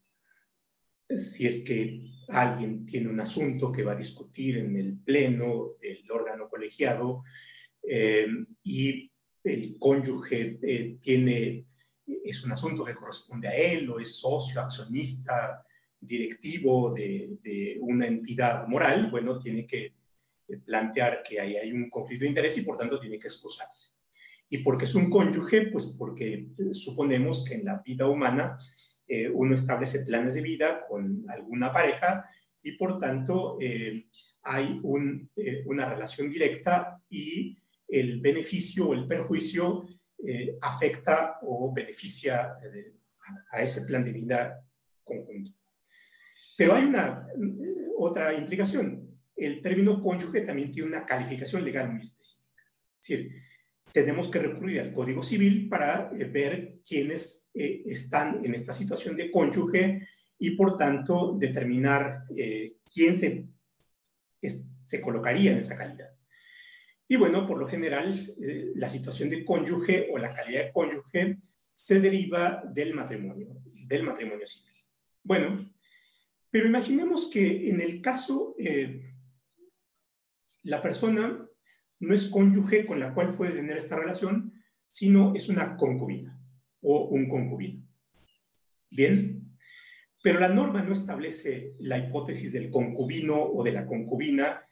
si 1.17 1.47
es 1.47 1.65
que 1.65 2.03
alguien 2.29 2.87
tiene 2.87 3.09
un 3.09 3.21
asunto 3.21 3.71
que 3.71 3.83
va 3.83 3.93
a 3.93 3.97
discutir 3.97 4.59
en 4.59 4.77
el 4.77 4.99
pleno 4.99 5.67
del 5.81 6.11
órgano 6.11 6.49
colegiado 6.49 7.23
em, 7.83 8.47
y 8.63 9.11
el 9.43 9.77
cónyuge 9.79 10.59
eh, 10.63 10.97
tiene, 11.01 11.67
es 12.07 12.45
un 12.45 12.53
asunto 12.53 12.85
que 12.85 12.95
corresponde 12.95 13.49
a 13.49 13.55
él 13.55 13.89
o 13.91 14.01
es 14.01 14.17
socio, 14.17 14.61
accionista, 14.61 15.65
directivo 16.01 16.93
de, 16.93 17.39
de 17.43 17.79
una 17.81 18.07
entidad 18.07 18.67
moral, 18.69 19.11
bueno, 19.11 19.39
tiene 19.39 19.67
que 19.67 19.95
plantear 20.65 21.23
que 21.23 21.41
ahí 21.41 21.57
hay 21.57 21.73
un 21.73 21.89
conflicto 21.89 22.25
de 22.25 22.29
interés 22.29 22.59
y 22.59 22.63
por 22.63 22.77
tanto 22.77 23.01
tiene 23.01 23.19
que 23.19 23.29
excusarse. 23.29 23.95
¿Y 24.49 24.59
porque 24.59 24.85
es 24.85 24.95
un 24.95 25.11
cónyuge? 25.11 25.69
Pues 25.69 25.87
porque 25.99 26.49
eh, 26.59 26.75
suponemos 26.75 27.45
que 27.45 27.55
en 27.55 27.65
la 27.65 27.83
vida 27.85 28.07
humana 28.07 28.59
eh, 29.07 29.29
uno 29.29 29.55
establece 29.55 30.05
planes 30.05 30.35
de 30.35 30.43
vida 30.43 30.87
con 30.89 31.25
alguna 31.29 31.73
pareja 31.73 32.29
y 32.63 32.73
por 32.73 32.99
tanto 32.99 33.59
eh, 33.61 34.07
hay 34.43 34.81
una 34.83 35.89
relación 35.89 36.31
directa 36.31 37.01
y 37.11 37.59
el 37.89 38.21
beneficio 38.21 38.89
o 38.89 38.95
el 38.95 39.07
perjuicio 39.07 39.87
afecta 40.63 41.39
o 41.43 41.71
beneficia 41.75 42.57
a 43.51 43.63
ese 43.63 43.83
plan 43.83 44.03
de 44.03 44.13
vida 44.13 44.65
conjunto. 45.05 45.51
Pero 46.57 46.75
hay 46.75 46.85
una 46.85 47.27
otra 47.99 48.33
implicación. 48.35 49.19
El 49.37 49.61
término 49.61 50.03
cónyuge 50.03 50.41
también 50.43 50.71
tiene 50.73 50.89
una 50.89 51.05
calificación 51.05 51.65
legal 51.65 51.93
muy 51.93 52.03
específica. 52.03 52.63
Es 53.01 53.09
decir, 53.09 53.33
tenemos 53.95 54.29
que 54.29 54.41
recurrir 54.41 54.81
al 54.81 54.93
Código 54.93 55.23
Civil 55.23 55.69
para 55.69 56.11
eh, 56.11 56.25
ver 56.25 56.81
quiénes 56.85 57.49
eh, 57.55 57.85
están 57.87 58.45
en 58.45 58.53
esta 58.53 58.73
situación 58.73 59.15
de 59.17 59.31
cónyuge 59.31 60.09
y, 60.37 60.51
por 60.57 60.77
tanto, 60.77 61.37
determinar 61.39 62.25
eh, 62.37 62.79
quién 62.93 63.15
se, 63.15 63.47
se 64.43 65.01
colocaría 65.01 65.53
en 65.53 65.59
esa 65.59 65.77
calidad. 65.77 66.11
Y 67.07 67.15
bueno, 67.15 67.47
por 67.47 67.57
lo 67.57 67.69
general, 67.69 68.35
la 68.75 68.89
situación 68.89 69.31
de 69.31 69.45
cónyuge 69.45 70.09
o 70.11 70.19
la 70.19 70.33
calidad 70.33 70.65
de 70.65 70.73
cónyuge 70.73 71.39
se 71.73 72.01
deriva 72.01 72.65
del 72.67 72.95
matrimonio, 72.95 73.63
del 73.65 74.03
matrimonio 74.03 74.47
civil. 74.47 74.73
Bueno, 75.23 75.73
pero 76.51 76.67
imaginemos 76.67 77.31
que 77.31 77.69
en 77.69 77.81
el 77.81 78.01
caso, 78.01 78.57
la 80.63 80.83
persona 80.83 81.47
no 82.05 82.15
es 82.15 82.29
cónyuge 82.29 82.87
con 82.87 83.01
la 83.01 83.15
cual 83.15 83.37
puede 83.37 83.53
tener 83.53 83.77
esta 83.77 83.97
relación, 83.97 84.53
sino 84.87 85.35
es 85.35 85.49
una 85.49 85.77
concubina 85.77 86.41
o 86.81 87.09
un 87.09 87.29
concubino. 87.29 87.87
Bien, 88.91 89.57
pero 90.23 90.41
la 90.41 90.49
norma 90.49 90.83
no 90.83 90.93
establece 90.93 91.75
la 91.81 91.99
hipótesis 91.99 92.53
del 92.53 92.71
concubino 92.71 93.43
o 93.43 93.65
de 93.65 93.73
la 93.73 93.87
concubina 93.87 94.63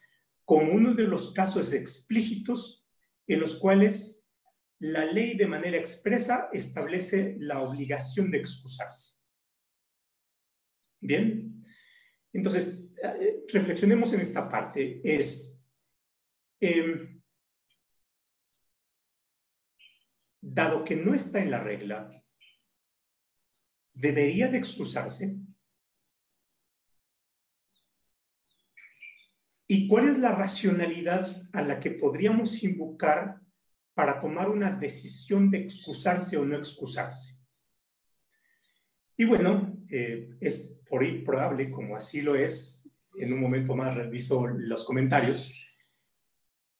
como 0.44 0.72
uno 0.72 0.94
de 0.94 1.04
los 1.04 1.32
casos 1.32 1.72
explícitos 1.72 2.88
en 3.26 3.40
los 3.40 3.58
cuales 3.58 4.28
la 4.78 5.04
ley 5.04 5.36
de 5.36 5.46
manera 5.46 5.76
expresa 5.76 6.48
establece 6.52 7.36
la 7.38 7.60
obligación 7.60 8.30
de 8.30 8.38
excusarse. 8.38 9.14
Bien, 11.00 11.64
entonces, 12.32 12.88
eh, 13.02 13.44
reflexionemos 13.52 14.12
en 14.12 14.20
esta 14.20 14.48
parte. 14.48 15.00
Es, 15.04 15.68
em, 16.60 17.11
dado 20.42 20.84
que 20.84 20.96
no 20.96 21.14
está 21.14 21.40
en 21.40 21.50
la 21.50 21.60
regla, 21.60 22.22
debería 23.94 24.48
de 24.48 24.58
excusarse. 24.58 25.36
¿Y 29.68 29.88
cuál 29.88 30.08
es 30.08 30.18
la 30.18 30.32
racionalidad 30.32 31.48
a 31.52 31.62
la 31.62 31.80
que 31.80 31.92
podríamos 31.92 32.62
invocar 32.62 33.40
para 33.94 34.20
tomar 34.20 34.50
una 34.50 34.72
decisión 34.72 35.50
de 35.50 35.58
excusarse 35.58 36.36
o 36.36 36.44
no 36.44 36.56
excusarse? 36.56 37.40
Y 39.16 39.24
bueno, 39.24 39.78
eh, 39.88 40.36
es 40.40 40.80
por 40.88 41.02
probable, 41.24 41.70
como 41.70 41.96
así 41.96 42.20
lo 42.20 42.34
es, 42.34 42.92
en 43.14 43.32
un 43.32 43.40
momento 43.40 43.74
más 43.74 43.94
reviso 43.94 44.46
los 44.46 44.84
comentarios, 44.84 45.54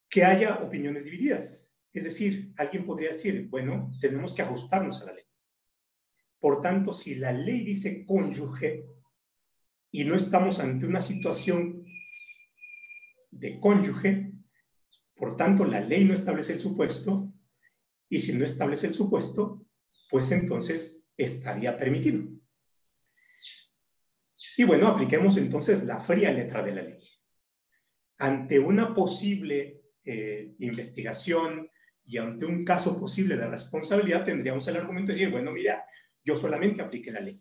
que 0.08 0.24
haya 0.24 0.56
opiniones 0.56 1.04
divididas. 1.04 1.71
Es 1.92 2.04
decir, 2.04 2.52
alguien 2.56 2.86
podría 2.86 3.10
decir, 3.10 3.48
bueno, 3.48 3.88
tenemos 4.00 4.34
que 4.34 4.42
ajustarnos 4.42 5.02
a 5.02 5.06
la 5.06 5.12
ley. 5.12 5.24
Por 6.38 6.60
tanto, 6.60 6.92
si 6.92 7.14
la 7.16 7.32
ley 7.32 7.64
dice 7.64 8.04
cónyuge 8.06 8.86
y 9.90 10.04
no 10.04 10.14
estamos 10.14 10.58
ante 10.58 10.86
una 10.86 11.00
situación 11.00 11.84
de 13.30 13.60
cónyuge, 13.60 14.32
por 15.14 15.36
tanto 15.36 15.64
la 15.64 15.80
ley 15.80 16.04
no 16.04 16.14
establece 16.14 16.54
el 16.54 16.60
supuesto, 16.60 17.32
y 18.08 18.20
si 18.20 18.34
no 18.34 18.44
establece 18.44 18.86
el 18.86 18.94
supuesto, 18.94 19.64
pues 20.10 20.30
entonces 20.32 21.08
estaría 21.16 21.78
permitido. 21.78 22.24
Y 24.56 24.64
bueno, 24.64 24.88
apliquemos 24.88 25.36
entonces 25.38 25.84
la 25.84 25.98
fría 25.98 26.30
letra 26.30 26.62
de 26.62 26.74
la 26.74 26.82
ley. 26.82 26.98
Ante 28.18 28.58
una 28.58 28.94
posible 28.94 29.82
eh, 30.04 30.54
investigación 30.58 31.70
y 32.04 32.18
ante 32.18 32.46
un 32.46 32.64
caso 32.64 32.98
posible 32.98 33.36
de 33.36 33.48
responsabilidad, 33.48 34.24
tendríamos 34.24 34.66
el 34.68 34.76
argumento 34.76 35.12
de 35.12 35.18
decir, 35.18 35.30
bueno, 35.30 35.52
mira, 35.52 35.84
yo 36.24 36.36
solamente 36.36 36.82
apliqué 36.82 37.10
la 37.10 37.20
ley. 37.20 37.38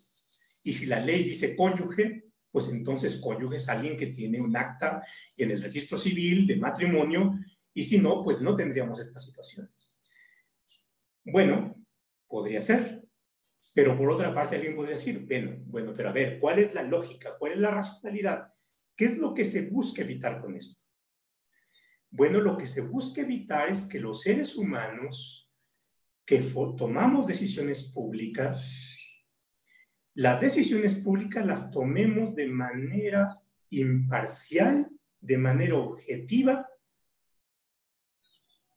Y 0.64 0.74
si 0.74 0.86
la 0.86 1.00
ley 1.00 1.24
dice 1.24 1.56
cónyuge, 1.56 2.26
pues 2.52 2.70
entonces 2.70 3.18
cónyuge 3.18 3.56
es 3.56 3.70
alguien 3.70 3.98
que 3.98 4.08
tiene 4.08 4.40
un 4.40 4.56
acta 4.56 5.04
en 5.38 5.52
el 5.52 5.62
registro 5.62 5.98
civil 5.98 6.46
de 6.46 6.58
matrimonio, 6.58 7.40
y 7.74 7.84
si 7.84 8.00
no, 8.00 8.22
pues 8.22 8.42
no 8.42 8.56
tendríamos 8.56 9.00
esta 9.00 9.20
situación. 9.20 9.72
Bueno, 11.24 11.76
podría 12.28 12.62
ser, 12.62 13.02
pero 13.74 13.98
por 13.98 14.12
otra 14.12 14.34
parte 14.34 14.56
alguien 14.56 14.76
podría 14.76 14.96
decir, 14.96 15.26
bueno, 15.26 15.56
bueno, 15.66 15.94
pero 15.96 16.10
a 16.10 16.12
ver, 16.12 16.40
¿cuál 16.40 16.60
es 16.60 16.74
la 16.74 16.84
lógica? 16.84 17.38
¿Cuál 17.38 17.54
es 17.54 17.60
la 17.60 17.72
racionalidad? 17.72 18.54
¿Qué 18.96 19.06
es 19.06 19.18
lo 19.18 19.34
que 19.34 19.46
se 19.46 19.70
busca 19.70 20.02
evitar 20.02 20.42
con 20.42 20.56
esto? 20.56 20.84
Bueno, 22.12 22.42
lo 22.42 22.58
que 22.58 22.68
se 22.68 22.82
busca 22.82 23.22
evitar 23.22 23.70
es 23.70 23.88
que 23.88 24.00
los 24.00 24.22
seres 24.22 24.58
humanos 24.58 25.50
que 26.26 26.40
tomamos 26.78 27.28
decisiones 27.28 27.92
públicas, 27.94 28.98
las 30.14 30.42
decisiones 30.42 30.96
públicas 30.96 31.46
las 31.46 31.72
tomemos 31.72 32.36
de 32.36 32.48
manera 32.48 33.42
imparcial, 33.70 34.90
de 35.22 35.38
manera 35.38 35.76
objetiva 35.76 36.68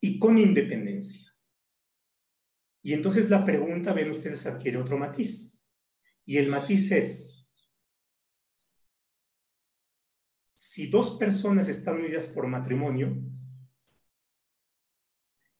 y 0.00 0.18
con 0.20 0.38
independencia. 0.38 1.34
Y 2.82 2.92
entonces 2.92 3.30
la 3.30 3.44
pregunta, 3.44 3.92
ven 3.92 4.10
ustedes, 4.12 4.46
adquiere 4.46 4.78
otro 4.78 4.96
matiz. 4.96 5.66
Y 6.24 6.36
el 6.36 6.48
matiz 6.48 6.92
es, 6.92 7.33
si 10.74 10.88
dos 10.88 11.18
personas 11.18 11.68
están 11.68 12.00
unidas 12.00 12.26
por 12.26 12.48
matrimonio 12.48 13.16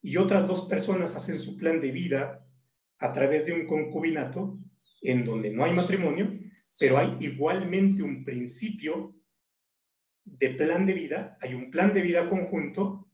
y 0.03 0.17
otras 0.17 0.45
dos 0.49 0.67
personas 0.67 1.15
hacen 1.15 1.39
su 1.39 1.57
plan 1.57 1.81
de 1.81 1.93
vida 1.93 2.45
a 2.99 3.12
través 3.12 3.47
de 3.47 3.53
un 3.53 3.65
concubinato 3.65 4.59
en 5.03 5.25
donde 5.25 5.53
no 5.53 5.62
hay 5.62 5.73
matrimonio, 5.73 6.37
pero 6.81 6.99
hay 6.99 7.17
igualmente 7.21 8.03
un 8.03 8.25
principio 8.25 9.15
de 10.25 10.51
plan 10.51 10.85
de 10.85 10.95
vida, 10.95 11.39
hay 11.41 11.55
un 11.55 11.71
plan 11.71 11.95
de 11.95 12.03
vida 12.03 12.29
conjunto, 12.29 13.09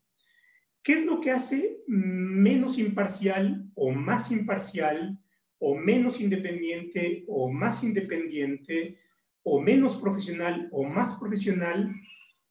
¿qué 0.83 0.95
es 0.95 1.05
lo 1.05 1.21
que 1.21 1.33
hace 1.33 1.83
menos 1.87 2.79
imparcial 2.79 3.71
o 3.75 3.91
más 3.91 4.31
imparcial 4.31 5.23
o 5.59 5.75
menos 5.77 6.19
independiente 6.19 7.27
o 7.29 7.53
más 7.53 7.85
independiente 7.85 8.99
o 9.43 9.61
menos 9.61 9.97
profesional 9.97 10.69
o 10.73 10.85
más 10.85 11.15
profesional 11.19 11.95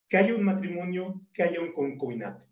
que 0.08 0.18
haya 0.18 0.34
un 0.34 0.44
matrimonio, 0.44 1.22
que 1.34 1.44
haya 1.44 1.62
un 1.62 1.72
concubinato. 1.74 2.48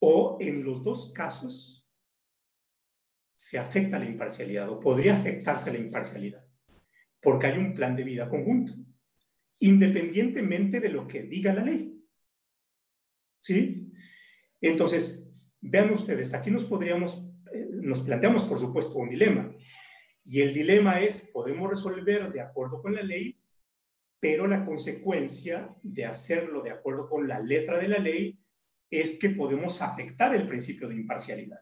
O 0.00 0.38
en 0.40 0.64
los 0.64 0.82
dos 0.82 1.12
casos 1.12 1.88
se 3.36 3.58
afecta 3.58 3.98
la 3.98 4.04
imparcialidad 4.04 4.68
o 4.68 4.80
podría 4.80 5.14
afectarse 5.14 5.72
la 5.72 5.78
imparcialidad, 5.78 6.44
porque 7.22 7.46
hay 7.46 7.58
un 7.58 7.74
plan 7.74 7.96
de 7.96 8.04
vida 8.04 8.28
conjunto, 8.28 8.74
independientemente 9.60 10.80
de 10.80 10.88
lo 10.88 11.06
que 11.06 11.22
diga 11.22 11.54
la 11.54 11.64
ley. 11.64 12.04
¿Sí? 13.38 13.92
Entonces, 14.60 15.32
vean 15.60 15.92
ustedes, 15.92 16.34
aquí 16.34 16.50
nos 16.50 16.64
podríamos, 16.64 17.30
eh, 17.52 17.66
nos 17.70 18.02
planteamos, 18.02 18.44
por 18.44 18.58
supuesto, 18.58 18.94
un 18.94 19.08
dilema. 19.08 19.54
Y 20.30 20.42
el 20.42 20.54
dilema 20.54 21.00
es, 21.00 21.28
podemos 21.32 21.68
resolver 21.68 22.32
de 22.32 22.40
acuerdo 22.40 22.80
con 22.80 22.94
la 22.94 23.02
ley, 23.02 23.36
pero 24.20 24.46
la 24.46 24.64
consecuencia 24.64 25.74
de 25.82 26.04
hacerlo 26.04 26.62
de 26.62 26.70
acuerdo 26.70 27.08
con 27.08 27.26
la 27.26 27.40
letra 27.40 27.80
de 27.80 27.88
la 27.88 27.98
ley 27.98 28.38
es 28.88 29.18
que 29.18 29.30
podemos 29.30 29.82
afectar 29.82 30.32
el 30.36 30.46
principio 30.46 30.88
de 30.88 30.94
imparcialidad. 30.94 31.58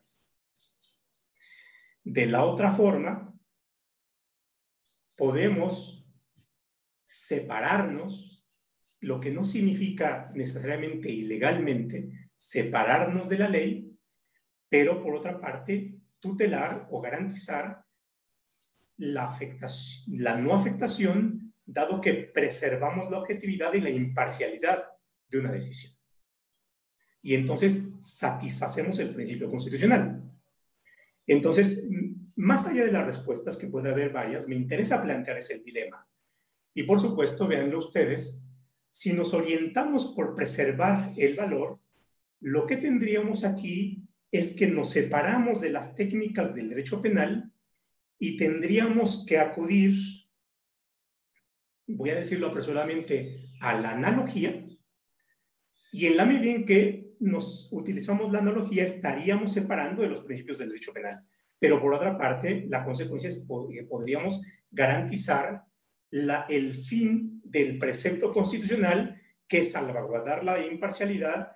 De 2.05 2.27
la 2.27 2.45
otra 2.45 2.71
forma, 2.71 3.35
podemos 5.17 6.07
separarnos, 7.07 8.45
lo 9.01 9.19
que 9.19 9.31
no 9.31 9.47
significa 9.47 10.31
necesariamente 10.35 11.09
ilegalmente 11.09 12.31
separarnos 12.37 13.31
de 13.31 13.39
la 13.39 13.49
ley, 13.49 13.99
pero 14.69 15.03
por 15.03 15.15
otra 15.15 15.41
parte, 15.41 15.95
tutelar 16.21 16.87
o 16.91 17.01
garantizar 17.01 17.88
la, 18.99 20.37
no 20.37 20.55
afectación, 20.55 21.55
dado 21.65 22.01
que 22.01 22.15
preservamos 22.15 23.11
la 23.11 23.19
objetividad 23.19 23.73
y 23.75 23.81
la 23.81 23.91
imparcialidad 23.91 24.85
de 25.29 25.39
una 25.39 25.53
decisión. 25.53 25.95
Y 27.21 27.35
entonces 27.35 27.83
satisfacemos 28.01 28.99
el 28.99 29.15
principio 29.15 29.51
constitucional. 29.51 30.23
Entonces, 31.27 31.89
más 32.37 32.67
allá 32.67 32.85
de 32.85 32.93
las 32.93 33.07
respuestas, 33.07 33.57
que 33.57 33.67
puede 33.67 33.91
haber 33.91 34.11
varias, 34.11 34.49
me 34.49 34.57
interesa 34.57 35.03
plantear 35.03 35.39
ese 35.39 35.59
dilema. 35.59 36.07
Y 36.75 36.85
por 36.85 37.01
supuesto, 37.01 37.47
véanlo 37.47 37.79
ustedes, 37.79 38.45
si 38.89 39.13
nos 39.13 39.35
orientamos 39.35 40.07
por 40.17 40.35
preservar 40.35 41.13
el 41.17 41.37
valor, 41.37 41.79
lo 42.41 42.67
que 42.67 42.77
tendríamos 42.77 43.45
aquí 43.45 44.03
es 44.31 44.55
que 44.55 44.69
nos 44.69 44.91
separamos 44.91 45.61
de 45.61 45.71
las 45.71 45.95
técnicas 45.95 46.55
del 46.55 46.71
derecho 46.71 47.03
penal 47.03 47.53
y 48.19 48.37
tendríamos 48.37 49.25
que 49.27 49.39
acudir, 49.39 49.95
voy 51.87 52.11
a 52.11 52.17
decirlo 52.17 52.49
apresuradamente, 52.49 53.37
a 53.61 53.79
la 53.81 53.93
analogía, 53.93 54.65
y 55.93 56.07
en 56.07 56.17
la 56.17 56.27
medida 56.27 56.53
en 56.53 56.67
que 56.67 57.15
nos 57.21 57.69
utilizamos 57.73 58.31
la 58.31 58.41
analogía, 58.41 58.85
estaríamos 58.85 59.53
separando 59.53 60.03
de 60.03 60.09
los 60.09 60.21
principios 60.21 60.59
del 60.59 60.69
derecho 60.69 60.93
penal. 60.93 61.25
Pero 61.59 61.81
por 61.81 61.95
otra 61.95 62.17
parte, 62.17 62.67
la 62.69 62.85
consecuencia 62.85 63.29
es 63.29 63.47
que 63.73 63.83
podríamos 63.85 64.41
garantizar 64.71 65.65
el 66.11 66.75
fin 66.75 67.41
del 67.45 67.79
precepto 67.79 68.33
constitucional, 68.33 69.21
que 69.47 69.59
es 69.59 69.73
salvaguardar 69.73 70.45
la 70.45 70.65
imparcialidad 70.65 71.53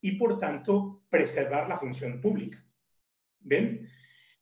y 0.00 0.12
por 0.12 0.38
tanto 0.38 1.04
preservar 1.08 1.68
la 1.68 1.78
función 1.78 2.20
pública. 2.20 2.62
¿Ven? 3.40 3.88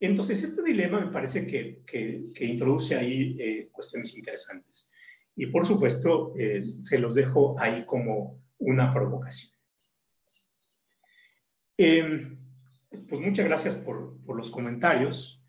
Entonces, 0.04 0.42
este 0.42 0.62
dilema 0.62 1.00
me 1.00 1.10
parece 1.10 1.46
que, 1.46 1.82
que, 1.86 2.44
introduce 2.44 2.94
ahí 2.94 3.36
eh, 3.40 3.68
cuestiones 3.72 4.14
interesantes. 4.16 4.92
Y 5.34 5.46
por 5.46 5.64
supuesto, 5.64 6.34
eh, 6.38 6.62
se 6.82 6.98
los 6.98 7.14
dejo 7.14 7.56
ahí 7.58 7.84
como 7.86 8.42
una 8.58 8.92
provocación. 8.92 9.52
Em, 11.78 12.36
pues 13.08 13.20
muchas 13.20 13.46
gracias 13.46 13.76
por, 13.76 14.22
por 14.24 14.36
los 14.36 14.50
comentarios. 14.50 15.42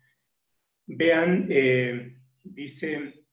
Vean, 0.86 1.48
eh, 1.50 2.16
dice 2.42 3.26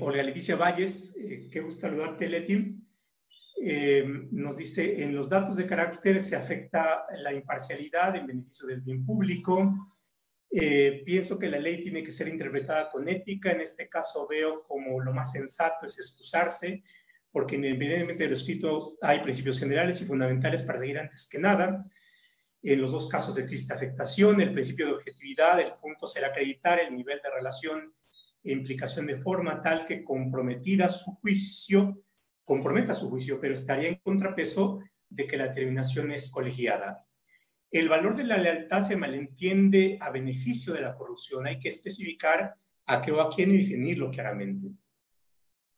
Olga 0.00 0.22
Leticia 0.22 0.56
Valles, 0.56 1.16
qué 1.50 1.60
gusto 1.60 1.80
saludarte, 1.82 2.28
Leti. 2.28 2.89
Eh, 3.62 4.04
nos 4.30 4.56
dice, 4.56 5.02
en 5.02 5.14
los 5.14 5.28
datos 5.28 5.54
de 5.56 5.66
carácter 5.66 6.22
se 6.22 6.34
afecta 6.34 7.04
la 7.22 7.34
imparcialidad 7.34 8.16
en 8.16 8.26
beneficio 8.26 8.66
del 8.66 8.80
bien 8.80 9.04
público. 9.04 9.98
Eh, 10.50 11.02
pienso 11.04 11.38
que 11.38 11.50
la 11.50 11.58
ley 11.58 11.82
tiene 11.82 12.02
que 12.02 12.10
ser 12.10 12.28
interpretada 12.28 12.88
con 12.88 13.06
ética. 13.06 13.52
En 13.52 13.60
este 13.60 13.86
caso 13.86 14.26
veo 14.26 14.62
como 14.62 14.98
lo 15.00 15.12
más 15.12 15.32
sensato 15.32 15.84
es 15.84 15.98
excusarse, 15.98 16.82
porque 17.30 17.56
independientemente 17.56 18.24
de 18.24 18.30
lo 18.30 18.36
escrito 18.36 18.96
hay 19.02 19.20
principios 19.20 19.58
generales 19.58 20.00
y 20.00 20.06
fundamentales 20.06 20.62
para 20.62 20.78
seguir 20.78 20.98
antes 20.98 21.28
que 21.30 21.38
nada. 21.38 21.84
En 22.62 22.80
los 22.80 22.92
dos 22.92 23.10
casos 23.10 23.36
existe 23.36 23.74
afectación, 23.74 24.40
el 24.40 24.54
principio 24.54 24.86
de 24.86 24.92
objetividad, 24.92 25.60
el 25.60 25.72
punto 25.82 26.06
será 26.06 26.28
acreditar 26.28 26.80
el 26.80 26.96
nivel 26.96 27.20
de 27.22 27.30
relación 27.30 27.94
e 28.42 28.52
implicación 28.52 29.06
de 29.06 29.16
forma 29.16 29.60
tal 29.60 29.84
que 29.84 30.02
comprometida 30.02 30.88
su 30.88 31.12
juicio 31.16 31.94
comprometa 32.50 32.96
su 32.96 33.08
juicio, 33.08 33.40
pero 33.40 33.54
estaría 33.54 33.88
en 33.90 34.00
contrapeso 34.02 34.80
de 35.08 35.28
que 35.28 35.36
la 35.36 35.46
determinación 35.46 36.10
es 36.10 36.28
colegiada. 36.28 37.06
El 37.70 37.88
valor 37.88 38.16
de 38.16 38.24
la 38.24 38.38
lealtad 38.38 38.82
se 38.82 38.96
malentiende 38.96 39.98
a 40.00 40.10
beneficio 40.10 40.72
de 40.72 40.80
la 40.80 40.96
corrupción. 40.96 41.46
Hay 41.46 41.60
que 41.60 41.68
especificar 41.68 42.56
a 42.86 43.02
qué 43.02 43.12
o 43.12 43.20
a 43.20 43.30
quién 43.30 43.52
y 43.52 43.58
definirlo 43.58 44.10
claramente. 44.10 44.66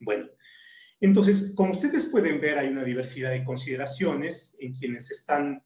Bueno, 0.01 0.31
entonces, 0.99 1.53
como 1.55 1.73
ustedes 1.73 2.07
pueden 2.07 2.41
ver, 2.41 2.57
hay 2.57 2.68
una 2.68 2.85
diversidad 2.85 3.33
de 3.33 3.45
consideraciones 3.45 4.57
en 4.59 4.73
quienes 4.73 5.11
están 5.11 5.62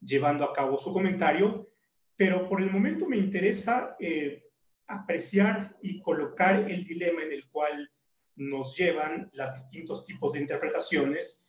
llevando 0.00 0.42
a 0.42 0.54
cabo 0.54 0.78
su 0.78 0.90
comentario, 0.90 1.68
pero 2.16 2.48
por 2.48 2.62
el 2.62 2.70
momento 2.70 3.06
me 3.06 3.18
interesa 3.18 3.94
eh, 4.00 4.42
apreciar 4.86 5.76
y 5.82 6.00
colocar 6.00 6.70
el 6.70 6.86
dilema 6.86 7.24
en 7.24 7.32
el 7.32 7.46
cual 7.50 7.90
nos 8.36 8.76
llevan 8.76 9.30
los 9.32 9.54
distintos 9.54 10.04
tipos 10.04 10.32
de 10.32 10.40
interpretaciones. 10.40 11.48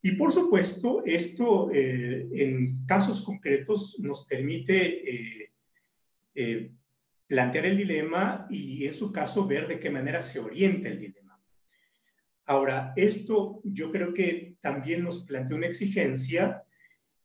Y 0.00 0.12
por 0.12 0.32
supuesto, 0.32 1.02
esto 1.04 1.70
eh, 1.72 2.28
en 2.32 2.84
casos 2.86 3.22
concretos 3.22 3.98
nos 4.00 4.24
permite 4.24 5.10
eh, 5.10 5.52
eh, 6.34 6.72
plantear 7.26 7.66
el 7.66 7.76
dilema 7.76 8.46
y 8.50 8.86
en 8.86 8.94
su 8.94 9.12
caso 9.12 9.46
ver 9.46 9.68
de 9.68 9.78
qué 9.78 9.90
manera 9.90 10.22
se 10.22 10.40
orienta 10.40 10.88
el 10.88 11.00
dilema. 11.00 11.40
Ahora, 12.44 12.92
esto 12.96 13.60
yo 13.64 13.92
creo 13.92 14.12
que 14.12 14.56
también 14.60 15.04
nos 15.04 15.24
plantea 15.24 15.56
una 15.56 15.66
exigencia 15.66 16.64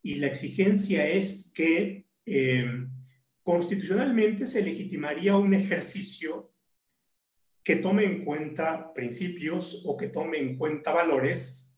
y 0.04 0.16
la 0.16 0.28
exigencia 0.28 1.08
es 1.08 1.52
que 1.54 2.06
constitucionalmente 3.42 4.46
se 4.46 4.62
legitimaría 4.62 5.36
un 5.38 5.54
ejercicio 5.54 6.52
que 7.68 7.76
tome 7.76 8.06
en 8.06 8.24
cuenta 8.24 8.94
principios 8.94 9.84
o 9.86 9.98
que 9.98 10.08
tome 10.08 10.38
en 10.38 10.58
cuenta 10.58 10.94
valores, 10.94 11.78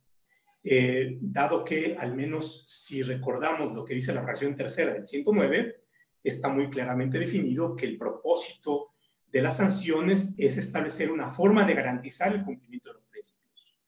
eh, 0.64 1.18
dado 1.20 1.66
que 1.66 1.98
al 1.98 2.16
menos 2.16 2.64
si 2.68 3.02
recordamos 3.02 3.74
lo 3.74 3.84
que 3.84 3.96
dice 3.96 4.14
la 4.14 4.22
fracción 4.22 4.56
tercera 4.56 4.94
del 4.94 5.08
109, 5.08 5.82
está 6.24 6.50
muy 6.50 6.70
claramente 6.70 7.18
definido 7.18 7.76
que 7.76 7.88
el 7.88 7.98
propósito 7.98 8.94
de 9.32 9.42
las 9.42 9.58
sanciones 9.58 10.36
es 10.38 10.58
establecer 10.58 11.10
una 11.10 11.32
forma 11.32 11.66
de 11.66 11.74
garantizar 11.74 12.36
el 12.36 12.44
cumplimiento 12.44 12.90
de 12.90 12.94
los 12.94 13.08
principios. 13.08 13.80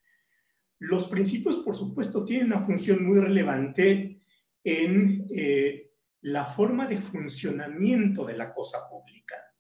Los 0.80 1.08
principios, 1.08 1.58
por 1.58 1.76
supuesto, 1.76 2.26
tienen 2.26 2.47
una 2.47 2.62
función 2.62 3.06
muy 3.06 3.20
relevante 3.20 4.24
en 4.64 5.28
eh, 5.36 5.91
la 6.22 6.45
forma 6.45 6.88
de 6.88 6.97
funcionamiento 6.97 8.26
de 8.26 8.38
la 8.38 8.52
cosa 8.52 8.89
pública 8.89 9.51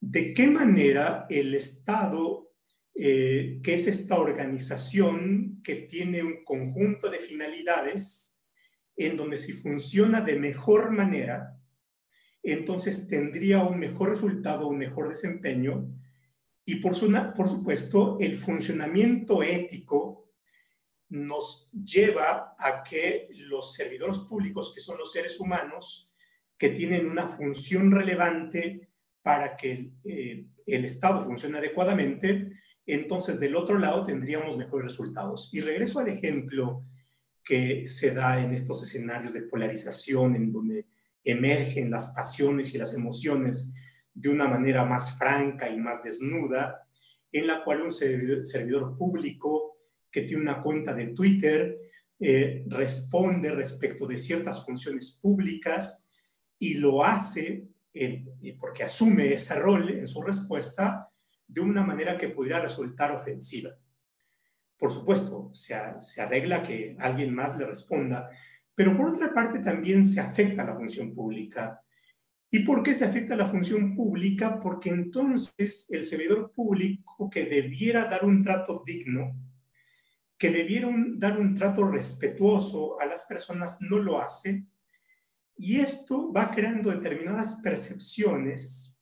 de 0.00 0.32
qué 0.32 0.46
manera 0.46 1.26
el 1.28 1.54
Estado, 1.54 2.50
eh, 2.94 3.60
que 3.62 3.74
es 3.74 3.86
esta 3.86 4.18
organización 4.18 5.60
que 5.62 5.76
tiene 5.76 6.22
un 6.22 6.44
conjunto 6.44 7.10
de 7.10 7.18
finalidades, 7.18 8.42
en 8.96 9.16
donde 9.16 9.36
si 9.36 9.52
funciona 9.52 10.20
de 10.22 10.38
mejor 10.38 10.90
manera, 10.90 11.56
entonces 12.42 13.08
tendría 13.08 13.62
un 13.62 13.78
mejor 13.78 14.10
resultado, 14.10 14.68
un 14.68 14.78
mejor 14.78 15.08
desempeño, 15.08 15.88
y 16.64 16.76
por, 16.76 16.94
por 17.34 17.48
supuesto 17.48 18.18
el 18.20 18.36
funcionamiento 18.36 19.42
ético 19.42 20.30
nos 21.08 21.68
lleva 21.72 22.54
a 22.58 22.82
que 22.82 23.28
los 23.32 23.74
servidores 23.74 24.18
públicos, 24.18 24.72
que 24.74 24.80
son 24.80 24.96
los 24.98 25.12
seres 25.12 25.40
humanos, 25.40 26.12
que 26.56 26.68
tienen 26.70 27.06
una 27.06 27.26
función 27.26 27.90
relevante 27.90 28.89
para 29.22 29.56
que 29.56 29.90
el 30.04 30.84
Estado 30.84 31.22
funcione 31.22 31.58
adecuadamente, 31.58 32.52
entonces 32.86 33.38
del 33.40 33.56
otro 33.56 33.78
lado 33.78 34.04
tendríamos 34.04 34.56
mejores 34.56 34.92
resultados. 34.92 35.52
Y 35.52 35.60
regreso 35.60 36.00
al 36.00 36.08
ejemplo 36.08 36.84
que 37.44 37.86
se 37.86 38.14
da 38.14 38.42
en 38.42 38.52
estos 38.52 38.82
escenarios 38.82 39.32
de 39.32 39.42
polarización, 39.42 40.36
en 40.36 40.52
donde 40.52 40.86
emergen 41.24 41.90
las 41.90 42.14
pasiones 42.14 42.74
y 42.74 42.78
las 42.78 42.94
emociones 42.94 43.74
de 44.14 44.28
una 44.28 44.48
manera 44.48 44.84
más 44.84 45.18
franca 45.18 45.68
y 45.68 45.78
más 45.78 46.02
desnuda, 46.02 46.86
en 47.32 47.46
la 47.46 47.62
cual 47.62 47.82
un 47.82 47.92
servidor, 47.92 48.96
público 48.96 49.76
que 50.10 50.22
tiene 50.22 50.42
una 50.42 50.62
cuenta 50.62 50.94
de 50.94 51.08
Twitter 51.08 51.78
eh, 52.18 52.64
responde 52.66 53.52
respecto 53.52 54.06
de 54.06 54.18
ciertas 54.18 54.64
funciones 54.64 55.18
públicas 55.22 56.08
y 56.58 56.74
lo 56.74 57.04
hace 57.04 57.69
porque 58.58 58.84
asume 58.84 59.32
ese 59.32 59.58
rol 59.58 59.90
en 59.90 60.06
su 60.06 60.22
respuesta 60.22 61.08
de 61.46 61.60
una 61.60 61.82
manera 61.82 62.16
que 62.16 62.28
pudiera 62.28 62.60
resultar 62.60 63.12
ofensiva. 63.12 63.70
Por 64.76 64.92
supuesto, 64.92 65.50
se, 65.52 65.74
se 66.00 66.22
arregla 66.22 66.62
que 66.62 66.96
alguien 66.98 67.34
más 67.34 67.58
le 67.58 67.66
responda, 67.66 68.28
pero 68.74 68.96
por 68.96 69.08
otra 69.08 69.34
parte 69.34 69.58
también 69.58 70.04
se 70.04 70.20
afecta 70.20 70.62
a 70.62 70.66
la 70.66 70.76
función 70.76 71.12
pública. 71.14 71.82
¿Y 72.50 72.60
por 72.60 72.82
qué 72.82 72.94
se 72.94 73.04
afecta 73.04 73.34
a 73.34 73.36
la 73.36 73.46
función 73.46 73.94
pública? 73.94 74.58
Porque 74.58 74.90
entonces 74.90 75.86
el 75.90 76.04
servidor 76.04 76.52
público 76.52 77.28
que 77.28 77.44
debiera 77.44 78.06
dar 78.06 78.24
un 78.24 78.42
trato 78.42 78.82
digno, 78.86 79.36
que 80.38 80.50
debiera 80.50 80.88
dar 81.16 81.38
un 81.38 81.54
trato 81.54 81.88
respetuoso 81.90 82.98
a 83.00 83.06
las 83.06 83.24
personas, 83.24 83.82
no 83.82 83.98
lo 83.98 84.20
hace 84.20 84.64
y 85.60 85.78
esto 85.78 86.32
va 86.32 86.50
creando 86.50 86.90
determinadas 86.90 87.60
percepciones 87.62 88.98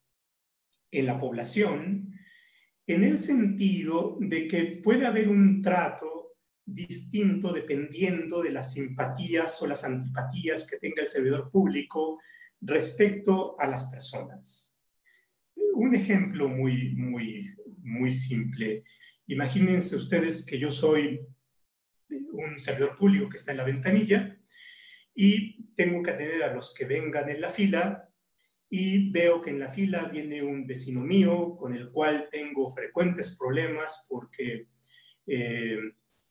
en 0.91 1.07
la 1.07 1.21
población 1.21 2.13
en 2.85 3.05
el 3.05 3.21
sentido 3.21 4.17
de 4.19 4.49
que 4.49 4.81
puede 4.83 5.07
haber 5.07 5.29
un 5.29 5.63
trato 5.63 6.33
distinto 6.65 7.53
dependiendo 7.53 8.43
de 8.43 8.51
las 8.51 8.73
simpatías 8.73 9.63
o 9.63 9.69
las 9.69 9.85
antipatías 9.85 10.69
que 10.69 10.79
tenga 10.79 11.03
el 11.03 11.09
servidor 11.09 11.49
público 11.49 12.21
respecto 12.61 13.55
a 13.61 13.69
las 13.69 13.85
personas. 13.85 14.77
Un 15.75 15.95
ejemplo 15.95 16.49
muy, 16.49 16.97
muy, 16.97 17.55
muy 17.83 18.11
simple. 18.11 18.83
Imagínense 19.29 19.95
ustedes 19.95 20.45
que 20.45 20.59
yo 20.59 20.73
soy 20.73 21.21
un 22.33 22.59
servidor 22.59 22.97
público 22.97 23.29
que 23.29 23.37
está 23.37 23.53
en 23.53 23.59
la 23.59 23.65
ventanilla 23.65 24.38
y 25.21 25.75
tengo 25.75 26.01
que 26.01 26.12
atender 26.12 26.45
a 26.45 26.55
los 26.55 26.73
que 26.73 26.85
vengan 26.85 27.29
en 27.29 27.41
la 27.41 27.51
fila 27.51 28.09
y 28.71 29.11
veo 29.11 29.43
que 29.43 29.51
en 29.51 29.59
la 29.59 29.69
fila 29.69 30.05
viene 30.05 30.45
un 30.45 30.64
vecino 30.64 31.01
mío 31.01 31.57
con 31.57 31.75
el 31.75 31.91
cual 31.91 32.29
tengo 32.31 32.71
frecuentes 32.71 33.37
problemas 33.37 34.07
porque 34.09 34.69
eh, 35.27 35.77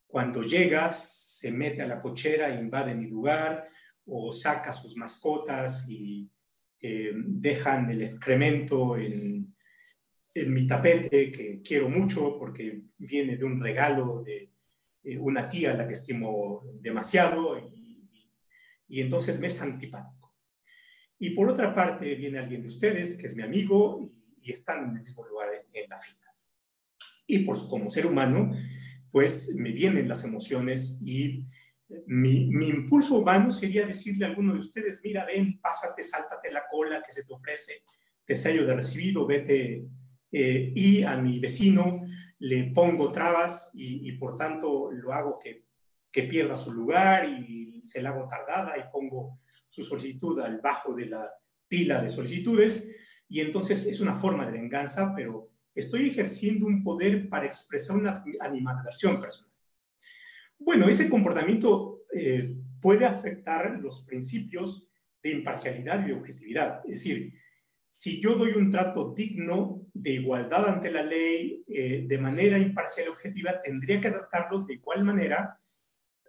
cuando 0.07 0.41
llegas 0.41 1.37
se 1.37 1.51
mete 1.51 1.81
a 1.81 1.87
la 1.87 2.01
cochera 2.01 2.49
invade 2.49 2.95
mi 2.95 3.07
lugar 3.07 3.67
o 4.05 4.31
saca 4.31 4.71
sus 4.71 4.95
mascotas 4.95 5.89
y 5.89 6.31
eh, 6.79 7.11
dejan 7.13 7.91
el 7.91 8.03
excremento 8.03 8.95
en, 8.95 9.53
en, 10.33 10.53
mi 10.53 10.65
tapete 10.65 11.29
que 11.29 11.61
quiero 11.61 11.89
mucho 11.89 12.39
porque 12.39 12.83
viene 12.97 13.35
de 13.35 13.43
un 13.43 13.59
regalo 13.59 14.23
de 14.23 14.49
eh, 15.03 15.17
una 15.17 15.49
tía 15.49 15.71
a 15.71 15.73
la 15.73 15.85
que 15.85 15.91
estimo 15.91 16.63
demasiado 16.79 17.59
y 17.59 17.76
y 18.87 19.01
entonces 19.01 19.39
me 19.39 19.47
es 19.47 19.61
antipático. 19.61 20.33
Y 21.19 21.31
por 21.31 21.49
otra 21.49 21.73
parte 21.73 22.15
viene 22.15 22.39
alguien 22.39 22.61
de 22.61 22.67
ustedes 22.67 23.17
que 23.17 23.27
es 23.27 23.35
mi 23.35 23.43
amigo 23.43 24.11
y, 24.41 24.51
están 24.51 24.91
en 24.91 24.95
el 24.95 25.03
mismo 25.03 25.27
lugar 25.27 25.49
en, 25.73 25.89
la 25.89 25.99
fila. 25.99 26.33
Y 27.25 27.39
pues 27.39 27.63
como 27.63 27.89
ser 27.89 28.05
humano, 28.05 28.53
pues 29.11 29.53
me 29.55 29.73
vienen 29.73 30.07
las 30.07 30.23
emociones 30.23 31.01
y 31.03 31.45
mi, 32.05 32.45
mi, 32.45 32.69
impulso 32.69 33.19
humano 33.19 33.51
sería 33.51 33.85
decirle 33.85 34.23
a 34.23 34.29
alguno 34.29 34.53
de 34.53 34.61
ustedes, 34.61 35.01
mira, 35.03 35.25
ven, 35.25 35.59
pásate, 35.59 36.01
sáltate 36.01 36.49
la 36.49 36.63
cola 36.71 37.03
que 37.05 37.11
se 37.11 37.25
te 37.25 37.33
ofrece, 37.33 37.83
te 38.23 38.37
sello 38.37 38.65
de 38.65 38.75
recibido, 38.75 39.27
vete. 39.27 39.83
Eh, 40.31 40.71
y 40.73 41.03
a 41.03 41.17
mi 41.17 41.39
vecino 41.39 42.05
le 42.39 42.71
pongo 42.71 43.11
trabas 43.11 43.71
y 43.73 44.11
por 44.13 44.37
tanto 44.37 44.91
lo 44.91 45.11
hago 45.11 45.39
que 45.39 45.66
que 46.11 46.23
pierda 46.23 46.57
su 46.57 46.73
lugar 46.73 47.25
y 47.25 47.81
se 47.83 48.01
la 48.01 48.09
hago 48.09 48.27
tardada 48.27 48.77
y 48.77 48.91
pongo 48.91 49.39
su 49.67 49.83
solicitud 49.83 50.39
al 50.39 50.59
bajo 50.59 50.95
de 50.95 51.05
la 51.07 51.31
pila 51.67 52.01
de 52.01 52.09
solicitudes 52.09 52.95
y 53.29 53.41
entonces 53.41 53.85
es 53.87 53.99
una 53.99 54.15
forma 54.15 54.45
de 54.45 54.53
venganza, 54.53 55.13
pero 55.15 55.51
estoy 55.75 56.09
ejerciendo 56.09 56.65
un 56.65 56.83
poder 56.83 57.29
para 57.29 57.45
expresar 57.45 57.97
una 57.97 58.23
animadversión 58.39 59.19
personal. 59.19 59.53
Bueno, 60.57 60.87
ese 60.87 61.09
comportamiento 61.09 62.03
eh, 62.13 62.55
puede 62.81 63.05
afectar 63.05 63.79
los 63.79 64.01
principios 64.03 64.89
de 65.21 65.31
imparcialidad 65.31 66.07
y 66.07 66.13
objetividad. 66.13 66.81
Es 66.85 67.03
decir, 67.03 67.33
si 67.89 68.21
yo 68.21 68.35
doy 68.35 68.51
un 68.51 68.71
trato 68.71 69.13
digno 69.13 69.87
de 69.93 70.11
igualdad 70.11 70.69
ante 70.69 70.91
la 70.91 71.03
ley 71.03 71.63
eh, 71.67 72.05
de 72.07 72.17
manera 72.17 72.57
imparcial 72.57 73.07
y 73.07 73.09
objetiva, 73.09 73.61
tendría 73.61 73.99
que 73.99 74.11
tratarlos 74.11 74.65
de 74.67 74.75
igual 74.75 75.03
manera 75.03 75.59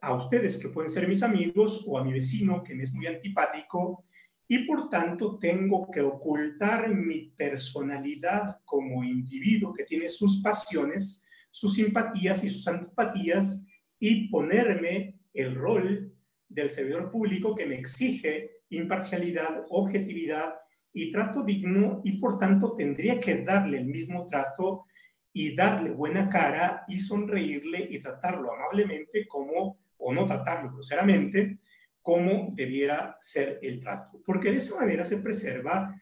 a 0.00 0.14
ustedes 0.14 0.58
que 0.58 0.68
pueden 0.68 0.90
ser 0.90 1.08
mis 1.08 1.22
amigos 1.22 1.84
o 1.86 1.98
a 1.98 2.04
mi 2.04 2.12
vecino 2.12 2.62
que 2.62 2.74
me 2.74 2.82
es 2.82 2.94
muy 2.94 3.06
antipático 3.06 4.04
y 4.46 4.66
por 4.66 4.88
tanto 4.88 5.38
tengo 5.38 5.90
que 5.90 6.00
ocultar 6.00 6.88
mi 6.88 7.30
personalidad 7.36 8.60
como 8.64 9.04
individuo 9.04 9.74
que 9.74 9.84
tiene 9.84 10.08
sus 10.08 10.40
pasiones, 10.42 11.22
sus 11.50 11.74
simpatías 11.74 12.42
y 12.44 12.50
sus 12.50 12.66
antipatías 12.66 13.66
y 13.98 14.28
ponerme 14.28 15.20
el 15.34 15.54
rol 15.54 16.14
del 16.48 16.70
servidor 16.70 17.10
público 17.10 17.54
que 17.54 17.66
me 17.66 17.78
exige 17.78 18.62
imparcialidad, 18.70 19.66
objetividad 19.68 20.54
y 20.92 21.10
trato 21.10 21.42
digno 21.42 22.00
y 22.04 22.12
por 22.18 22.38
tanto 22.38 22.74
tendría 22.74 23.20
que 23.20 23.42
darle 23.42 23.78
el 23.78 23.86
mismo 23.86 24.24
trato 24.24 24.86
y 25.32 25.54
darle 25.54 25.90
buena 25.90 26.28
cara 26.28 26.84
y 26.88 26.98
sonreírle 26.98 27.86
y 27.90 28.00
tratarlo 28.00 28.52
amablemente 28.52 29.26
como 29.28 29.78
o 29.98 30.12
no 30.12 30.26
tratarlo 30.26 30.72
groseramente, 30.72 31.58
como 32.00 32.52
debiera 32.54 33.18
ser 33.20 33.58
el 33.62 33.80
trato. 33.80 34.22
Porque 34.24 34.50
de 34.50 34.58
esa 34.58 34.80
manera 34.80 35.04
se 35.04 35.18
preserva 35.18 35.94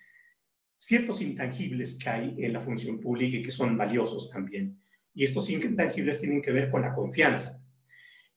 ciertos 0.78 1.20
intangibles 1.20 1.99
que 1.99 2.09
hay 2.09 2.36
en 2.38 2.53
la 2.53 2.61
función 2.61 3.01
pública 3.01 3.38
y 3.38 3.42
que 3.42 3.51
son 3.51 3.76
valiosos 3.76 4.30
también. 4.30 4.80
Y 5.14 5.24
estos 5.24 5.49
intangibles 5.51 6.20
tienen 6.20 6.42
que 6.42 6.53
ver 6.53 6.70
con 6.70 6.82
la 6.82 6.94
confianza. 6.94 7.61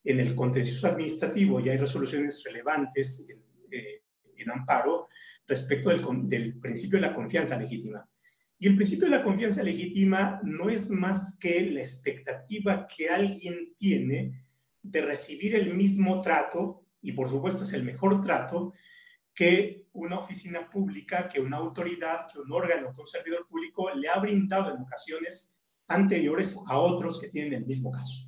En 0.03 0.19
el 0.19 0.33
contencioso 0.33 0.87
administrativo 0.87 1.59
ya 1.59 1.73
hay 1.73 1.77
resoluciones 1.77 2.43
relevantes 2.43 3.27
en, 3.29 3.43
eh, 3.71 4.01
amparo 4.51 5.09
respecto 5.45 5.89
del 5.89 6.57
principio 6.59 6.97
de 6.97 7.07
la 7.07 7.13
confianza 7.13 7.59
legítima. 7.59 8.09
Y 8.57 8.67
el 8.67 8.75
principio 8.75 9.05
de 9.05 9.17
la 9.17 9.23
confianza 9.23 9.61
legítima 9.61 10.39
no 10.43 10.69
es 10.69 10.89
más 10.89 11.37
que 11.39 11.61
la 11.69 11.81
expectativa 11.81 12.87
que 12.87 13.09
alguien 13.09 13.73
tiene 13.77 14.45
de 14.89 15.01
recibir 15.01 15.55
el 15.55 15.73
mismo 15.75 16.21
trato, 16.21 16.85
y 17.01 17.11
por 17.11 17.29
supuesto 17.29 17.63
es 17.63 17.73
el 17.73 17.83
mejor 17.83 18.21
trato, 18.21 18.73
que 19.33 19.85
una 19.93 20.19
oficina 20.19 20.69
pública, 20.69 21.29
que 21.29 21.39
una 21.39 21.57
autoridad, 21.57 22.27
que 22.31 22.39
un 22.39 22.51
órgano, 22.51 22.93
que 22.93 23.01
un 23.01 23.07
servidor 23.07 23.47
público 23.47 23.89
le 23.93 24.09
ha 24.09 24.19
brindado 24.19 24.73
en 24.73 24.81
ocasiones 24.81 25.59
anteriores 25.87 26.57
a 26.67 26.77
otros 26.77 27.21
que 27.21 27.29
tienen 27.29 27.53
el 27.53 27.65
mismo 27.65 27.91
caso. 27.91 28.27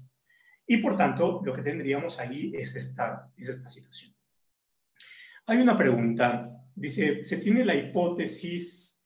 Y 0.67 0.77
por 0.77 0.95
tanto, 0.95 1.41
lo 1.43 1.53
que 1.53 1.63
tendríamos 1.63 2.19
ahí 2.19 2.53
es 2.55 2.75
esta, 2.75 3.29
es 3.35 3.49
esta 3.49 3.67
situación. 3.67 4.15
Hay 5.47 5.57
una 5.57 5.75
pregunta, 5.75 6.49
dice, 6.75 7.23
se 7.23 7.37
tiene 7.37 7.65
la 7.65 7.75
hipótesis 7.75 9.03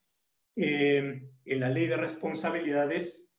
eh, 0.56 1.24
en 1.46 1.60
la 1.60 1.70
ley 1.70 1.88
de 1.88 1.98
responsabilidades 1.98 3.35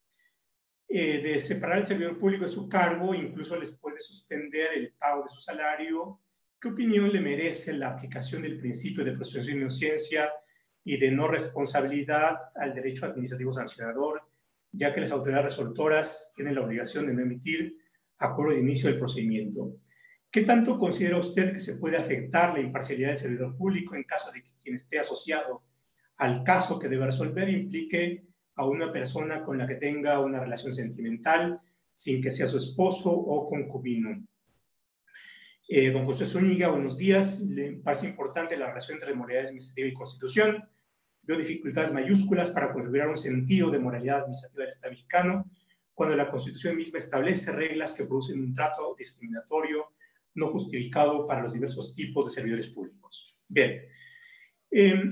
eh, 0.89 1.21
de 1.21 1.41
separar 1.41 1.79
al 1.79 1.87
servidor 1.87 2.17
público 2.19 2.45
de 2.45 2.51
su 2.51 2.69
cargo, 2.69 3.13
incluso 3.13 3.59
les 3.59 3.73
puede 3.73 3.99
suspender 3.99 4.71
el 4.75 4.93
pago 4.93 5.25
de 5.25 5.29
su 5.29 5.41
salario. 5.41 6.21
¿Qué 6.61 6.69
opinión 6.69 7.13
le 7.13 7.21
merece 7.21 7.73
la 7.73 7.89
aplicación 7.89 8.43
del 8.43 8.59
principio 8.59 9.05
de 9.05 9.13
presunción 9.13 9.57
de 9.57 9.63
inocencia 9.63 10.31
y 10.85 10.97
de 10.97 11.11
no 11.11 11.27
responsabilidad 11.27 12.37
al 12.55 12.73
derecho 12.73 13.05
administrativo 13.05 13.51
sancionador, 13.51 14.23
ya 14.71 14.95
que 14.95 15.01
las 15.01 15.11
autoridades 15.11 15.47
resolutoras 15.47 16.33
tienen 16.37 16.55
la 16.55 16.63
obligación 16.63 17.07
de 17.09 17.15
no 17.15 17.23
emitir 17.23 17.77
acuerdo 18.19 18.55
de 18.55 18.61
inicio 18.61 18.89
del 18.89 18.99
procedimiento? 18.99 19.77
¿Qué 20.31 20.43
tanto 20.43 20.79
considera 20.79 21.19
usted 21.19 21.53
que 21.53 21.61
se 21.61 21.79
puede 21.79 21.97
afectar 21.97 22.55
la 22.55 22.61
imparcialidad 22.61 23.09
del 23.09 23.19
servidor 23.19 23.57
público 23.57 23.97
en 23.97 24.05
caso 24.05 24.31
de 24.31 24.45
que 24.45 24.53
quien 24.63 24.77
esté 24.77 25.01
asociado 25.01 25.65
al 26.19 26.45
caso 26.45 26.79
que 26.79 26.89
debe 26.89 27.07
resolver 27.07 27.49
implique 27.49 28.27
a 28.57 28.67
una 28.67 28.93
persona 28.93 29.45
con 29.45 29.59
la 29.59 29.67
que 29.67 29.77
tenga 29.77 30.19
una 30.19 30.41
relación 30.41 30.75
sentimental 30.75 31.61
sin 31.95 32.23
que 32.23 32.33
sea 32.33 32.47
su 32.47 32.57
esposo 32.57 33.11
o 33.11 33.49
concubino. 33.49 34.27
Eh, 35.69 35.91
don 35.91 36.05
José 36.05 36.27
Zúñiga, 36.27 36.69
buenos 36.69 36.97
días. 36.97 37.43
Le 37.43 37.73
parece 37.73 38.07
importante 38.07 38.57
la 38.57 38.69
relación 38.69 38.97
entre 38.97 39.15
moralidad 39.15 39.47
administrativa 39.47 39.89
y 39.89 39.95
constitución. 39.95 40.69
Veo 41.23 41.39
dificultades 41.39 41.93
mayúsculas 41.93 42.51
para 42.51 42.73
configurar 42.73 43.09
un 43.09 43.17
sentido 43.17 43.71
de 43.71 43.79
moralidad 43.79 44.21
administrativa 44.21 44.63
del 44.63 44.69
Estado 44.69 44.93
mexicano 44.93 45.51
cuando 45.93 46.15
la 46.15 46.31
Constitución 46.31 46.77
misma 46.77 46.99
establece 46.99 47.53
reglas 47.53 47.95
que 47.95 48.05
producen 48.05 48.39
un 48.39 48.53
trato 48.53 48.95
discriminatorio 48.97 49.93
no 50.35 50.49
justificado 50.49 51.27
para 51.27 51.43
los 51.43 51.55
diversos 51.55 51.95
tipos 51.95 52.27
de 52.27 52.33
servidores 52.33 52.69
públicos. 52.69 53.35
Bien, 53.49 53.83
eh, 54.71 55.03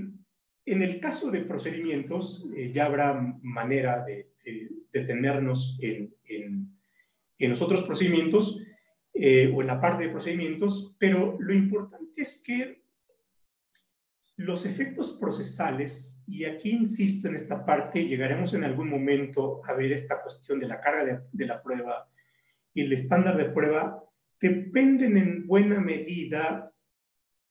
en 0.67 0.83
el 0.83 1.01
caso 1.01 1.31
de 1.31 1.43
procedimientos, 1.43 2.47
eh, 2.57 2.71
ya 2.73 2.87
habrá 2.87 3.15
manera 3.43 4.05
de, 4.05 4.31
detenernos 4.93 5.79
en, 5.81 6.15
los 7.39 7.61
otros 7.61 7.83
procedimientos 7.83 8.61
eh, 9.12 9.53
o 9.55 9.61
en 9.61 9.67
la 9.67 9.81
parte 9.81 10.05
de 10.05 10.11
procedimientos, 10.11 10.95
pero 10.99 11.37
lo 11.39 11.55
importante 11.55 12.23
es 12.23 12.43
que 12.45 12.83
los 14.37 14.67
efectos 14.67 15.19
procesales, 15.21 16.25
y 16.27 16.45
aquí 16.45 16.71
insisto 16.71 17.29
en 17.29 17.37
esta 17.37 17.65
parte, 17.65 18.07
llegaremos 18.07 18.55
en 18.55 18.65
algún 18.65 18.89
momento 18.89 19.62
a 19.65 19.75
ver 19.75 19.93
esta 19.93 20.23
cuestión 20.23 20.59
de 20.59 20.69
la 20.69 20.81
carga 20.81 21.25
de 21.31 21.47
la 21.47 21.62
prueba 21.62 22.09
y 22.73 22.83
el 22.83 22.93
estándar 22.93 23.37
de 23.37 23.51
prueba, 23.51 24.03
dependen 24.41 25.17
en 25.17 25.47
buena 25.47 25.81
medida 25.81 26.74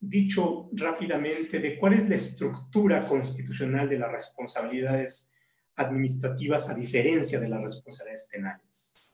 dicho 0.10 0.70
rápidamente 0.74 1.60
de 1.60 1.78
cuál 1.78 1.94
es 1.94 2.10
la 2.10 2.16
estructura 2.16 3.02
constitucional 3.08 3.88
de 3.90 3.98
las 3.98 4.12
responsabilidades 4.12 5.34
administrativas 5.76 6.70
a 6.70 6.76
diferencia 6.76 7.40
de 7.40 7.50
las 7.50 7.62
responsabilidades 7.62 8.30
penales. 8.32 9.12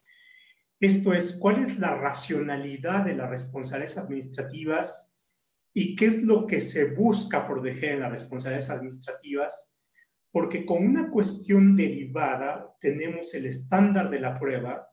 Esto 0.80 1.14
es, 1.14 1.38
cuál 1.38 1.62
es 1.64 1.78
la 1.78 1.96
racionalidad 1.96 3.06
de 3.06 3.14
las 3.14 3.30
responsabilidades 3.30 3.98
administrativas 3.98 5.16
y 5.74 5.96
qué 5.96 6.06
es 6.06 6.24
lo 6.24 6.48
que 6.48 6.62
se 6.62 6.96
busca 6.96 7.48
proteger 7.48 7.96
en 7.96 8.00
las 8.02 8.12
responsabilidades 8.12 8.70
administrativas, 8.70 9.76
porque 10.32 10.66
con 10.66 10.86
una 10.86 11.10
cuestión 11.10 11.76
derivada 11.76 12.76
tenemos 12.80 13.34
el 13.34 13.46
estándar 13.46 14.10
de 14.10 14.20
la 14.20 14.40
prueba 14.40 14.88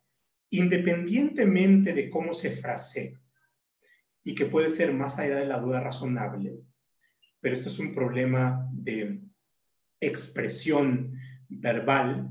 independientemente 0.50 1.92
de 1.92 2.08
cómo 2.10 2.32
se 2.32 2.50
frasee 2.50 3.16
y 4.26 4.34
que 4.34 4.46
puede 4.46 4.70
ser 4.70 4.92
más 4.92 5.20
allá 5.20 5.36
de 5.36 5.46
la 5.46 5.60
duda 5.60 5.80
razonable. 5.80 6.58
Pero 7.40 7.54
esto 7.54 7.68
es 7.68 7.78
un 7.78 7.94
problema 7.94 8.68
de 8.72 9.20
expresión 10.00 11.16
verbal 11.48 12.28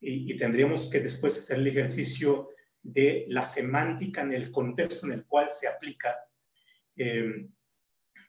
y, 0.00 0.36
tendríamos 0.36 0.88
que 0.88 1.00
después 1.00 1.36
hacer 1.36 1.58
el 1.58 1.66
ejercicio 1.66 2.50
de 2.80 3.26
la 3.28 3.44
semántica 3.44 4.22
en 4.22 4.34
el 4.34 4.52
contexto 4.52 5.06
en 5.06 5.14
el 5.14 5.24
cual 5.24 5.50
se 5.50 5.66
aplica 5.66 6.14
eh, 6.94 7.48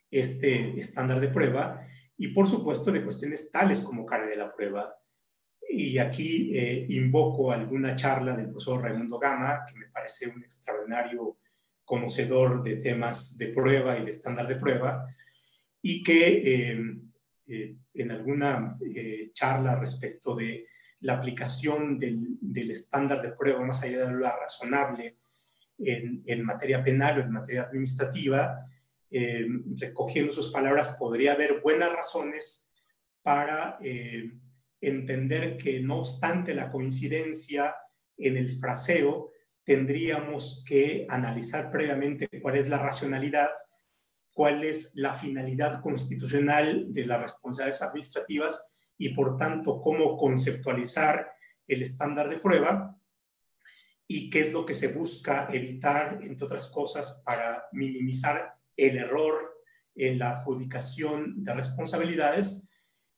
este 0.09 0.79
estándar 0.79 1.19
de 1.19 1.29
prueba 1.29 1.87
y 2.17 2.29
por 2.29 2.47
supuesto 2.47 2.91
de 2.91 3.03
cuestiones 3.03 3.51
tales 3.51 3.81
como 3.81 4.07
carga 4.07 4.25
de 4.25 4.37
la 4.37 4.51
prueba. 4.55 4.91
Y 5.69 5.99
aquí 5.99 6.57
eh, 6.57 6.87
invoco 6.89 7.51
alguna 7.51 7.95
charla 7.95 8.35
del 8.35 8.47
profesor 8.47 8.81
Raimundo 8.81 9.19
Gama, 9.19 9.65
que 9.67 9.77
me 9.77 9.87
parece 9.89 10.29
un 10.29 10.43
extraordinario 10.43 11.37
conocedor 11.93 12.63
de 12.63 12.77
temas 12.77 13.37
de 13.37 13.49
prueba 13.49 13.99
y 13.99 14.03
de 14.03 14.09
estándar 14.09 14.47
de 14.47 14.55
prueba, 14.55 15.05
y 15.79 16.01
que 16.01 16.27
eh, 16.43 16.97
eh, 17.45 17.75
en 17.93 18.09
alguna 18.09 18.79
eh, 18.83 19.29
charla 19.31 19.75
respecto 19.75 20.35
de 20.35 20.65
la 21.01 21.13
aplicación 21.13 21.99
del, 21.99 22.39
del, 22.41 22.71
estándar 22.71 23.21
de 23.21 23.33
prueba 23.33 23.63
más 23.63 23.83
allá 23.83 24.05
de 24.05 24.11
lo 24.11 24.25
razonable 24.25 25.17
en, 25.77 26.23
en 26.25 26.43
materia 26.43 26.83
penal 26.83 27.19
o 27.19 27.21
en 27.21 27.31
materia 27.31 27.63
administrativa, 27.63 28.65
recogiendo 29.77 30.33
sus 30.33 30.51
palabras, 30.51 30.95
podría 30.97 31.33
haber 31.33 31.61
buenas 31.61 31.91
razones 31.91 32.73
para 33.21 33.77
entender 34.81 35.57
que 35.57 35.81
no 35.81 35.99
obstante 35.99 36.55
la 36.55 36.71
coincidencia 36.71 37.75
en 38.17 38.37
el 38.37 38.53
fraseo, 38.53 39.32
tendríamos 39.63 40.63
que 40.67 41.05
analizar 41.09 41.71
previamente 41.71 42.27
cuál 42.41 42.57
es 42.57 42.67
la 42.67 42.77
racionalidad, 42.77 43.49
cuál 44.33 44.63
es 44.63 44.95
la 44.95 45.13
finalidad 45.13 45.81
constitucional 45.81 46.91
de 46.91 47.05
las 47.05 47.21
responsabilidades 47.21 47.81
administrativas 47.81 48.73
y, 48.97 49.09
por 49.09 49.37
tanto, 49.37 49.81
cómo 49.81 50.17
conceptualizar 50.17 51.31
el 51.67 51.81
estándar 51.81 52.29
de 52.29 52.39
prueba 52.39 52.97
y 54.07 54.29
qué 54.29 54.41
es 54.41 54.51
lo 54.51 54.65
que 54.65 54.75
se 54.75 54.89
busca 54.89 55.47
evitar, 55.51 56.19
entre 56.23 56.45
otras 56.45 56.69
cosas, 56.69 57.21
para 57.25 57.65
minimizar 57.71 58.55
el 58.75 58.97
error 58.97 59.53
en 59.95 60.19
la 60.19 60.39
adjudicación 60.39 61.43
de 61.43 61.53
responsabilidades, 61.53 62.69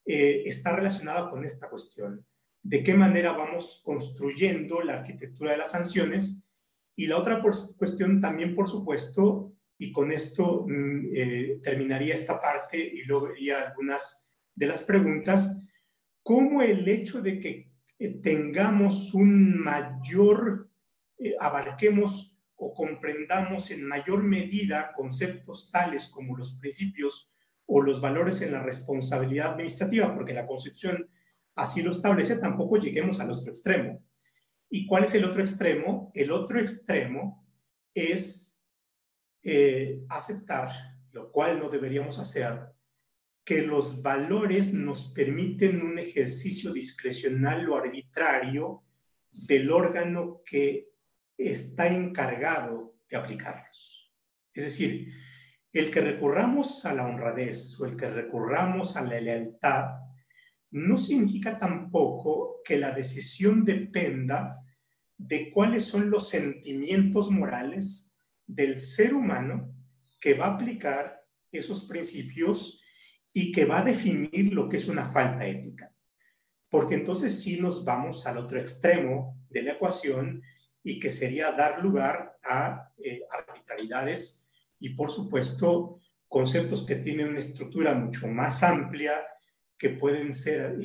eh, 0.05 0.43
está 0.45 0.75
relacionada 0.75 1.29
con 1.29 1.43
esta 1.43 1.69
cuestión 1.69 2.25
de 2.65 2.81
qué 2.83 2.95
manera 2.95 3.33
vamos 3.33 3.83
construyendo 3.85 4.81
la 4.81 4.93
arquitectura 4.93 5.51
de 5.51 5.57
las 5.57 5.71
sanciones. 5.71 6.47
Y 6.95 7.05
la 7.05 7.17
otra 7.17 7.39
cuestión 7.39 8.19
también, 8.19 8.55
por 8.55 8.67
supuesto, 8.67 9.53
y 9.77 9.91
con 9.91 10.11
esto 10.11 10.65
mm, 10.67 11.09
eh, 11.13 11.59
terminaría 11.61 12.15
esta 12.15 12.41
parte 12.41 12.79
y 12.79 13.03
luego 13.03 13.27
vería 13.27 13.61
algunas 13.61 14.31
de 14.55 14.65
las 14.65 14.81
preguntas, 14.81 15.63
cómo 16.23 16.63
el 16.63 16.87
hecho 16.87 17.21
de 17.21 17.39
que 17.39 17.71
eh, 17.99 18.19
tengamos 18.23 19.13
un 19.13 19.59
mayor, 19.59 20.67
eh, 21.19 21.35
abarquemos 21.39 22.39
o 22.55 22.73
comprendamos 22.73 23.69
en 23.69 23.85
mayor 23.85 24.23
medida 24.23 24.91
conceptos 24.95 25.69
tales 25.69 26.07
como 26.07 26.35
los 26.35 26.55
principios 26.55 27.29
o 27.67 27.83
los 27.83 28.01
valores 28.01 28.41
en 28.41 28.53
la 28.53 28.63
responsabilidad 28.63 29.51
administrativa, 29.51 30.15
porque 30.15 30.33
la 30.33 30.47
Constitución 30.47 31.07
así 31.55 31.81
lo 31.81 31.91
establece, 31.91 32.37
tampoco 32.37 32.77
lleguemos 32.77 33.19
al 33.19 33.31
otro 33.31 33.49
extremo. 33.49 34.03
¿Y 34.69 34.85
cuál 34.85 35.05
es 35.05 35.15
el 35.15 35.25
otro 35.25 35.41
extremo? 35.41 36.11
El 36.13 36.31
otro 36.31 36.59
extremo 36.59 37.47
es 37.93 38.63
eh, 39.43 40.03
aceptar, 40.09 40.69
lo 41.11 41.31
cual 41.31 41.59
no 41.59 41.69
deberíamos 41.69 42.19
hacer, 42.19 42.59
que 43.43 43.61
los 43.61 44.01
valores 44.01 44.73
nos 44.73 45.13
permiten 45.13 45.81
un 45.81 45.99
ejercicio 45.99 46.73
discrecional 46.73 47.69
o 47.69 47.77
arbitrario 47.77 48.83
del 49.31 49.71
órgano 49.71 50.41
que 50.43 50.89
está 51.37 51.87
encargado 51.87 52.95
de 53.07 53.17
aplicarlos. 53.17 54.11
Es 54.53 54.63
decir, 54.63 55.13
el 55.71 55.91
que 55.91 56.01
recurramos 56.01 56.85
a 56.85 56.93
la 56.93 57.05
honradez 57.05 57.79
o 57.79 57.85
el 57.85 57.95
que 57.95 58.09
recurramos 58.09 58.95
a 58.95 59.03
la 59.03 59.19
lealtad 59.19 60.04
no 60.75 60.97
significa 60.97 61.57
tampoco 61.57 62.61
que 62.61 62.77
la 62.77 62.91
decisión 62.91 63.63
dependa 63.63 64.61
de 65.17 65.49
cuáles 65.49 65.85
son 65.85 66.09
los 66.09 66.27
sentimientos 66.27 67.31
morales 67.31 68.13
del 68.45 68.77
ser 68.77 69.13
humano 69.13 69.73
que 70.19 70.33
va 70.33 70.47
a 70.47 70.55
aplicar 70.55 71.23
esos 71.49 71.85
principios 71.85 72.81
y 73.31 73.53
que 73.53 73.63
va 73.63 73.79
a 73.79 73.85
definir 73.85 74.53
lo 74.53 74.67
que 74.67 74.75
es 74.75 74.89
una 74.89 75.09
falta 75.09 75.47
ética. 75.47 75.93
Porque 76.69 76.95
entonces 76.95 77.41
sí 77.41 77.61
nos 77.61 77.85
vamos 77.85 78.27
al 78.27 78.37
otro 78.37 78.59
extremo 78.59 79.39
de 79.49 79.61
la 79.61 79.71
ecuación 79.73 80.43
y 80.83 80.99
que 80.99 81.09
sería 81.09 81.53
dar 81.53 81.81
lugar 81.81 82.35
a 82.43 82.91
eh, 82.97 83.21
arbitrariedades 83.31 84.49
y, 84.77 84.89
por 84.89 85.09
supuesto, 85.09 86.01
conceptos 86.27 86.85
que 86.85 86.97
tienen 86.97 87.29
una 87.29 87.39
estructura 87.39 87.93
mucho 87.93 88.27
más 88.27 88.61
amplia, 88.61 89.25
que 89.77 89.89
pueden 89.89 90.33
ser, 90.33 90.77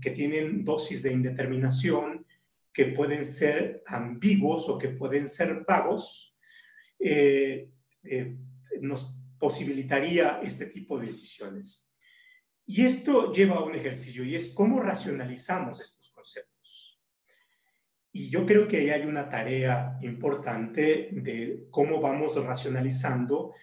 que 0.00 0.10
tienen 0.10 0.64
dosis 0.64 1.02
de 1.02 1.12
indeterminación, 1.12 2.26
que 2.72 2.86
pueden 2.86 3.24
ser 3.24 3.82
ambiguos 3.86 4.68
o 4.68 4.78
que 4.78 4.88
pueden 4.88 5.28
ser 5.28 5.64
vagos, 5.66 6.34
eh, 6.98 7.70
eh, 8.04 8.36
nos 8.80 9.16
posibilitaría 9.38 10.40
este 10.42 10.66
tipo 10.66 10.98
de 10.98 11.06
decisiones. 11.06 11.92
Y 12.64 12.84
esto 12.84 13.32
lleva 13.32 13.56
a 13.56 13.64
un 13.64 13.74
ejercicio 13.74 14.24
y 14.24 14.34
es 14.34 14.54
cómo 14.54 14.80
racionalizamos 14.80 15.80
estos 15.80 16.10
conceptos. 16.10 17.00
Y 18.12 18.30
yo 18.30 18.46
creo 18.46 18.68
que 18.68 18.92
hay 18.92 19.02
una 19.06 19.28
tarea 19.28 19.98
importante 20.02 21.08
de 21.12 21.66
cómo 21.70 22.00
vamos 22.00 22.42
racionalizando 22.44 23.54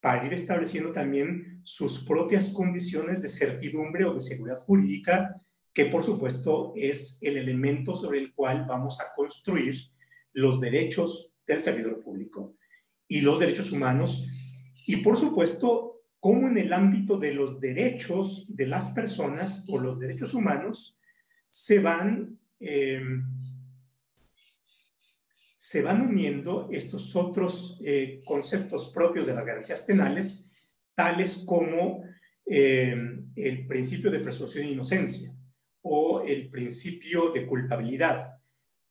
para 0.00 0.26
ir 0.26 0.32
estableciendo 0.32 0.92
también 0.92 1.60
sus 1.64 2.04
propias 2.04 2.50
condiciones 2.50 3.22
de 3.22 3.28
certidumbre 3.28 4.04
o 4.04 4.14
de 4.14 4.20
seguridad 4.20 4.58
jurídica, 4.58 5.40
que 5.72 5.86
por 5.86 6.04
supuesto 6.04 6.72
es 6.76 7.18
el 7.22 7.36
elemento 7.36 7.96
sobre 7.96 8.20
el 8.20 8.34
cual 8.34 8.66
vamos 8.68 9.00
a 9.00 9.12
construir 9.14 9.74
los 10.32 10.60
derechos 10.60 11.32
del 11.46 11.62
servidor 11.62 12.02
público 12.02 12.56
y 13.08 13.20
los 13.20 13.40
derechos 13.40 13.72
humanos. 13.72 14.26
Y 14.86 14.96
por 14.98 15.16
supuesto, 15.16 16.02
cómo 16.20 16.48
en 16.48 16.58
el 16.58 16.72
ámbito 16.72 17.18
de 17.18 17.34
los 17.34 17.60
derechos 17.60 18.46
de 18.48 18.66
las 18.66 18.88
personas 18.88 19.64
o 19.68 19.78
los 19.78 19.98
derechos 19.98 20.34
humanos 20.34 20.98
se 21.50 21.80
van 21.80 22.38
eh, 22.60 23.00
se 25.56 25.82
van 25.82 26.02
uniendo 26.02 26.68
estos 26.70 27.16
otros 27.16 27.80
eh, 27.82 28.22
conceptos 28.26 28.92
propios 28.92 29.26
de 29.26 29.34
las 29.34 29.46
garantías 29.46 29.82
penales, 29.82 30.46
tales 30.94 31.44
como 31.46 32.04
eh, 32.44 32.94
el 33.34 33.66
principio 33.66 34.10
de 34.10 34.20
presunción 34.20 34.64
de 34.64 34.72
inocencia 34.72 35.32
o 35.80 36.22
el 36.22 36.50
principio 36.50 37.30
de 37.30 37.46
culpabilidad, 37.46 38.36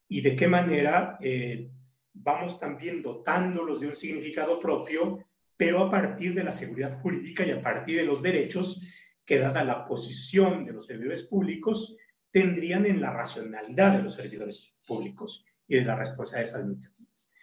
y 0.08 0.22
de 0.22 0.36
qué 0.36 0.48
manera 0.48 1.18
eh, 1.22 1.70
vamos 2.14 2.60
también 2.60 3.02
dotándolos 3.02 3.82
de 3.82 3.88
un 3.88 3.96
significado 3.96 4.60
propio, 4.60 5.20
pero 5.58 5.80
a 5.80 5.92
partir 5.92 6.34
de 6.34 6.44
la 6.44 6.52
seguridad 6.52 7.00
jurídica 7.00 7.46
y 7.46 7.52
a 7.52 7.62
partir 7.62 7.98
de 7.98 8.06
los 8.06 8.22
derechos 8.22 8.82
que, 9.24 9.40
dada 9.40 9.64
la 9.64 9.86
posición 9.88 10.66
de 10.66 10.74
los 10.74 10.86
servidores 10.88 11.24
públicos, 11.24 11.96
tendrían 12.32 12.86
en 12.86 13.02
la 13.02 13.12
racionalidad 13.12 13.98
de 13.98 14.04
los 14.04 14.16
servidores 14.16 14.76
públicos 14.86 15.46
y 15.68 15.76
de 15.76 15.86
las 15.86 15.98
responsabilidades 15.98 16.56
administrativas. 16.56 17.34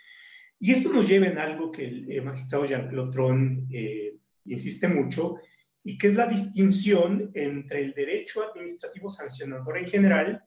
Y 0.60 0.70
esto 0.70 0.92
nos 0.92 1.08
lleva 1.08 1.26
en 1.26 1.38
algo 1.38 1.72
que 1.72 1.84
el 1.86 2.22
magistrado 2.22 2.64
Jean-Claude 2.64 3.10
Tron 3.12 3.66
eh, 3.70 4.16
insiste 4.44 4.88
mucho, 4.88 5.36
y 5.84 5.98
que 5.98 6.08
es 6.08 6.14
la 6.14 6.26
distinción 6.26 7.30
entre 7.34 7.82
el 7.82 7.92
derecho 7.92 8.42
administrativo 8.48 9.08
sancionador 9.08 9.78
en 9.78 9.88
general 9.88 10.44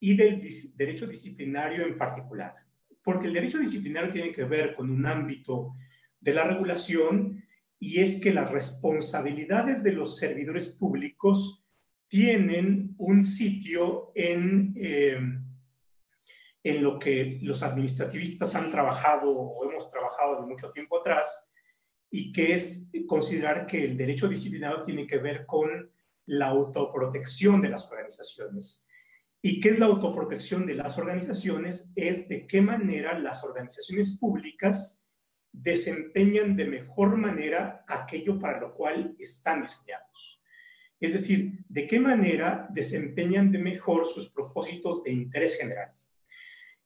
y 0.00 0.16
del 0.16 0.42
derecho 0.76 1.06
disciplinario 1.06 1.86
en 1.86 1.96
particular. 1.96 2.54
Porque 3.02 3.28
el 3.28 3.34
derecho 3.34 3.58
disciplinario 3.58 4.12
tiene 4.12 4.32
que 4.32 4.44
ver 4.44 4.74
con 4.74 4.90
un 4.90 5.06
ámbito 5.06 5.76
de 6.20 6.34
la 6.34 6.44
regulación 6.44 7.44
y 7.78 8.00
es 8.00 8.20
que 8.20 8.32
las 8.32 8.50
responsabilidades 8.50 9.82
de 9.82 9.92
los 9.92 10.16
servidores 10.16 10.72
públicos 10.72 11.64
tienen 12.08 12.94
un 12.98 13.24
sitio 13.24 14.10
en 14.14 14.74
eh, 14.76 15.18
en 16.64 16.82
lo 16.82 16.98
que 16.98 17.38
los 17.42 17.62
administrativistas 17.62 18.54
han 18.54 18.70
trabajado 18.70 19.30
o 19.30 19.70
hemos 19.70 19.90
trabajado 19.90 20.40
de 20.40 20.46
mucho 20.46 20.70
tiempo 20.70 20.98
atrás, 20.98 21.52
y 22.10 22.32
que 22.32 22.54
es 22.54 22.90
considerar 23.06 23.66
que 23.66 23.84
el 23.84 23.96
derecho 23.96 24.28
disciplinario 24.28 24.82
tiene 24.82 25.06
que 25.06 25.18
ver 25.18 25.44
con 25.46 25.92
la 26.26 26.46
autoprotección 26.46 27.60
de 27.60 27.68
las 27.68 27.90
organizaciones. 27.90 28.88
¿Y 29.42 29.60
qué 29.60 29.68
es 29.70 29.78
la 29.78 29.86
autoprotección 29.86 30.64
de 30.64 30.74
las 30.74 30.96
organizaciones? 30.96 31.90
Es 31.96 32.28
de 32.28 32.46
qué 32.46 32.62
manera 32.62 33.18
las 33.18 33.44
organizaciones 33.44 34.16
públicas 34.16 35.04
desempeñan 35.52 36.56
de 36.56 36.64
mejor 36.64 37.16
manera 37.16 37.84
aquello 37.86 38.38
para 38.38 38.58
lo 38.58 38.74
cual 38.74 39.14
están 39.18 39.62
diseñados. 39.62 40.40
Es 40.98 41.12
decir, 41.12 41.64
de 41.68 41.86
qué 41.86 42.00
manera 42.00 42.66
desempeñan 42.70 43.52
de 43.52 43.58
mejor 43.58 44.06
sus 44.06 44.30
propósitos 44.30 45.02
de 45.04 45.12
interés 45.12 45.58
general. 45.58 45.92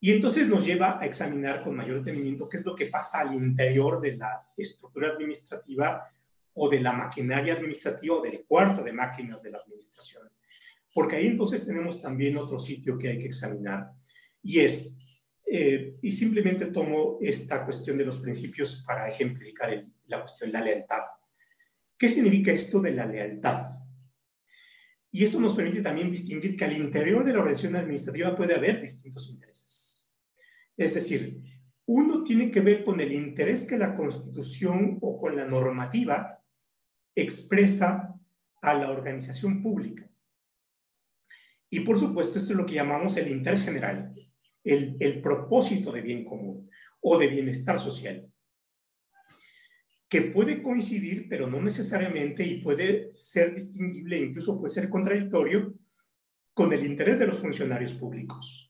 Y 0.01 0.13
entonces 0.13 0.47
nos 0.47 0.65
lleva 0.65 1.01
a 1.01 1.07
examinar 1.07 1.63
con 1.63 1.75
mayor 1.75 1.99
detenimiento 1.99 2.49
qué 2.49 2.59
es 2.59 2.65
lo 2.65 2.77
que 2.77 2.87
pasa 2.87 3.21
al 3.21 3.35
interior 3.35 4.01
de 4.01 4.17
la 4.17 4.49
estructura 4.57 5.09
administrativa 5.09 6.09
o 6.55 6.69
de 6.69 6.81
la 6.81 6.93
maquinaria 6.93 7.55
administrativa 7.55 8.17
o 8.17 8.23
del 8.23 8.45
cuarto 8.45 8.83
de 8.83 8.93
máquinas 8.93 9.43
de 9.43 9.51
la 9.51 9.59
administración. 9.59 10.29
Porque 10.95 11.17
ahí 11.17 11.27
entonces 11.27 11.67
tenemos 11.67 12.01
también 12.01 12.37
otro 12.37 12.59
sitio 12.59 12.97
que 12.97 13.09
hay 13.09 13.19
que 13.19 13.27
examinar 13.27 13.91
y 14.43 14.61
es, 14.61 14.99
eh, 15.47 15.97
y 16.01 16.13
simplemente 16.13 16.67
tomo 16.67 17.19
esta 17.21 17.65
cuestión 17.65 17.99
de 17.99 18.05
los 18.05 18.19
principios 18.19 18.85
para 18.87 19.09
ejemplificar 19.09 19.85
la 20.07 20.21
cuestión 20.21 20.51
de 20.51 20.59
la 20.59 20.65
lealtad. 20.65 21.03
¿Qué 21.97 22.09
significa 22.09 22.53
esto 22.53 22.81
de 22.81 22.93
la 22.93 23.07
lealtad? 23.07 23.79
Y 25.11 25.25
esto 25.25 25.41
nos 25.41 25.55
permite 25.55 25.83
también 25.83 26.11
distinguir 26.11 26.57
que 26.57 26.65
al 26.65 26.77
interior 26.77 27.25
de 27.25 27.33
la 27.33 27.41
organización 27.41 27.77
administrativa 27.77 28.37
puede 28.37 28.55
haber 28.55 28.81
distintos 28.81 29.29
intereses. 29.31 29.88
Es 30.79 30.95
decir, 30.95 31.43
uno 31.87 32.23
tiene 32.23 32.53
que 32.53 32.61
ver 32.61 32.85
con 32.85 33.01
el 33.01 33.13
interés 33.13 33.67
que 33.67 33.77
la 33.77 33.97
Constitución 33.97 34.99
o 35.01 35.21
con 35.21 35.35
la 35.37 35.45
normativa 35.45 36.41
expresa 37.17 38.15
a 38.63 38.75
la 38.75 38.91
organización 38.91 39.61
pública. 39.61 40.09
Y 41.69 41.81
por 41.81 41.99
supuesto, 41.99 42.39
esto 42.39 42.53
es 42.53 42.57
lo 42.57 42.65
que 42.65 42.75
llamamos 42.75 43.17
el 43.17 43.29
interés 43.29 43.65
general, 43.65 44.15
el, 44.63 44.97
el 45.01 45.21
propósito 45.21 45.91
de 45.91 46.01
bien 46.01 46.25
común 46.25 46.71
o 47.03 47.19
de 47.19 47.27
bienestar 47.27 47.81
social, 47.81 48.31
que 50.09 50.23
puede 50.23 50.63
coincidir, 50.63 51.29
pero 51.29 51.49
no 51.49 51.61
necesariamente, 51.61 52.47
y 52.47 52.63
puede 52.63 53.13
ser 53.17 53.55
distinguible, 53.55 54.19
incluso 54.19 54.59
puede 54.59 54.73
ser 54.73 54.89
contradictorio, 54.89 55.75
con 56.55 56.73
el 56.73 56.87
interés 56.87 57.19
de 57.19 57.27
los 57.27 57.39
funcionarios 57.39 57.95
públicos 57.95 58.68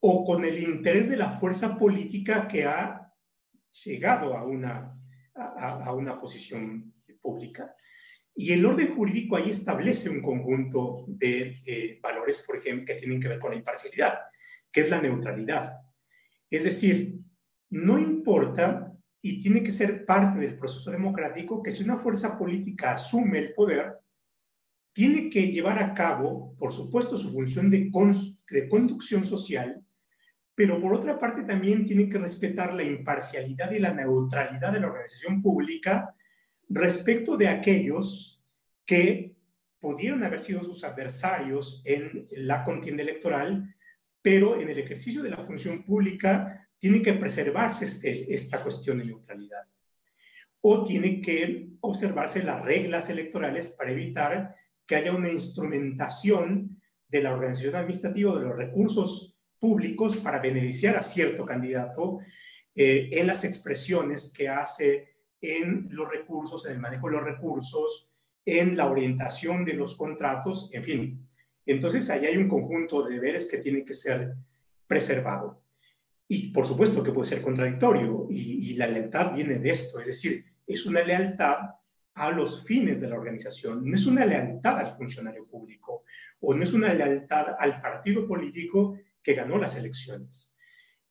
o 0.00 0.24
con 0.24 0.44
el 0.44 0.62
interés 0.62 1.08
de 1.08 1.16
la 1.16 1.30
fuerza 1.30 1.76
política 1.76 2.46
que 2.46 2.64
ha 2.64 3.12
llegado 3.84 4.36
a 4.36 4.44
una, 4.44 4.96
a, 5.34 5.92
una 5.94 6.20
posición 6.20 6.94
pública. 7.20 7.74
Y 8.34 8.52
el 8.52 8.64
orden 8.64 8.94
jurídico 8.94 9.36
ahí 9.36 9.50
establece 9.50 10.08
un 10.08 10.22
conjunto 10.22 11.04
de 11.08 11.60
eh, 11.66 11.98
valores, 12.00 12.44
por 12.46 12.56
ejemplo, 12.56 12.86
que 12.86 12.94
tienen 12.94 13.20
que 13.20 13.28
ver 13.28 13.38
con 13.38 13.50
la 13.50 13.56
imparcialidad, 13.56 14.18
que 14.70 14.80
es 14.80 14.90
la 14.90 15.00
neutralidad. 15.00 15.78
Es 16.48 16.64
decir, 16.64 17.18
no 17.70 17.98
importa 17.98 18.94
y 19.20 19.40
tiene 19.40 19.62
que 19.62 19.72
ser 19.72 20.06
parte 20.06 20.38
del 20.38 20.56
proceso 20.56 20.90
democrático 20.90 21.62
que 21.62 21.72
si 21.72 21.82
una 21.82 21.96
fuerza 21.96 22.38
política 22.38 22.92
asume 22.92 23.38
el 23.38 23.54
poder, 23.54 23.98
tiene 24.92 25.28
que 25.28 25.52
llevar 25.52 25.78
a 25.78 25.94
cabo, 25.94 26.54
por 26.58 26.72
supuesto, 26.72 27.16
su 27.16 27.32
función 27.32 27.70
de, 27.70 27.90
de 28.50 28.68
conducción 28.68 29.24
social, 29.24 29.84
pero 30.58 30.80
por 30.80 30.92
otra 30.92 31.20
parte 31.20 31.44
también 31.44 31.86
tiene 31.86 32.08
que 32.08 32.18
respetar 32.18 32.74
la 32.74 32.82
imparcialidad 32.82 33.70
y 33.70 33.78
la 33.78 33.94
neutralidad 33.94 34.72
de 34.72 34.80
la 34.80 34.88
organización 34.88 35.40
pública 35.40 36.12
respecto 36.68 37.36
de 37.36 37.46
aquellos 37.46 38.42
que 38.84 39.36
pudieron 39.78 40.24
haber 40.24 40.40
sido 40.40 40.64
sus 40.64 40.82
adversarios 40.82 41.80
en 41.84 42.26
la 42.32 42.64
contienda 42.64 43.04
electoral, 43.04 43.72
pero 44.20 44.60
en 44.60 44.68
el 44.68 44.80
ejercicio 44.80 45.22
de 45.22 45.30
la 45.30 45.36
función 45.36 45.84
pública 45.84 46.68
tiene 46.76 47.02
que 47.02 47.12
preservarse 47.12 47.84
este, 47.84 48.34
esta 48.34 48.60
cuestión 48.60 48.98
de 48.98 49.04
neutralidad. 49.04 49.62
O 50.60 50.82
tiene 50.82 51.20
que 51.20 51.68
observarse 51.82 52.42
las 52.42 52.60
reglas 52.64 53.08
electorales 53.10 53.76
para 53.78 53.92
evitar 53.92 54.56
que 54.84 54.96
haya 54.96 55.14
una 55.14 55.30
instrumentación 55.30 56.82
de 57.06 57.22
la 57.22 57.32
organización 57.32 57.76
administrativa 57.76 58.36
de 58.36 58.44
los 58.44 58.56
recursos 58.56 59.37
públicos 59.58 60.16
para 60.16 60.40
beneficiar 60.40 60.96
a 60.96 61.02
cierto 61.02 61.44
candidato 61.44 62.20
eh, 62.74 63.08
en 63.12 63.26
las 63.26 63.44
expresiones 63.44 64.32
que 64.36 64.48
hace 64.48 65.16
en 65.40 65.88
los 65.90 66.08
recursos, 66.10 66.66
en 66.66 66.72
el 66.72 66.78
manejo 66.78 67.08
de 67.08 67.16
los 67.16 67.24
recursos, 67.24 68.12
en 68.44 68.76
la 68.76 68.86
orientación 68.86 69.64
de 69.64 69.74
los 69.74 69.96
contratos, 69.96 70.70
en 70.72 70.84
fin. 70.84 71.28
Entonces, 71.66 72.08
ahí 72.10 72.26
hay 72.26 72.36
un 72.36 72.48
conjunto 72.48 73.02
de 73.02 73.14
deberes 73.14 73.48
que 73.50 73.58
tienen 73.58 73.84
que 73.84 73.94
ser 73.94 74.34
preservado. 74.86 75.62
Y 76.26 76.50
por 76.50 76.66
supuesto 76.66 77.02
que 77.02 77.12
puede 77.12 77.28
ser 77.28 77.42
contradictorio 77.42 78.26
y, 78.30 78.70
y 78.70 78.74
la 78.74 78.86
lealtad 78.86 79.34
viene 79.34 79.58
de 79.58 79.70
esto, 79.70 80.00
es 80.00 80.06
decir, 80.06 80.44
es 80.66 80.84
una 80.86 81.02
lealtad 81.02 81.58
a 82.14 82.30
los 82.32 82.64
fines 82.64 83.00
de 83.00 83.08
la 83.08 83.16
organización, 83.16 83.88
no 83.88 83.96
es 83.96 84.04
una 84.06 84.26
lealtad 84.26 84.78
al 84.78 84.90
funcionario 84.90 85.44
público 85.44 86.04
o 86.40 86.52
no 86.52 86.64
es 86.64 86.72
una 86.72 86.92
lealtad 86.92 87.56
al 87.58 87.80
partido 87.80 88.26
político 88.26 88.98
que 89.22 89.34
ganó 89.34 89.58
las 89.58 89.76
elecciones. 89.76 90.56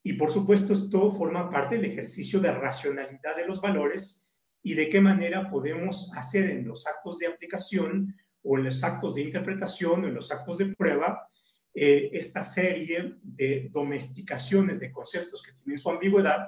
Y 0.04 0.14
por 0.14 0.32
supuesto 0.32 0.74
esto 0.74 1.12
forma 1.12 1.50
parte 1.50 1.76
del 1.76 1.86
ejercicio 1.86 2.40
de 2.40 2.54
racionalidad 2.54 3.36
de 3.36 3.46
los 3.46 3.60
valores 3.60 4.30
y 4.64 4.74
de 4.74 4.90
qué 4.90 5.02
manera 5.02 5.50
podemos 5.50 6.12
hacer 6.16 6.50
en 6.50 6.68
los 6.68 6.88
actos 6.88 7.20
de 7.20 7.28
aplicación 7.28 8.16
o 8.42 8.58
en 8.58 8.66
los 8.66 8.84
actos 8.84 9.16
de 9.16 9.22
interpretación 9.24 10.04
o 10.04 10.08
en 10.08 10.14
los 10.14 10.32
actos 10.32 10.58
de 10.60 10.74
prueba 10.76 11.30
eh, 11.74 12.10
esta 12.14 12.42
serie 12.42 13.16
de 13.22 13.70
domesticaciones 13.72 14.80
de 14.80 14.92
conceptos 14.92 15.44
que 15.44 15.52
tienen 15.52 15.78
su 15.78 15.90
ambigüedad 15.90 16.48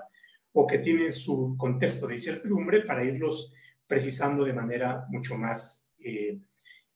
o 0.53 0.65
que 0.65 0.79
tienen 0.79 1.13
su 1.13 1.55
contexto 1.57 2.07
de 2.07 2.15
incertidumbre 2.15 2.81
para 2.81 3.03
irlos 3.03 3.53
precisando 3.85 4.43
de 4.43 4.53
manera 4.53 5.05
mucho 5.09 5.37
más 5.37 5.93
eh, 5.99 6.39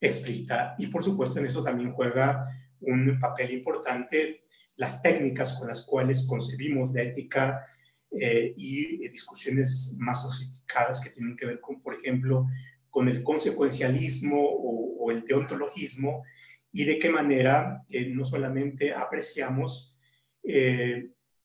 explícita. 0.00 0.74
Y 0.78 0.86
por 0.86 1.02
supuesto 1.02 1.38
en 1.38 1.46
eso 1.46 1.62
también 1.62 1.92
juega 1.92 2.48
un 2.80 3.18
papel 3.20 3.50
importante 3.52 4.43
las 4.76 5.02
técnicas 5.02 5.58
con 5.58 5.68
las 5.68 5.84
cuales 5.84 6.26
concebimos 6.28 6.92
la 6.92 7.02
ética 7.02 7.66
eh, 8.10 8.54
y 8.56 9.08
discusiones 9.08 9.96
más 9.98 10.22
sofisticadas 10.22 11.00
que 11.02 11.10
tienen 11.10 11.36
que 11.36 11.46
ver 11.46 11.60
con, 11.60 11.80
por 11.80 11.94
ejemplo, 11.94 12.46
con 12.90 13.08
el 13.08 13.22
consecuencialismo 13.22 14.40
o, 14.40 15.10
el 15.10 15.24
deontologismo 15.26 16.24
y 16.72 16.84
de 16.84 16.98
qué 16.98 17.10
manera 17.10 17.84
eh, 17.90 18.08
no 18.08 18.24
solamente 18.24 18.94
apreciamos 18.94 19.98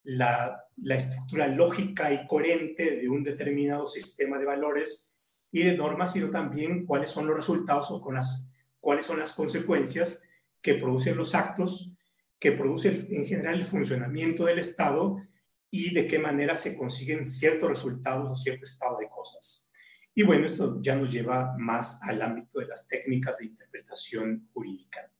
la, 0.02 0.64
la, 0.76 0.94
estructura 0.94 1.46
lógica 1.46 2.12
y 2.12 2.26
coherente 2.26 2.96
de 2.96 3.08
un 3.08 3.22
determinado 3.22 3.86
sistema 3.86 4.38
de 4.38 4.44
valores 4.44 5.10
y 5.52 5.62
de 5.62 5.76
normas, 5.76 6.12
sino 6.12 6.30
también 6.30 6.86
cuáles 6.86 7.10
son 7.10 7.26
los 7.26 7.36
resultados 7.36 7.90
o 7.90 8.00
con 8.00 8.14
las, 8.14 8.48
cuáles 8.80 9.04
son 9.06 9.18
las 9.18 9.32
consecuencias 9.32 10.28
que 10.62 10.74
producen 10.74 11.16
los 11.16 11.34
actos, 11.34 11.92
que 12.40 12.52
produce 12.52 13.06
en 13.10 13.26
general 13.26 13.54
el 13.54 13.66
funcionamiento 13.66 14.46
del 14.46 14.58
Estado 14.58 15.22
y 15.70 15.94
de 15.94 16.08
qué 16.08 16.18
manera 16.18 16.56
se 16.56 16.76
consiguen 16.76 17.24
ciertos 17.24 17.68
resultados 17.68 18.30
o 18.30 18.34
cierto 18.34 18.64
estado 18.64 18.98
de 18.98 19.08
cosas. 19.08 19.68
Y 20.14 20.24
bueno, 20.24 20.46
esto 20.46 20.80
ya 20.82 20.96
nos 20.96 21.12
lleva 21.12 21.54
más 21.58 22.02
al 22.02 22.20
ámbito 22.22 22.58
de 22.58 22.66
las 22.66 22.88
técnicas 22.88 23.38
de 23.38 23.46
interpretación 23.46 24.48
jurídica. 24.52 25.12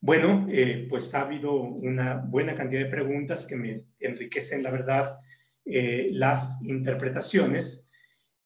Bueno, 0.00 0.46
eh, 0.50 0.86
pues 0.88 1.14
ha 1.14 1.22
habido 1.22 1.54
una 1.54 2.14
buena 2.14 2.54
cantidad 2.54 2.82
de 2.82 2.90
preguntas 2.90 3.46
que 3.46 3.56
me 3.56 3.84
enriquecen, 3.98 4.62
la 4.62 4.70
verdad, 4.70 5.18
eh, 5.64 6.10
las 6.12 6.62
interpretaciones. 6.64 7.90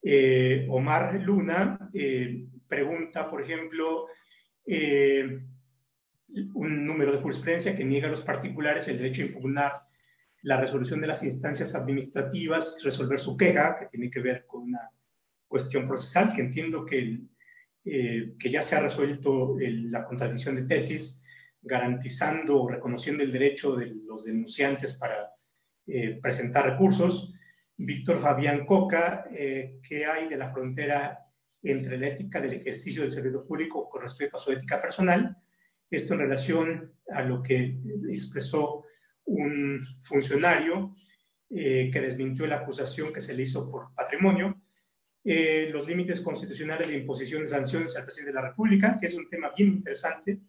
Eh, 0.01 0.67
Omar 0.69 1.21
Luna 1.21 1.89
pregunta, 2.67 3.29
por 3.29 3.41
ejemplo, 3.41 4.07
un 6.53 6.85
número 6.85 7.11
de 7.11 7.19
jurisprudencia 7.19 7.75
que 7.75 7.85
niega 7.85 8.07
a 8.07 8.11
los 8.11 8.21
particulares 8.21 8.87
el 8.87 8.97
derecho 8.97 9.21
a 9.21 9.25
impugnar 9.25 9.73
la 10.41 10.59
resolución 10.59 11.01
de 11.01 11.07
las 11.07 11.23
instancias 11.23 11.73
administrativas, 11.75 12.81
resolver 12.83 13.19
su 13.19 13.35
queja, 13.35 13.77
que 13.79 13.87
tiene 13.87 14.11
que 14.11 14.19
ver 14.19 14.45
con 14.45 14.63
una 14.63 14.91
cuestión 15.47 15.87
procesal, 15.87 16.33
que 16.33 16.41
entiendo 16.41 16.85
que, 16.85 17.19
que 17.83 18.49
ya 18.49 18.61
se 18.61 18.75
ha 18.75 18.81
resuelto 18.81 19.55
la 19.59 20.05
contradicción 20.05 20.55
de 20.55 20.63
tesis 20.63 21.25
garantizando 21.65 22.61
o 22.61 22.69
reconociendo 22.69 23.23
el 23.23 23.31
derecho 23.31 23.75
de 23.75 23.87
los 24.05 24.23
denunciantes 24.23 24.97
para 24.97 25.31
eh, 25.87 26.19
presentar 26.21 26.69
recursos. 26.69 27.33
Víctor 27.75 28.21
Fabián 28.21 28.65
Coca, 28.65 29.25
eh, 29.31 29.79
¿qué 29.87 30.05
hay 30.05 30.29
de 30.29 30.37
la 30.37 30.49
frontera 30.49 31.19
entre 31.61 31.97
la 31.97 32.07
ética 32.07 32.39
del 32.39 32.53
ejercicio 32.53 33.01
del 33.01 33.11
servicio 33.11 33.45
público 33.45 33.89
con 33.89 34.01
respecto 34.03 34.37
a 34.37 34.39
su 34.39 34.51
ética 34.51 34.81
personal? 34.81 35.35
Esto 35.89 36.13
en 36.13 36.19
relación 36.19 36.93
a 37.09 37.21
lo 37.23 37.41
que 37.41 37.77
expresó 38.09 38.85
un 39.25 39.85
funcionario 40.01 40.95
eh, 41.49 41.89
que 41.91 42.01
desmintió 42.01 42.47
la 42.47 42.57
acusación 42.57 43.13
que 43.13 43.21
se 43.21 43.33
le 43.35 43.43
hizo 43.43 43.69
por 43.69 43.93
patrimonio, 43.93 44.61
los 45.71 45.87
límites 45.87 46.21
constitucionales 46.21 46.89
de 46.89 46.97
imposición 46.97 47.41
de 47.41 47.47
sanciones 47.47 47.95
al 47.95 48.03
presidente 48.03 48.31
de 48.31 48.41
la 48.41 48.49
República, 48.49 48.95
que 48.99 49.07
es 49.07 49.15
un 49.15 49.27
tema 49.27 49.51
bien 49.57 49.69
interesante, 49.69 50.39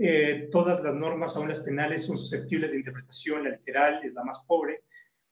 eh, 0.00 0.48
todas 0.52 0.80
las 0.80 0.94
normas, 0.94 1.36
aún 1.36 1.48
las 1.48 1.60
penales, 1.60 2.04
son 2.04 2.16
susceptibles 2.16 2.70
de 2.70 2.78
interpretación, 2.78 3.42
la 3.42 3.50
literal 3.50 4.00
es 4.04 4.14
la 4.14 4.22
más 4.22 4.44
pobre, 4.46 4.84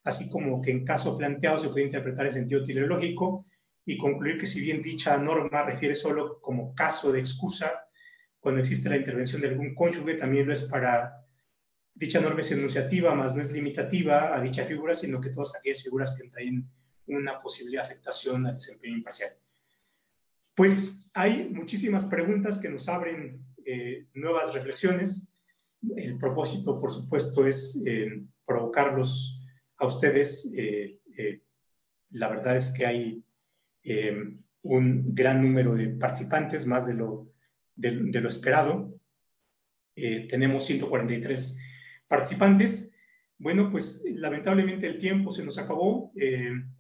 así 0.03 0.29
como 0.29 0.61
que 0.61 0.73
en 0.73 0.85
caso 0.85 1.17
planteado 1.17 1.61
se 1.61 1.69
puede 1.69 1.85
interpretar 1.85 2.27
en 2.27 2.33
sentido 2.33 2.65
teleológico 2.65 3.47
y 3.85 3.97
concluir 3.97 4.37
que 4.37 4.49
si 4.49 4.61
bien 4.61 4.83
dicha 4.83 5.17
norma 5.19 5.63
refiere 5.63 5.95
solo 5.95 6.41
como 6.41 6.75
caso 6.75 7.13
de 7.13 7.21
excusa, 7.21 7.86
cuando 8.47 8.61
existe 8.61 8.89
la 8.89 8.97
intervención 8.97 9.43
de 9.43 9.49
algún 9.49 9.75
cónyuge, 9.75 10.15
también 10.15 10.47
lo 10.47 10.53
es 10.53 10.63
para 10.69 11.27
dicha 11.93 12.21
norma 12.21 12.43
es 12.43 12.53
enunciativa, 12.53 13.13
más 13.13 13.35
no 13.35 13.43
es 13.43 13.51
limitativa 13.51 14.37
a 14.37 14.41
dicha 14.41 14.65
figura, 14.65 14.95
sino 14.95 15.21
que 15.21 15.31
todas 15.31 15.57
aquellas 15.57 15.83
figuras 15.83 16.17
que 16.17 16.29
traen 16.29 16.65
una 17.09 17.43
posible 17.43 17.81
afectación 17.81 18.47
al 18.47 18.55
desempeño 18.55 18.99
imparcial. 18.99 19.33
Pues 20.55 21.09
hay 21.13 21.49
muchísimas 21.49 22.05
preguntas 22.05 22.61
que 22.61 22.71
nos 22.71 22.89
abren 22.89 23.45
eh, 23.65 24.07
nuevas 24.15 24.55
reflexiones. 24.55 25.29
El 25.97 26.17
propósito, 26.17 26.81
por 26.81 26.93
supuesto, 26.93 27.49
es 27.49 27.83
eh, 27.85 28.23
provocarlos 28.47 29.41
a 29.77 29.89
ustedes. 29.89 30.55
Eh, 30.57 31.01
la 32.11 32.29
verdad 32.29 32.57
es 32.57 32.71
que 32.71 32.87
hay 32.87 33.25
un 34.63 35.15
gran 35.17 35.43
número 35.43 35.75
de 35.75 35.89
participantes, 35.89 36.65
más 36.65 36.87
de 36.87 36.95
lo, 36.95 37.35
de, 37.77 38.21
lo 38.21 38.29
esperado. 38.29 38.99
tenemos 39.95 40.67
143 40.67 41.61
participantes. 42.09 42.95
Bueno, 43.39 43.71
pues 43.71 44.05
lamentablemente 44.15 44.87
el 44.87 44.99
tiempo 44.99 45.31
se 45.31 45.45
nos 45.45 45.59
acabó. 45.59 46.13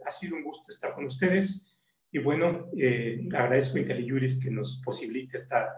ha 0.04 0.10
sido 0.10 0.36
un 0.36 0.42
gusto 0.42 0.72
estar 0.72 0.94
con 0.94 1.04
ustedes. 1.04 1.76
Y 2.10 2.18
bueno, 2.18 2.70
agradezco 3.32 3.76
a 3.76 3.80
IntelliJuris 3.80 4.42
que 4.42 4.50
nos 4.50 4.80
posibilite 4.82 5.36
esta 5.36 5.68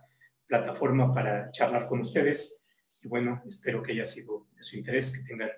plataforma 0.47 1.13
para 1.13 1.51
charlar 1.51 1.87
con 1.87 2.01
ustedes. 2.01 2.65
Y 3.03 3.09
bueno, 3.09 3.43
espero 3.47 3.83
que 3.83 3.93
haya 3.93 4.07
sido 4.07 4.49
de 4.57 4.63
su 4.63 4.77
interés, 4.77 5.11
que 5.11 5.23
tengan 5.23 5.51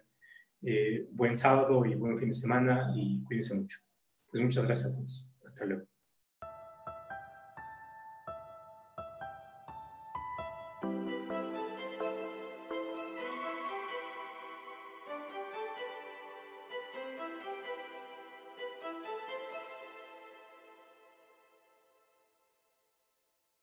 eh, 0.62 1.06
buen 1.12 1.36
sábado 1.36 1.86
y 1.86 1.94
buen 1.94 2.18
fin 2.18 2.28
de 2.28 2.34
semana 2.34 2.92
y 2.94 3.22
cuídense 3.24 3.54
mucho. 3.54 3.78
Pues 4.30 4.42
muchas 4.42 4.66
gracias. 4.66 5.30
Hasta 5.44 5.64
luego. 5.64 5.89